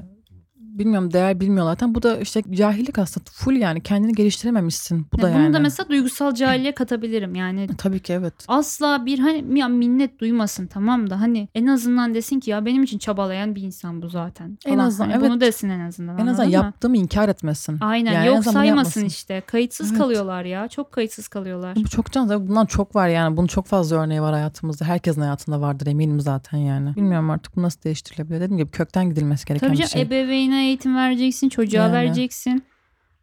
bilmiyorum 0.79 1.13
değer 1.13 1.41
bilmiyorlar. 1.41 1.73
Zaten 1.73 1.95
bu 1.95 2.03
da 2.03 2.17
işte 2.19 2.43
cahillik 2.51 2.99
aslında 2.99 3.25
full 3.33 3.53
yani 3.57 3.81
kendini 3.81 4.13
geliştirememişsin. 4.13 5.07
Bu 5.13 5.19
da 5.19 5.23
bunu 5.35 5.43
yani. 5.43 5.55
da 5.55 5.59
mesela 5.59 5.89
duygusal 5.89 6.35
cahilliğe 6.35 6.75
katabilirim 6.75 7.35
yani 7.35 7.69
Tabii 7.79 8.01
ki 8.01 8.13
evet. 8.13 8.35
asla 8.49 9.07
bir 9.07 9.19
hani 9.19 9.59
ya 9.59 9.69
minnet 9.69 10.21
duymasın 10.21 10.67
tamam 10.67 11.11
da 11.11 11.21
hani 11.21 11.49
en 11.55 11.67
azından 11.67 12.15
desin 12.15 12.41
ki 12.41 12.51
ya 12.51 12.65
benim 12.65 12.83
için 12.83 12.99
çabalayan 12.99 13.55
bir 13.55 13.63
insan 13.63 14.03
bu 14.03 14.09
zaten. 14.09 14.59
En 14.67 14.75
falan. 14.75 14.87
azından, 14.87 15.03
Hani 15.11 15.19
evet. 15.21 15.31
Bunu 15.31 15.41
desin 15.41 15.69
en 15.69 15.81
azından. 15.81 16.19
En 16.19 16.27
azından 16.27 16.49
yaptığımı 16.49 16.97
inkar 16.97 17.29
etmesin. 17.29 17.79
Aynen 17.81 18.13
Yani 18.13 18.27
en 18.27 18.27
yok 18.27 18.35
bunu 18.45 18.53
saymasın 18.53 18.67
yapmasın. 18.69 19.05
işte 19.05 19.43
kayıtsız 19.47 19.91
Evet. 19.91 20.01
kalıyorlar 20.01 20.45
ya 20.45 20.69
çok 20.69 20.93
kayıtsız 20.93 21.29
kalıyorlar. 21.29 21.77
Bu 21.77 21.89
çok 21.89 22.13
can 22.13 22.49
bundan 22.49 22.67
çok 22.67 22.97
var 22.97 23.09
yani. 23.09 23.37
Bunun 23.37 23.47
çok 23.47 23.67
fazla 23.67 23.97
örneği 23.97 24.23
var 24.23 24.33
hayatımızda. 24.35 24.85
Herkesin 24.85 25.21
hayatında 25.21 25.61
vardır 25.61 25.87
eminim 25.87 26.21
zaten 26.21 26.59
yani. 26.59 26.97
Bilmiyorum 26.97 27.31
artık 27.31 27.57
bu 27.57 27.63
nasıl 27.63 27.83
değiştirilebilir. 27.83 28.41
Dediğim 28.41 28.59
gibi 28.59 28.71
kökten 28.71 29.09
gidilmesi 29.11 29.47
gereken 29.47 29.69
Tabii 29.69 29.79
bir 29.79 29.87
şey. 29.87 30.03
ebeveyne 30.03 30.62
eğitim 30.62 30.96
vereceksin, 30.96 31.48
çocuğa 31.48 31.83
Yani. 31.83 31.92
vereceksin. 31.92 32.62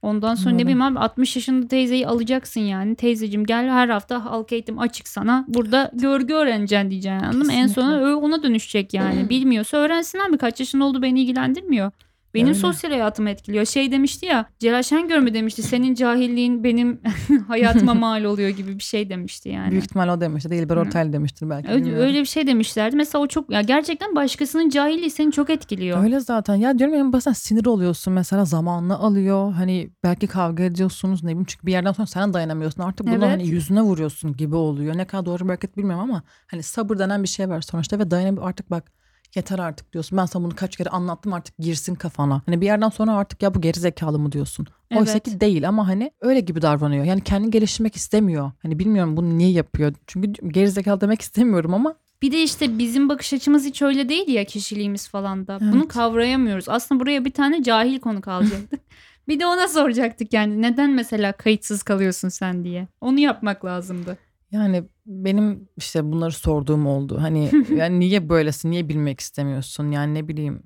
Ondan 0.02 0.36
sonra 0.36 0.50
ne 0.50 0.56
Öyle. 0.56 0.64
bileyim 0.64 0.82
abi 0.82 1.00
60 1.00 1.36
yaşında 1.36 1.68
teyzeyi 1.68 2.08
alacaksın 2.08 2.62
yani. 2.62 2.96
Teyzeciğim 2.96 3.46
gel 3.46 3.70
her 3.70 3.90
hafta 3.90 4.26
halk 4.26 4.52
eğitim 4.52 4.80
açık 4.80 5.08
sana. 5.08 5.46
Burada 5.48 5.92
görgü 5.94 6.34
öğreneceksin 6.34 6.92
diyeceksin 6.92 7.24
anladın 7.26 7.46
mı? 7.46 7.54
En 7.54 7.68
sona 7.68 8.18
ona 8.18 8.44
dönüşecek 8.44 8.94
yani. 8.94 9.30
Bilmiyorsa 9.30 9.78
öğrensin 9.78 10.20
abi 10.20 10.38
kaç 10.38 10.60
yaşında 10.60 10.86
oldu 10.86 11.02
beni 11.02 11.22
ilgilendirmiyor. 11.22 11.92
Benim 12.34 12.48
Öyle. 12.48 12.60
sosyal 12.60 12.92
hayatımı 12.92 13.30
etkiliyor. 13.30 13.66
Şey 13.66 13.92
demişti 13.92 14.26
ya 14.26 14.46
Celal 14.60 14.84
Şengör 14.84 15.20
mü 15.20 15.34
demişti 15.34 15.64
senin 15.64 15.94
cahilliğin 15.96 16.64
benim 16.64 17.02
hayatıma 17.48 17.94
mal 18.00 18.24
oluyor 18.24 18.50
gibi 18.50 18.76
bir 18.76 18.84
şey 18.84 19.10
demişti 19.10 19.50
yani. 19.50 19.72
Büyük 19.72 19.84
ihtimal 19.84 20.08
o 20.08 20.22
demiştir. 20.22 20.50
Değil 20.50 20.70
bir 20.70 20.76
ortaylı 20.76 21.14
demiştir 21.14 21.50
belki. 21.50 21.70
Öyle, 21.70 21.80
bilmiyorum. 21.82 22.06
öyle 22.08 22.20
bir 22.20 22.26
şey 22.26 22.48
demişlerdi. 22.48 22.96
Mesela 22.96 23.22
o 23.24 23.28
çok 23.28 23.52
ya 23.52 23.62
gerçekten 23.62 24.16
başkasının 24.16 24.70
cahilliği 24.70 25.12
seni 25.12 25.32
çok 25.32 25.50
etkiliyor. 25.50 26.04
Öyle 26.04 26.20
zaten. 26.20 26.56
Ya 26.56 26.80
diyorum 26.80 26.96
ya 26.96 27.00
en 27.00 27.14
basitten 27.14 27.34
sinir 27.34 27.66
oluyorsun 27.66 28.14
mesela 28.14 28.46
zamanla 28.46 29.00
alıyor. 29.00 29.54
Hani 29.54 29.90
belki 30.04 30.28
kavga 30.28 30.64
ediyorsunuz 30.64 31.24
ne 31.24 31.30
bileyim 31.30 31.46
çünkü 31.46 31.66
bir 31.68 31.72
yerden 31.72 31.92
sonra 31.92 32.08
sen 32.08 32.34
dayanamıyorsun. 32.34 32.84
Artık 32.84 33.06
bunu 33.08 33.16
Evet. 33.16 33.24
hani 33.30 33.48
yüzüne 33.48 33.82
vuruyorsun 33.82 34.38
gibi 34.38 34.56
oluyor. 34.56 34.98
Ne 34.98 35.06
kadar 35.06 35.26
doğru 35.26 35.44
bir 35.44 35.50
hareket 35.50 35.78
bilmiyorum 35.78 36.04
ama 36.04 36.24
hani 36.48 36.64
sabır 36.64 37.00
denen 37.00 37.24
bir 37.24 37.28
şey 37.28 37.50
var 37.50 37.62
sonuçta 37.62 38.00
ve 38.00 38.12
dayanamıyor 38.12 38.48
artık 38.48 38.72
bak 38.72 38.92
yeter 39.36 39.60
artık 39.60 39.94
diyorsun. 39.94 40.18
Ben 40.18 40.26
sana 40.26 40.44
bunu 40.44 40.56
kaç 40.56 40.78
kere 40.78 40.90
anlattım 40.90 41.34
artık 41.34 41.58
girsin 41.58 41.96
kafana. 41.96 42.42
Hani 42.46 42.62
bir 42.62 42.66
yerden 42.66 42.90
sonra 42.90 43.14
artık 43.14 43.42
ya 43.44 43.54
bu 43.56 43.62
geri 43.62 43.80
zekalı 43.80 44.20
mı 44.20 44.32
diyorsun. 44.32 44.68
Oysa 44.96 45.12
Evet. 45.12 45.24
ki 45.24 45.40
değil 45.40 45.68
ama 45.68 45.88
hani 45.88 46.12
öyle 46.22 46.40
gibi 46.40 46.62
davranıyor. 46.62 47.06
Yani 47.06 47.22
kendini 47.24 47.52
geliştirmek 47.52 47.96
istemiyor. 47.96 48.52
Hani 48.62 48.80
bilmiyorum 48.80 49.18
bunu 49.18 49.38
niye 49.38 49.52
yapıyor. 49.52 49.94
Çünkü 50.08 50.48
geri 50.48 50.72
zekalı 50.72 51.02
demek 51.02 51.22
istemiyorum 51.22 51.74
ama 51.74 51.96
Bir 52.22 52.32
de 52.32 52.44
işte 52.44 52.78
bizim 52.78 53.10
bakış 53.10 53.34
açımız 53.34 53.66
hiç 53.66 53.82
öyle 53.82 54.10
değil 54.10 54.28
ya 54.28 54.46
kişiliğimiz 54.46 55.08
falan 55.08 55.48
da. 55.48 55.60
Bunu 55.62 55.80
Evet. 55.80 55.88
kavrayamıyoruz. 55.88 56.70
Aslında 56.70 57.02
buraya 57.02 57.26
bir 57.26 57.32
tane 57.32 57.64
cahil 57.64 58.00
konu 58.00 58.22
kalacaktık. 58.22 58.80
bir 59.28 59.40
de 59.40 59.46
ona 59.46 59.68
soracaktık 59.68 60.34
yani 60.34 60.62
neden 60.62 60.90
mesela 60.90 61.32
kayıtsız 61.32 61.84
kalıyorsun 61.84 62.30
sen 62.30 62.64
diye. 62.64 62.88
Onu 63.02 63.20
yapmak 63.20 63.66
lazımdı. 63.66 64.18
Yani 64.52 64.84
benim 65.06 65.70
işte 65.78 66.12
bunları 66.12 66.32
sorduğum 66.32 66.88
oldu. 66.88 67.18
Hani 67.22 67.52
yani 67.76 68.00
niye 68.00 68.30
böylesin? 68.30 68.72
Niye 68.72 68.90
bilmek 68.90 69.20
istemiyorsun? 69.20 69.92
Yani 69.92 70.14
ne 70.14 70.28
bileyim 70.28 70.64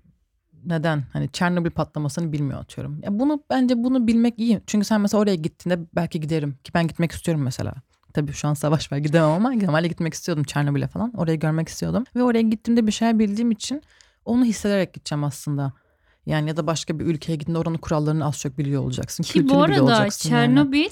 neden? 0.65 1.04
Hani 1.13 1.30
Çernobil 1.30 1.72
patlamasını 1.72 2.32
bilmiyor 2.32 2.60
atıyorum. 2.60 3.00
Ya 3.04 3.19
bunu 3.19 3.43
bence 3.50 3.84
bunu 3.84 4.08
bilmek 4.08 4.39
iyi. 4.39 4.62
Çünkü 4.67 4.86
sen 4.86 5.02
mesela 5.02 5.22
oraya 5.22 5.36
gittiğinde 5.36 5.80
belki 5.96 6.19
giderim 6.19 6.58
ki 6.63 6.72
ben 6.74 6.88
gitmek 6.88 7.12
istiyorum 7.12 7.43
mesela. 7.43 7.74
Tabii 8.13 8.34
şu 8.34 8.48
an 8.48 8.54
savaş 8.54 8.91
var 8.91 8.98
gidemem 8.98 9.30
ama 9.30 9.52
normalde 9.52 9.88
gitmek 9.88 10.13
istiyordum 10.13 10.43
Çernobil'e 10.43 10.88
falan. 10.88 11.13
Orayı 11.17 11.39
görmek 11.39 11.67
istiyordum. 11.69 12.04
Ve 12.15 12.24
oraya 12.24 12.41
gittiğimde 12.41 12.88
bir 12.88 12.91
şeyler 12.91 13.19
bildiğim 13.19 13.52
için 13.52 13.82
onu 14.26 14.46
hissederek 14.46 14.93
gideceğim 14.93 15.24
aslında. 15.24 15.74
Yani 16.26 16.50
ya 16.50 16.58
da 16.58 16.67
başka 16.67 17.00
bir 17.00 17.06
ülkeye 17.06 17.36
gittiğinde 17.36 17.60
oranın 17.60 17.78
kurallarını 17.78 18.26
az 18.26 18.39
çok 18.39 18.58
biliyor 18.58 18.84
olacaksın. 18.84 19.24
Ki 19.24 19.50
bu 19.50 19.63
arada 19.63 19.84
olacaksın. 19.84 20.30
Çernobil 20.30 20.80
yani 20.80 20.89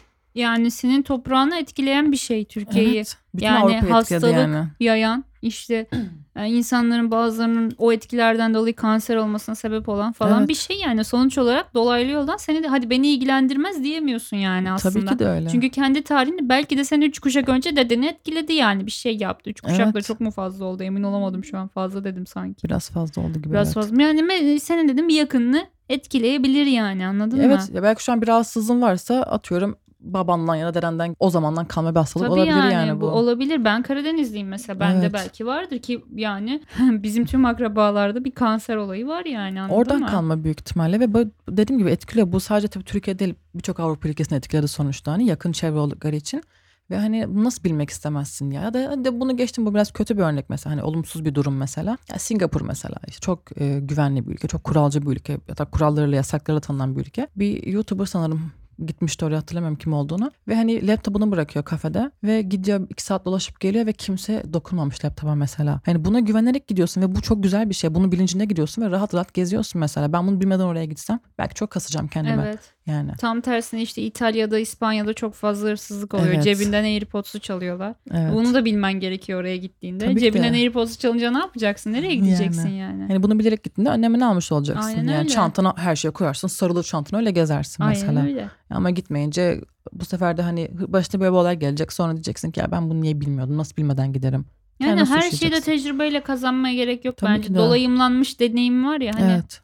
senin 0.71 1.01
toprağını 1.01 1.55
etkileyen 1.57 2.11
bir 2.11 2.17
şey 2.17 2.45
Türkiye'yi 2.45 2.95
Evet, 2.95 3.17
bütün 3.33 3.45
Yani 3.45 3.73
etkiledi 3.73 3.93
hastalık 3.93 4.33
yani. 4.33 4.65
yayan 4.79 5.25
işte 5.41 5.87
e, 6.35 6.45
insanların 6.45 7.11
bazılarının 7.11 7.75
o 7.77 7.91
etkilerden 7.91 8.53
dolayı 8.53 8.75
kanser 8.75 9.15
olmasına 9.15 9.55
sebep 9.55 9.89
olan 9.89 10.11
falan 10.11 10.39
Evet. 10.39 10.49
bir 10.49 10.55
şey 10.55 10.77
yani 10.79 11.03
sonuç 11.03 11.37
olarak 11.37 11.73
dolaylı 11.73 12.11
yoldan 12.11 12.37
seni 12.37 12.63
de 12.63 12.67
hadi 12.67 12.89
beni 12.89 13.07
ilgilendirmez 13.07 13.83
diyemiyorsun 13.83 14.37
yani 14.37 14.71
aslında. 14.71 14.93
Tabii 14.93 15.13
ki 15.13 15.19
de 15.19 15.27
öyle. 15.27 15.49
Çünkü 15.49 15.69
kendi 15.69 16.01
tarihini 16.01 16.49
belki 16.49 16.77
de 16.77 16.83
seni 16.83 17.05
üç 17.05 17.19
kuşak 17.19 17.49
önce 17.49 17.75
dedeni 17.75 18.05
etkiledi 18.07 18.53
yani 18.53 18.85
bir 18.85 18.91
şey 18.91 19.17
yaptı. 19.17 19.49
Üç 19.49 19.61
kuşak 19.61 19.79
da 19.79 19.91
Evet. 19.95 20.05
çok 20.05 20.19
mu 20.19 20.31
fazla 20.31 20.65
oldu 20.65 20.83
emin 20.83 21.03
olamadım 21.03 21.43
şu 21.43 21.57
an 21.57 21.67
fazla 21.67 22.03
dedim 22.03 22.27
sanki. 22.27 22.63
Biraz 22.63 22.89
fazla 22.89 23.21
oldu 23.21 23.33
gibi. 23.39 23.51
Biraz 23.51 23.67
evet. 23.67 23.75
fazla 23.75 24.01
yani 24.01 24.59
senin 24.59 24.87
dedim 24.89 25.07
bir 25.07 25.15
yakınını 25.15 25.65
etkileyebilir 25.89 26.65
yani 26.65 27.07
anladın 27.07 27.39
Evet 27.39 27.69
mı? 27.69 27.75
ya 27.75 27.83
belki 27.83 28.03
şu 28.03 28.11
an 28.11 28.21
bir 28.21 28.27
rahatsızlığın 28.27 28.81
varsa 28.81 29.21
atıyorum 29.21 29.75
babandan 30.01 30.55
ya 30.55 30.67
da 30.67 30.73
dedenden 30.73 31.15
o 31.19 31.29
zamandan 31.29 31.65
kalma 31.65 31.91
bir 31.91 31.99
hastalık 31.99 32.27
Tabii 32.29 32.39
olabilir 32.39 32.55
yani, 32.55 32.73
yani, 32.73 33.01
bu. 33.01 33.05
olabilir. 33.05 33.65
Ben 33.65 33.83
Karadenizliyim 33.83 34.47
mesela. 34.47 34.79
Bende 34.79 34.99
Evet. 34.99 35.13
belki 35.13 35.45
vardır 35.45 35.79
ki 35.79 36.05
yani 36.15 36.61
bizim 36.79 37.25
tüm 37.25 37.45
akrabalarda 37.45 38.23
bir 38.23 38.31
kanser 38.31 38.75
olayı 38.75 39.07
var 39.07 39.25
yani 39.25 39.61
anladın 39.61 39.75
Oradan 39.75 39.99
mı? 39.99 40.07
kalma 40.07 40.43
büyük 40.43 40.59
ihtimalle 40.59 40.99
ve 40.99 41.27
dediğim 41.49 41.79
gibi 41.79 41.89
etkiliyor. 41.89 42.31
Bu 42.31 42.39
sadece 42.39 42.67
tabii 42.67 42.83
Türkiye 42.83 43.19
değil 43.19 43.35
birçok 43.55 43.79
Avrupa 43.79 44.09
ülkesini 44.09 44.37
etkiledi 44.37 44.67
sonuçta 44.67 45.11
hani 45.11 45.25
yakın 45.25 45.51
çevre 45.51 45.79
oldukları 45.79 46.15
için. 46.15 46.43
Ve 46.89 46.97
hani 46.97 47.43
nasıl 47.43 47.63
bilmek 47.63 47.89
istemezsin 47.89 48.51
ya? 48.51 48.61
Ya 48.61 48.73
da 48.73 48.87
hadi 48.89 49.19
bunu 49.19 49.37
geçtim 49.37 49.65
bu 49.65 49.73
biraz 49.73 49.91
kötü 49.91 50.17
bir 50.17 50.23
örnek 50.23 50.49
mesela 50.49 50.73
hani 50.73 50.83
olumsuz 50.83 51.25
bir 51.25 51.35
durum 51.35 51.57
mesela. 51.57 51.97
Ya 52.11 52.19
Singapur 52.19 52.61
mesela 52.61 52.95
işte 53.07 53.19
çok 53.19 53.61
e, 53.61 53.79
güvenli 53.79 54.27
bir 54.27 54.31
ülke, 54.33 54.47
çok 54.47 54.63
kuralcı 54.63 55.01
bir 55.01 55.07
ülke 55.07 55.37
ya 55.47 55.57
da 55.57 55.65
kurallarıyla 55.65 56.15
yasaklarıyla 56.15 56.61
tanınan 56.61 56.95
bir 56.95 57.01
ülke. 57.01 57.27
Bir 57.35 57.67
YouTuber 57.67 58.05
sanırım 58.05 58.51
gitmişti 58.85 59.25
oraya 59.25 59.37
hatırlamıyorum 59.37 59.77
kim 59.77 59.93
olduğunu. 59.93 60.31
Ve 60.47 60.55
hani 60.55 60.87
laptopunu 60.87 61.31
bırakıyor 61.31 61.65
kafede 61.65 62.11
ve 62.23 62.41
gidiyor 62.41 62.87
iki 62.89 63.03
saat 63.03 63.25
dolaşıp 63.25 63.59
geliyor 63.59 63.85
ve 63.85 63.93
kimse 63.93 64.43
dokunmamış 64.53 65.05
laptopa 65.05 65.35
mesela. 65.35 65.81
Hani 65.85 66.05
buna 66.05 66.19
güvenerek 66.19 66.67
gidiyorsun 66.67 67.01
ve 67.01 67.15
bu 67.15 67.21
çok 67.21 67.43
güzel 67.43 67.69
bir 67.69 67.75
şey. 67.75 67.95
Bunun 67.95 68.11
bilincinde 68.11 68.45
gidiyorsun 68.45 68.81
ve 68.81 68.91
rahat 68.91 69.13
rahat 69.13 69.33
geziyorsun 69.33 69.79
mesela. 69.79 70.13
Ben 70.13 70.27
bunu 70.27 70.41
bilmeden 70.41 70.63
oraya 70.63 70.85
gitsem 70.85 71.19
belki 71.37 71.55
çok 71.55 71.69
kasacağım 71.71 72.07
kendime. 72.07 72.43
Evet. 72.43 72.59
Yani 72.91 73.11
Tam 73.17 73.41
tersine 73.41 73.81
işte 73.81 74.01
İtalya'da, 74.01 74.59
İspanya'da 74.59 75.13
çok 75.13 75.33
fazla 75.33 75.69
hırsızlık 75.69 76.13
oluyor. 76.13 76.33
Evet. 76.33 76.43
Cebinden 76.43 76.83
AirPods'u 76.83 77.39
çalıyorlar. 77.39 77.93
evet. 78.11 78.33
Bunu 78.33 78.53
da 78.53 78.65
bilmen 78.65 78.93
gerekiyor 78.99 79.39
oraya 79.41 79.57
gittiğinde. 79.57 80.05
Tabii 80.05 80.19
Cebinden 80.19 80.53
de. 80.53 80.57
AirPods'u 80.57 80.99
çalınca 80.99 81.31
ne 81.31 81.37
yapacaksın? 81.37 81.93
Nereye 81.93 82.15
gideceksin 82.15 82.69
yani? 82.69 82.77
Yani 82.77 83.07
Hani 83.07 83.23
bunu 83.23 83.39
bilerek 83.39 83.63
gittiğinde 83.63 83.89
önlemini 83.89 84.25
almış 84.25 84.51
olacaksın. 84.51 84.87
Aynen 84.89 85.03
yani 85.03 85.17
öyle. 85.17 85.29
çantana 85.29 85.73
her 85.77 85.95
şeye 85.95 86.11
koyarsın. 86.11 86.47
Sarılır 86.47 86.83
çantana 86.83 87.19
öyle 87.19 87.31
gezersin 87.31 87.83
Aynen 87.83 87.99
mesela. 87.99 88.23
öyle. 88.25 88.49
Ama 88.69 88.89
gitmeyince 88.89 89.61
bu 89.93 90.05
sefer 90.05 90.37
de 90.37 90.41
hani 90.41 90.69
başına 90.71 91.21
böyle 91.21 91.31
bir 91.31 91.37
olay 91.37 91.59
gelecek. 91.59 91.93
Sonra 91.93 92.13
diyeceksin 92.13 92.51
ki 92.51 92.59
ya 92.59 92.71
ben 92.71 92.89
bunu 92.89 93.01
niye 93.01 93.21
bilmiyordum? 93.21 93.57
Nasıl 93.57 93.77
bilmeden 93.77 94.13
giderim? 94.13 94.45
Yani 94.79 94.99
her 95.05 95.21
şeyde 95.21 95.31
suçlayacaksın. 95.31 95.71
tecrübeyle 95.71 96.23
kazanmaya 96.23 96.75
gerek 96.75 97.05
yok 97.05 97.17
Tabii 97.17 97.31
bence. 97.37 97.53
de. 97.53 97.57
Dolayımlanmış 97.57 98.39
deneyim 98.39 98.85
var 98.85 99.01
ya 99.01 99.13
hani 99.19 99.31
Evet. 99.31 99.61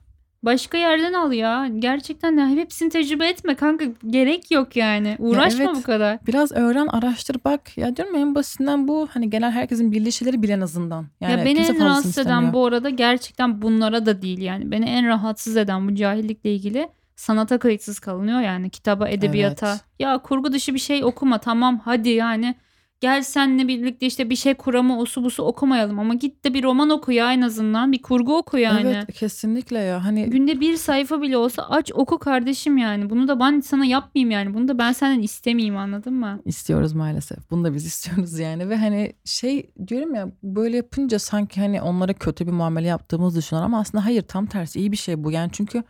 Başka 0.47 0.77
yerden 0.77 1.13
al 1.13 1.31
ya. 1.31 1.67
Gerçekten 1.79 2.37
de 2.37 2.45
hepsini 2.45 2.89
tecrübe 2.89 3.27
etme 3.27 3.55
kanka. 3.55 3.85
Gerek 4.07 4.51
yok 4.51 4.75
yani. 4.75 5.15
Uğraşma 5.19 5.63
evet. 5.65 5.75
bu 5.75 5.83
kadar. 5.83 6.19
Biraz 6.27 6.51
öğren, 6.51 6.87
araştır, 6.87 7.37
bak. 7.45 7.77
Ya 7.77 7.95
diyorum 7.95 8.15
ya 8.15 8.21
en 8.21 8.35
basitinden 8.35 8.87
bu. 8.87 9.07
Hani 9.11 9.29
genel 9.29 9.51
herkesin 9.51 9.91
bildiği 9.91 10.11
şeyleri 10.11 10.43
bil 10.43 10.49
en 10.49 10.61
azından. 10.61 11.07
Yani 11.21 11.39
ya 11.39 11.45
beni 11.45 11.59
en 11.59 11.85
rahatsız 11.85 12.17
eden 12.17 12.21
istemiyor. 12.21 12.53
bu 12.53 12.65
arada 12.65 12.89
gerçekten 12.89 13.61
bunlara 13.61 14.05
da 14.05 14.21
değil 14.21 14.41
yani. 14.41 14.71
Beni 14.71 14.85
en 14.85 15.07
rahatsız 15.07 15.57
eden 15.57 15.87
bu 15.87 15.95
cahillikle 15.95 16.53
ilgili 16.53 16.89
sanata 17.15 17.57
kayıtsız 17.57 17.99
kalınıyor 17.99 18.41
yani 18.41 18.69
kitaba, 18.69 19.09
edebiyata. 19.09 19.69
Evet. 19.69 19.81
Ya 19.99 20.17
kurgu 20.17 20.53
dışı 20.53 20.73
bir 20.73 20.79
şey 20.79 21.03
okuma 21.03 21.37
tamam 21.37 21.79
hadi 21.85 22.09
yani. 22.09 22.55
Gel 23.01 23.23
senle 23.23 23.67
birlikte 23.67 24.05
işte 24.05 24.29
bir 24.29 24.35
şey 24.35 24.53
kuramı 24.53 24.99
osu 24.99 25.23
busu 25.23 25.43
okumayalım 25.43 25.99
ama 25.99 26.13
git 26.13 26.43
de 26.45 26.53
bir 26.53 26.63
roman 26.63 26.89
oku 26.89 27.11
ya 27.11 27.33
en 27.33 27.41
azından 27.41 27.91
bir 27.91 28.01
kurgu 28.01 28.37
oku 28.37 28.57
yani. 28.57 28.87
Evet 28.87 29.13
kesinlikle 29.13 29.79
ya. 29.79 30.05
Hani 30.05 30.29
Günde 30.29 30.59
bir 30.59 30.77
sayfa 30.77 31.21
bile 31.21 31.37
olsa 31.37 31.63
aç 31.69 31.91
oku 31.93 32.19
kardeşim 32.19 32.77
yani. 32.77 33.09
Bunu 33.09 33.27
da 33.27 33.39
ben 33.39 33.59
sana 33.59 33.85
yapmayayım 33.85 34.31
yani. 34.31 34.53
Bunu 34.53 34.67
da 34.67 34.77
ben 34.77 34.91
senden 34.91 35.21
istemeyeyim 35.21 35.77
anladın 35.77 36.13
mı? 36.13 36.41
istiyoruz 36.45 36.93
maalesef. 36.93 37.51
Bunu 37.51 37.63
da 37.63 37.73
biz 37.73 37.85
istiyoruz 37.91 38.39
yani 38.39 38.69
ve 38.69 38.77
hani 38.77 39.13
şey 39.25 39.69
diyorum 39.87 40.15
ya 40.15 40.31
böyle 40.43 40.77
yapınca 40.77 41.19
sanki 41.19 41.61
hani 41.61 41.81
onlara 41.81 42.13
kötü 42.13 42.47
bir 42.47 42.51
muamele 42.51 42.87
yaptığımızı 42.87 43.39
düşünüyorlar 43.39 43.65
ama 43.65 43.79
aslında 43.79 44.05
hayır 44.05 44.21
tam 44.21 44.45
tersi 44.45 44.79
iyi 44.79 44.91
bir 44.91 44.97
şey 44.97 45.23
bu. 45.23 45.31
Yani 45.31 45.49
çünkü 45.53 45.83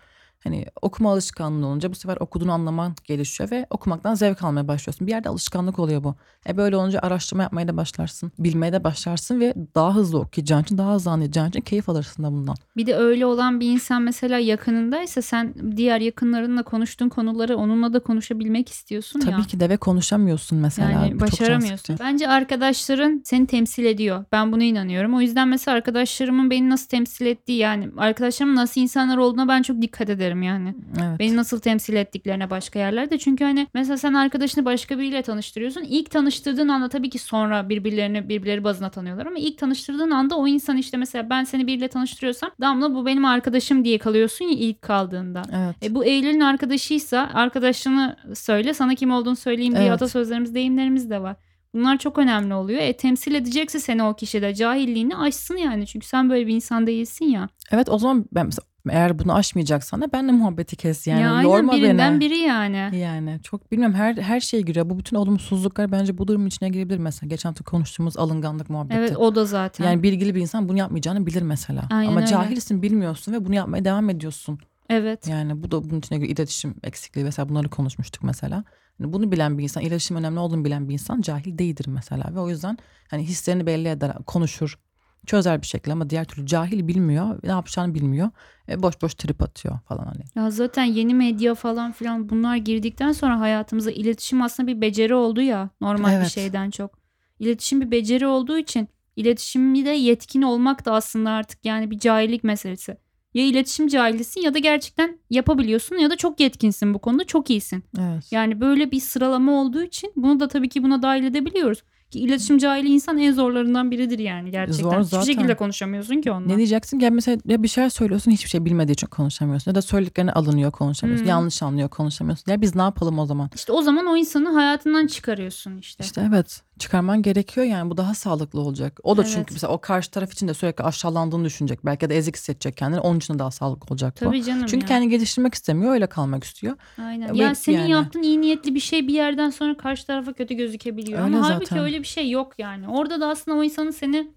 hani 0.44 0.66
okuma 0.82 1.12
alışkanlığı 1.12 1.68
olunca 1.68 1.92
bu 1.92 1.96
sefer 1.96 2.18
okuduğunu 2.20 2.52
anlaman 2.52 2.96
gelişiyor 3.04 3.52
ve 3.52 3.66
okumaktan 3.70 4.16
zevk 4.16 4.44
almaya 4.44 4.68
başlıyorsun. 4.68 5.08
Bir 5.08 5.12
yerde 5.12 5.30
alışkanlık 5.30 5.80
oluyor 5.80 6.04
bu. 6.04 6.16
E 6.50 6.58
böyle 6.58 6.78
olunca 6.78 7.00
araştırma 7.00 7.44
yapmaya 7.44 7.68
da 7.68 7.78
başlarsın. 7.78 8.32
Bilmeye 8.40 8.74
de 8.74 8.84
başlarsın 8.84 9.40
ve 9.40 9.54
daha 9.76 9.96
hızlı 9.96 10.20
okuyacağın 10.20 10.64
için 10.64 10.78
daha 10.78 10.94
hızlı 10.94 11.12
anlayacağın 11.12 11.50
için 11.50 11.62
keyif 11.62 11.90
alırsın 11.90 12.24
da 12.24 12.32
bundan. 12.32 12.56
Bir 12.78 12.86
de 12.86 12.96
öyle 12.96 13.26
olan 13.26 13.60
bir 13.60 13.72
insan 13.72 14.02
mesela 14.02 14.40
yakınındaysa 14.40 15.22
sen 15.22 15.54
diğer 15.78 16.02
yakınlarınla 16.02 16.64
konuştuğun 16.64 17.10
konuları 17.10 17.58
onunla 17.58 17.94
da 17.94 18.00
konuşabilmek 18.00 18.70
istiyorsun 18.70 19.20
ya. 19.20 19.26
Tabii 19.26 19.48
ki 19.48 19.60
de 19.60 19.70
ve 19.70 19.78
konuşamıyorsun 19.78 20.58
mesela. 20.60 20.92
Yani 20.92 21.20
başaramıyorsun. 21.20 21.98
Bence 22.00 22.30
arkadaşların 22.30 23.22
seni 23.26 23.48
temsil 23.48 23.86
ediyor. 23.86 24.26
Ben 24.32 24.52
buna 24.52 24.64
inanıyorum. 24.64 25.16
O 25.16 25.22
yüzden 25.22 25.48
mesela 25.48 25.78
arkadaşlarımın 25.78 26.50
beni 26.50 26.70
nasıl 26.70 26.88
temsil 26.88 27.26
ettiği 27.26 27.58
yani 27.58 27.90
arkadaşlarımın 27.98 28.56
nasıl 28.56 28.82
insanlar 28.82 29.18
olduğuna 29.18 29.48
ben 29.48 29.62
çok 29.62 29.82
dikkat 29.82 30.10
ederim 30.10 30.27
yani. 30.36 30.76
Evet. 31.02 31.20
Beni 31.20 31.36
nasıl 31.36 31.60
temsil 31.60 31.96
ettiklerine 31.96 32.50
başka 32.50 32.80
yerlerde. 32.80 33.18
Çünkü 33.18 33.44
hani 33.44 33.68
mesela 33.74 33.98
sen 33.98 34.14
arkadaşını 34.14 34.66
başka 34.66 34.98
biriyle 35.00 35.22
tanıştırıyorsun. 35.22 35.82
İlk 35.82 36.12
tanıştırdığın 36.12 36.68
anda 36.68 36.90
tabii 36.90 37.10
ki 37.10 37.20
sonra 37.20 37.70
birbirlerini 37.70 38.30
birbirleri 38.30 38.64
bazına 38.64 38.90
tanıyorlar 38.90 39.26
ama 39.26 39.40
ilk 39.40 39.58
tanıştırdığın 39.58 40.12
anda 40.12 40.38
o 40.38 40.48
insan 40.48 40.78
işte 40.78 40.98
mesela 40.98 41.30
ben 41.30 41.44
seni 41.44 41.68
biriyle 41.68 41.88
tanıştırıyorsam 41.88 42.52
Damla 42.62 42.96
bu 42.96 43.06
benim 43.06 43.26
arkadaşım 43.26 43.86
diye 43.86 43.98
kalıyorsun 43.98 44.46
ya 44.46 44.58
ilk 44.58 44.82
kaldığında. 44.82 45.42
Evet. 45.56 45.76
E 45.84 45.96
bu 45.96 46.06
Eylül'ün 46.06 46.40
arkadaşıysa 46.40 47.30
arkadaşını 47.34 48.16
söyle 48.36 48.74
sana 48.74 48.96
kim 48.96 49.12
olduğunu 49.12 49.36
söyleyeyim 49.36 49.74
diye 49.74 49.84
Evet. 49.84 49.94
atasözlerimiz 49.94 50.56
deyimlerimiz 50.56 51.10
de 51.10 51.22
var. 51.22 51.36
Bunlar 51.74 51.98
çok 51.98 52.18
önemli 52.18 52.54
oluyor. 52.54 52.82
E 52.82 52.94
temsil 52.94 53.36
edecekse 53.36 53.80
seni 53.80 54.04
o 54.04 54.16
kişi 54.16 54.42
de 54.42 54.54
cahilliğini 54.56 55.18
aşsın 55.18 55.58
yani. 55.58 55.88
Çünkü 55.88 56.08
sen 56.08 56.30
böyle 56.30 56.48
bir 56.48 56.56
insan 56.56 56.88
değilsin 56.88 57.26
ya. 57.26 57.50
Evet 57.72 57.90
o 57.90 57.98
zaman 57.98 58.26
ben 58.32 58.46
mesela 58.46 58.66
eğer 58.90 59.20
bunu 59.20 59.36
aşmayacaksan 59.36 60.02
da 60.02 60.12
benle 60.14 60.32
muhabbeti 60.32 60.76
kes 60.76 61.08
yani. 61.08 61.22
ya 61.22 61.32
aynen 61.32 61.50
Yorma 61.50 61.74
birinden 61.74 62.14
beni. 62.14 62.20
biri 62.30 62.38
yani. 62.38 62.98
Yani 62.98 63.40
çok 63.44 63.72
bilmiyorum 63.72 63.96
her 63.96 64.16
her 64.18 64.40
şey 64.40 64.62
giriyor. 64.62 64.90
Bu 64.90 65.00
bütün 65.00 65.16
olumsuzluklar 65.18 65.92
bence 65.92 66.18
bu 66.18 66.28
durumun 66.28 66.48
içine 66.48 66.70
girebilir 66.70 66.98
mesela. 66.98 67.28
Geçen 67.30 67.50
hafta 67.50 67.64
konuştuğumuz 67.64 68.18
alınganlık 68.18 68.70
muhabbeti. 68.70 69.00
Evet 69.00 69.18
o 69.18 69.36
da 69.36 69.46
zaten. 69.46 69.86
Yani 69.86 70.04
bilgili 70.04 70.36
bir 70.36 70.42
insan 70.42 70.70
bunu 70.70 70.78
yapmayacağını 70.78 71.26
bilir 71.26 71.42
mesela. 71.42 71.82
Aynen 71.92 72.08
Ama 72.10 72.20
öyle. 72.20 72.28
cahilsin 72.28 72.82
bilmiyorsun 72.82 73.34
ve 73.34 73.46
bunu 73.46 73.56
yapmaya 73.56 73.86
devam 73.86 74.10
ediyorsun. 74.10 74.60
evet. 74.90 75.28
Yani 75.28 75.64
bu 75.64 75.72
da 75.72 75.90
bunun 75.90 76.00
içine 76.00 76.18
giriyor. 76.18 76.38
İletişim 76.38 76.76
eksikliği 76.84 77.26
mesela 77.26 77.50
bunları 77.50 77.70
konuşmuştuk 77.70 78.24
mesela. 78.24 78.64
Yani 79.00 79.14
bunu 79.14 79.32
bilen 79.32 79.58
bir 79.58 79.64
insan, 79.64 79.84
iletişim 79.84 80.18
önemli 80.18 80.40
olduğunu 80.40 80.66
bilen 80.66 80.90
bir 80.90 80.94
insan 80.94 81.22
cahil 81.22 81.58
değildir 81.58 81.86
mesela. 81.88 82.32
Ve 82.36 82.40
o 82.40 82.50
yüzden 82.50 82.78
hani 83.10 83.24
hislerini 83.24 83.66
belli 83.66 83.88
eder, 83.88 84.14
konuşur, 84.28 84.80
çözer 85.26 85.62
bir 85.62 85.68
şekilde 85.68 85.94
ama 85.94 86.10
diğer 86.10 86.26
türlü 86.26 86.46
cahil 86.46 86.88
bilmiyor, 86.88 87.40
ne 87.44 87.50
yapacağını 87.50 87.94
bilmiyor. 87.96 88.30
E, 88.70 88.84
boş 88.84 89.02
boş 89.02 89.14
trip 89.14 89.42
atıyor 89.44 89.80
falan 89.88 90.06
hani. 90.06 90.24
Ya 90.36 90.52
zaten 90.52 90.84
yeni 90.84 91.14
medya 91.16 91.56
falan 91.56 91.92
filan 91.92 92.30
bunlar 92.30 92.56
girdikten 92.56 93.12
sonra 93.12 93.40
hayatımıza 93.40 93.92
iletişim 93.92 94.42
aslında 94.42 94.68
bir 94.68 94.82
beceri 94.82 95.16
oldu 95.16 95.42
ya 95.42 95.70
normal 95.82 96.10
bir 96.10 96.16
Evet. 96.16 96.30
şeyden 96.32 96.70
çok. 96.70 97.00
İletişim 97.40 97.82
bir 97.82 97.92
beceri 97.92 98.28
olduğu 98.28 98.58
için 98.58 98.88
iletişimde 99.16 99.86
de 99.86 99.90
yetkin 99.90 100.42
olmak 100.42 100.86
da 100.86 100.94
aslında 100.94 101.30
artık 101.30 101.66
yani 101.66 101.92
bir 101.92 102.00
cahillik 102.00 102.44
meselesi. 102.44 102.98
Ya 103.34 103.44
iletişim 103.44 103.88
cahilisin 103.88 104.42
ya 104.42 104.54
da 104.54 104.60
gerçekten 104.60 105.20
yapabiliyorsun 105.30 105.96
ya 105.96 106.10
da 106.10 106.16
çok 106.16 106.40
yetkinsin 106.40 106.94
bu 106.94 107.00
konuda 107.00 107.24
çok 107.24 107.50
iyisin. 107.50 107.84
Evet. 108.00 108.32
Yani 108.32 108.62
böyle 108.62 108.92
bir 108.92 109.00
sıralama 109.00 109.52
olduğu 109.62 109.84
için 109.84 110.14
bunu 110.16 110.40
da 110.40 110.48
tabii 110.48 110.70
ki 110.70 110.84
buna 110.84 111.02
dahil 111.02 111.24
edebiliyoruz. 111.24 111.84
Ki 112.12 112.20
iletişim 112.20 112.58
cahili 112.58 112.88
insan 112.88 113.18
en 113.18 113.32
zorlarından 113.32 113.92
biridir 113.92 114.20
yani 114.20 114.52
gerçekten. 114.52 114.84
Zor 114.84 114.92
Hiçbir 114.92 115.04
zaten. 115.04 115.26
şekilde 115.26 115.56
konuşamıyorsun 115.56 116.22
ki 116.22 116.32
onunla. 116.32 116.48
Ne 116.48 116.58
diyeceksin? 116.58 117.00
Ya 117.00 117.10
mesela 117.12 117.38
ya 117.46 117.64
bir 117.64 117.68
şeyler 117.68 117.90
söylüyorsun 117.90 118.32
hiçbir 118.32 118.50
şey 118.50 118.66
bilmediği 118.66 118.92
için 118.94 119.08
konuşamıyorsun. 119.08 119.72
Ya 119.72 119.76
da 119.76 119.82
söylediklerini 119.82 120.32
alınıyor 120.32 120.72
konuşamıyorsun. 120.72 121.26
Hmm. 121.26 121.30
Yanlış 121.30 121.64
anlıyor 121.64 121.90
konuşamıyorsun. 121.90 122.52
Ya 122.52 122.62
biz 122.62 122.76
ne 122.76 122.82
yapalım 122.82 123.20
o 123.20 123.26
zaman? 123.26 123.50
İşte 123.56 123.72
o 123.72 123.82
zaman 123.82 124.06
o 124.06 124.18
insanı 124.18 124.50
hayatından 124.50 125.08
çıkarıyorsun 125.08 125.78
işte. 125.78 126.04
İşte 126.04 126.24
evet 126.28 126.62
çıkarman 126.80 127.22
gerekiyor 127.22 127.66
yani 127.66 127.90
bu 127.92 127.98
daha 127.98 128.14
sağlıklı 128.14 128.60
olacak. 128.62 129.00
O 129.04 129.18
da 129.18 129.22
Evet. 129.22 129.32
çünkü 129.36 129.54
mesela 129.54 129.74
o 129.74 129.82
karşı 129.82 130.12
taraf 130.12 130.34
için 130.34 130.48
de 130.48 130.54
sürekli 130.54 130.84
aşağılandığını 130.84 131.46
düşünecek. 131.46 131.86
Belki 131.86 132.10
de 132.10 132.18
ezik 132.18 132.36
hissedecek 132.36 132.78
kendini. 132.78 133.00
Onun 133.00 133.18
için 133.18 133.34
de 133.34 133.40
daha 133.40 133.52
sağlıklı 133.52 133.94
olacak 133.94 134.16
bu. 134.22 134.26
Tabii 134.26 134.44
canım 134.44 134.66
Çünkü 134.66 134.84
ya. 134.84 134.88
kendini 134.88 135.10
geliştirmek 135.12 135.54
istemiyor 135.54 135.94
öyle 135.94 136.08
kalmak 136.08 136.44
istiyor. 136.44 136.76
Aynen. 137.02 137.34
Ve 137.34 137.38
Ya 137.38 137.56
senin 137.56 137.78
yani- 137.78 137.92
yaptığın 137.92 138.22
iyi 138.24 138.42
niyetli 138.42 138.76
bir 138.76 138.80
şey 138.80 139.08
bir 139.08 139.14
yerden 139.14 139.50
sonra 139.50 139.78
karşı 139.78 140.08
tarafa 140.08 140.34
kötü 140.34 140.54
gözükebiliyor. 140.54 141.20
Öyle 141.26 141.38
Ama 141.38 141.50
halbuki 141.50 141.66
zaten. 141.70 141.84
öyle 141.86 142.00
bir 142.00 142.08
şey 142.08 142.30
yok 142.30 142.54
yani. 142.60 142.88
Orada 142.90 143.22
da 143.22 143.28
aslında 143.28 143.58
o 143.58 143.64
insanın 143.64 143.92
seni 143.92 144.32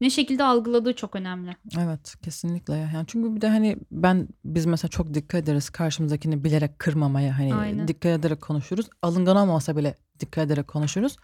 ne 0.00 0.10
şekilde 0.10 0.44
algıladığı 0.44 0.92
çok 0.92 1.16
önemli. 1.16 1.56
Evet 1.78 2.14
kesinlikle 2.22 2.74
ya. 2.74 2.90
Yani 2.94 3.04
çünkü 3.06 3.36
bir 3.36 3.40
de 3.40 3.48
hani 3.48 3.76
ben 3.90 4.28
biz 4.44 4.66
mesela 4.66 4.88
çok 4.88 5.14
dikkat 5.14 5.42
ederiz 5.42 5.70
karşımızdakini 5.70 6.44
bilerek 6.44 6.78
kırmamaya 6.78 7.38
hani 7.38 7.54
Aynen. 7.54 7.88
dikkat 7.88 8.18
ederek 8.18 8.40
konuşuruz. 8.40 8.86
Alıngan 9.02 9.36
olmasa 9.36 9.76
bile 9.76 9.94
dikkat 10.20 10.46
ederek 10.46 10.68
konuşuruz. 10.68 11.16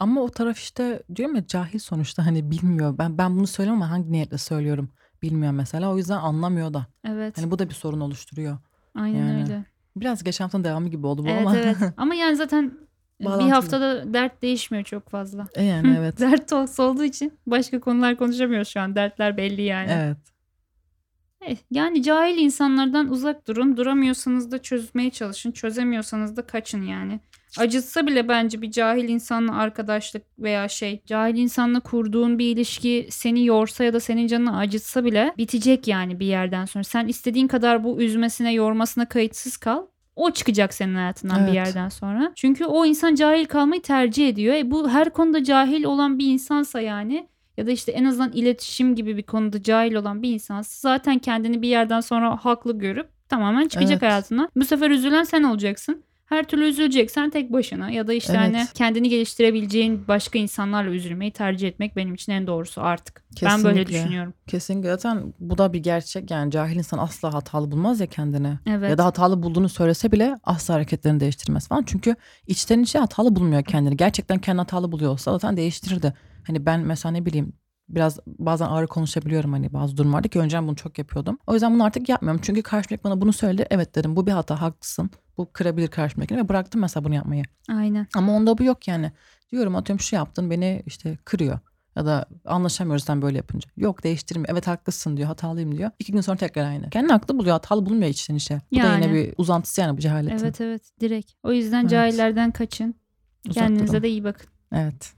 Ama 0.00 0.20
o 0.20 0.28
taraf 0.28 0.58
işte 0.58 1.02
diyorum 1.16 1.36
ya 1.36 1.46
cahil 1.46 1.78
sonuçta 1.78 2.26
hani 2.26 2.50
bilmiyor. 2.50 2.98
Ben 2.98 3.18
ben 3.18 3.36
bunu 3.36 3.46
söylüyorum 3.46 3.82
ama 3.82 3.90
hangi 3.90 4.12
niyetle 4.12 4.38
söylüyorum 4.38 4.88
bilmiyor 5.22 5.52
mesela. 5.52 5.90
O 5.92 5.96
yüzden 5.96 6.16
anlamıyor 6.18 6.74
da. 6.74 6.86
Evet. 7.08 7.38
Hani 7.38 7.50
bu 7.50 7.58
da 7.58 7.68
bir 7.68 7.74
sorun 7.74 8.00
oluşturuyor. 8.00 8.58
aynen 8.94 9.18
yani 9.28 9.42
öyle. 9.42 9.64
Biraz 9.96 10.24
geçen 10.24 10.44
haftanın 10.44 10.64
devamı 10.64 10.88
gibi 10.88 11.06
oldu 11.06 11.24
bu 11.24 11.28
Evet 11.28 11.40
ama. 11.46 11.56
evet. 11.58 11.76
Ama 11.96 12.14
yani 12.14 12.36
zaten 12.36 12.72
bir 13.20 13.50
haftada 13.50 14.14
dert 14.14 14.42
değişmiyor 14.42 14.84
çok 14.84 15.08
fazla. 15.10 15.46
E 15.54 15.64
yani 15.64 15.96
evet. 15.98 16.20
Dert 16.20 16.48
talks 16.48 16.80
olduğu 16.80 17.04
için 17.04 17.32
başka 17.46 17.80
konular 17.80 18.16
konuşamıyoruz 18.16 18.68
şu 18.68 18.80
an. 18.80 18.94
Dertler 18.94 19.36
belli 19.36 19.62
yani. 19.62 19.90
evet. 19.90 20.16
Eh, 21.40 21.56
Yani 21.70 22.02
cahil 22.02 22.38
insanlardan 22.38 23.10
uzak 23.10 23.48
durun. 23.48 23.76
Duramıyorsanız 23.76 24.50
da 24.50 24.62
çözmeye 24.62 25.10
çalışın. 25.10 25.52
Çözemiyorsanız 25.52 26.36
da 26.36 26.46
kaçın 26.46 26.82
yani. 26.82 27.20
Acıtsa 27.58 28.06
bile 28.06 28.28
bence 28.28 28.62
bir 28.62 28.70
cahil 28.70 29.08
insanla 29.08 29.56
arkadaşlık 29.56 30.22
veya 30.38 30.68
şey 30.68 31.02
cahil 31.06 31.36
insanla 31.36 31.80
kurduğun 31.80 32.38
bir 32.38 32.46
ilişki 32.46 33.06
seni 33.10 33.46
yorsa 33.46 33.84
ya 33.84 33.92
da 33.92 34.00
senin 34.00 34.26
canını 34.26 34.56
acıtsa 34.58 35.04
bile 35.04 35.34
bitecek 35.38 35.88
yani 35.88 36.20
bir 36.20 36.26
yerden 36.26 36.64
sonra. 36.64 36.84
Sen 36.84 37.06
istediğin 37.06 37.48
kadar 37.48 37.84
bu 37.84 38.02
üzmesine 38.02 38.52
yormasına 38.52 39.08
kayıtsız 39.08 39.56
kal. 39.56 39.86
O 40.16 40.30
çıkacak 40.30 40.74
senin 40.74 40.94
hayatından 40.94 41.38
Evet. 41.38 41.48
bir 41.48 41.54
yerden 41.54 41.88
sonra. 41.88 42.32
Çünkü 42.36 42.64
o 42.64 42.86
insan 42.86 43.14
cahil 43.14 43.44
kalmayı 43.44 43.82
tercih 43.82 44.28
ediyor. 44.28 44.54
E 44.54 44.70
bu 44.70 44.88
her 44.88 45.10
konuda 45.10 45.44
cahil 45.44 45.84
olan 45.84 46.18
bir 46.18 46.26
insansa 46.26 46.80
yani 46.80 47.28
ya 47.56 47.66
da 47.66 47.70
işte 47.70 47.92
en 47.92 48.04
azından 48.04 48.32
iletişim 48.32 48.94
gibi 48.94 49.16
bir 49.16 49.22
konuda 49.22 49.62
cahil 49.62 49.94
olan 49.94 50.22
bir 50.22 50.32
insansa 50.32 50.88
zaten 50.88 51.18
kendini 51.18 51.62
bir 51.62 51.68
yerden 51.68 52.00
sonra 52.00 52.36
haklı 52.36 52.78
görüp 52.78 53.08
tamamen 53.28 53.68
çıkacak 53.68 54.02
Evet. 54.02 54.02
hayatından. 54.02 54.48
Bu 54.56 54.64
sefer 54.64 54.90
üzülen 54.90 55.24
sen 55.24 55.42
olacaksın. 55.42 56.02
Her 56.32 56.44
türlü 56.44 56.64
üzüleceksen 56.64 57.30
tek 57.30 57.52
başına 57.52 57.90
ya 57.90 58.06
da 58.06 58.12
işte 58.12 58.32
Evet. 58.36 58.54
hani 58.56 58.66
kendini 58.74 59.08
geliştirebileceğin 59.08 60.08
başka 60.08 60.38
insanlarla 60.38 60.90
üzülmeyi 60.90 61.30
tercih 61.32 61.68
etmek 61.68 61.96
benim 61.96 62.14
için 62.14 62.32
en 62.32 62.46
doğrusu 62.46 62.80
artık. 62.82 63.24
Ben 63.42 63.64
böyle 63.64 63.78
Kesinlikle. 63.78 64.02
düşünüyorum. 64.02 64.34
Kesinlikle 64.46 64.88
zaten 64.90 65.34
bu 65.40 65.58
da 65.58 65.72
bir 65.72 65.78
gerçek 65.78 66.30
yani 66.30 66.50
cahil 66.50 66.76
insan 66.76 66.98
asla 66.98 67.34
hatalı 67.34 67.70
bulmaz 67.70 68.00
ya 68.00 68.06
kendini. 68.06 68.58
Evet. 68.66 68.90
Ya 68.90 68.98
da 68.98 69.04
hatalı 69.04 69.42
bulduğunu 69.42 69.68
söylese 69.68 70.12
bile 70.12 70.36
asla 70.44 70.74
hareketlerini 70.74 71.20
değiştirmez 71.20 71.68
falan. 71.68 71.82
Çünkü 71.86 72.16
içten 72.46 72.82
içe 72.82 72.98
hatalı 72.98 73.36
bulmuyor 73.36 73.64
kendini. 73.64 73.96
Gerçekten 73.96 74.38
kendi 74.38 74.58
hatalı 74.58 74.92
buluyorsa 74.92 75.32
zaten 75.32 75.56
değiştirirdi. 75.56 76.14
Hani 76.46 76.66
ben 76.66 76.80
mesela 76.80 77.12
ne 77.12 77.26
bileyim 77.26 77.52
biraz 77.88 78.18
bazen 78.26 78.66
ağır 78.66 78.86
konuşabiliyorum 78.86 79.52
hani 79.52 79.72
bazı 79.72 79.96
durumlarda 79.96 80.28
ki 80.28 80.38
önceden 80.38 80.66
bunu 80.68 80.76
çok 80.76 80.98
yapıyordum. 80.98 81.38
O 81.46 81.52
yüzden 81.52 81.74
bunu 81.74 81.84
artık 81.84 82.08
yapmıyorum. 82.08 82.40
Çünkü 82.44 82.62
karşımdaki 82.62 83.04
bana 83.04 83.20
bunu 83.20 83.32
söyledi. 83.32 83.66
Evet 83.70 83.94
dedim 83.94 84.16
bu 84.16 84.26
bir 84.26 84.32
hata 84.32 84.60
haklısın. 84.60 85.10
Bu 85.38 85.52
kırabilir 85.52 85.88
karşımdakini 85.88 86.38
ve 86.38 86.48
bıraktım 86.48 86.80
mesela 86.80 87.04
bunu 87.04 87.14
yapmayı. 87.14 87.42
Aynen. 87.68 88.06
Ama 88.14 88.32
onda 88.36 88.58
bu 88.58 88.64
yok 88.64 88.88
yani. 88.88 89.12
Diyorum 89.52 89.76
atıyorum 89.76 90.00
şu 90.00 90.16
yaptın 90.16 90.50
beni 90.50 90.82
işte 90.86 91.18
kırıyor. 91.24 91.58
Ya 91.96 92.06
da 92.06 92.26
anlaşamıyoruz 92.44 93.04
sen 93.04 93.22
böyle 93.22 93.36
yapınca. 93.36 93.70
Yok 93.76 94.04
değiştirmiyor. 94.04 94.48
Evet 94.52 94.66
haklısın 94.66 95.16
diyor. 95.16 95.28
Hatalıyım 95.28 95.78
diyor. 95.78 95.90
İki 95.98 96.12
gün 96.12 96.20
sonra 96.20 96.36
tekrar 96.36 96.64
aynı. 96.64 96.90
Kendini 96.90 97.12
haklı 97.12 97.38
buluyor. 97.38 97.52
Hatalı 97.52 97.86
bulmuyor 97.86 98.10
içten 98.10 98.34
içe. 98.34 98.60
Bu 98.72 98.76
da 98.76 98.80
Yani. 98.80 99.04
yine 99.04 99.14
bir 99.14 99.34
uzantısı 99.36 99.80
yani 99.80 99.96
bu 99.96 100.00
cehaletin. 100.00 100.36
Evet 100.44 100.60
evet 100.60 100.82
direkt. 101.00 101.32
O 101.42 101.52
yüzden 101.52 101.80
Evet. 101.80 101.90
cahillerden 101.90 102.50
kaçın. 102.50 102.94
Uzak 103.48 103.54
Kendinize 103.64 103.92
durun. 103.92 104.02
de 104.02 104.08
iyi 104.08 104.24
bakın. 104.24 104.46
Evet. 104.72 105.14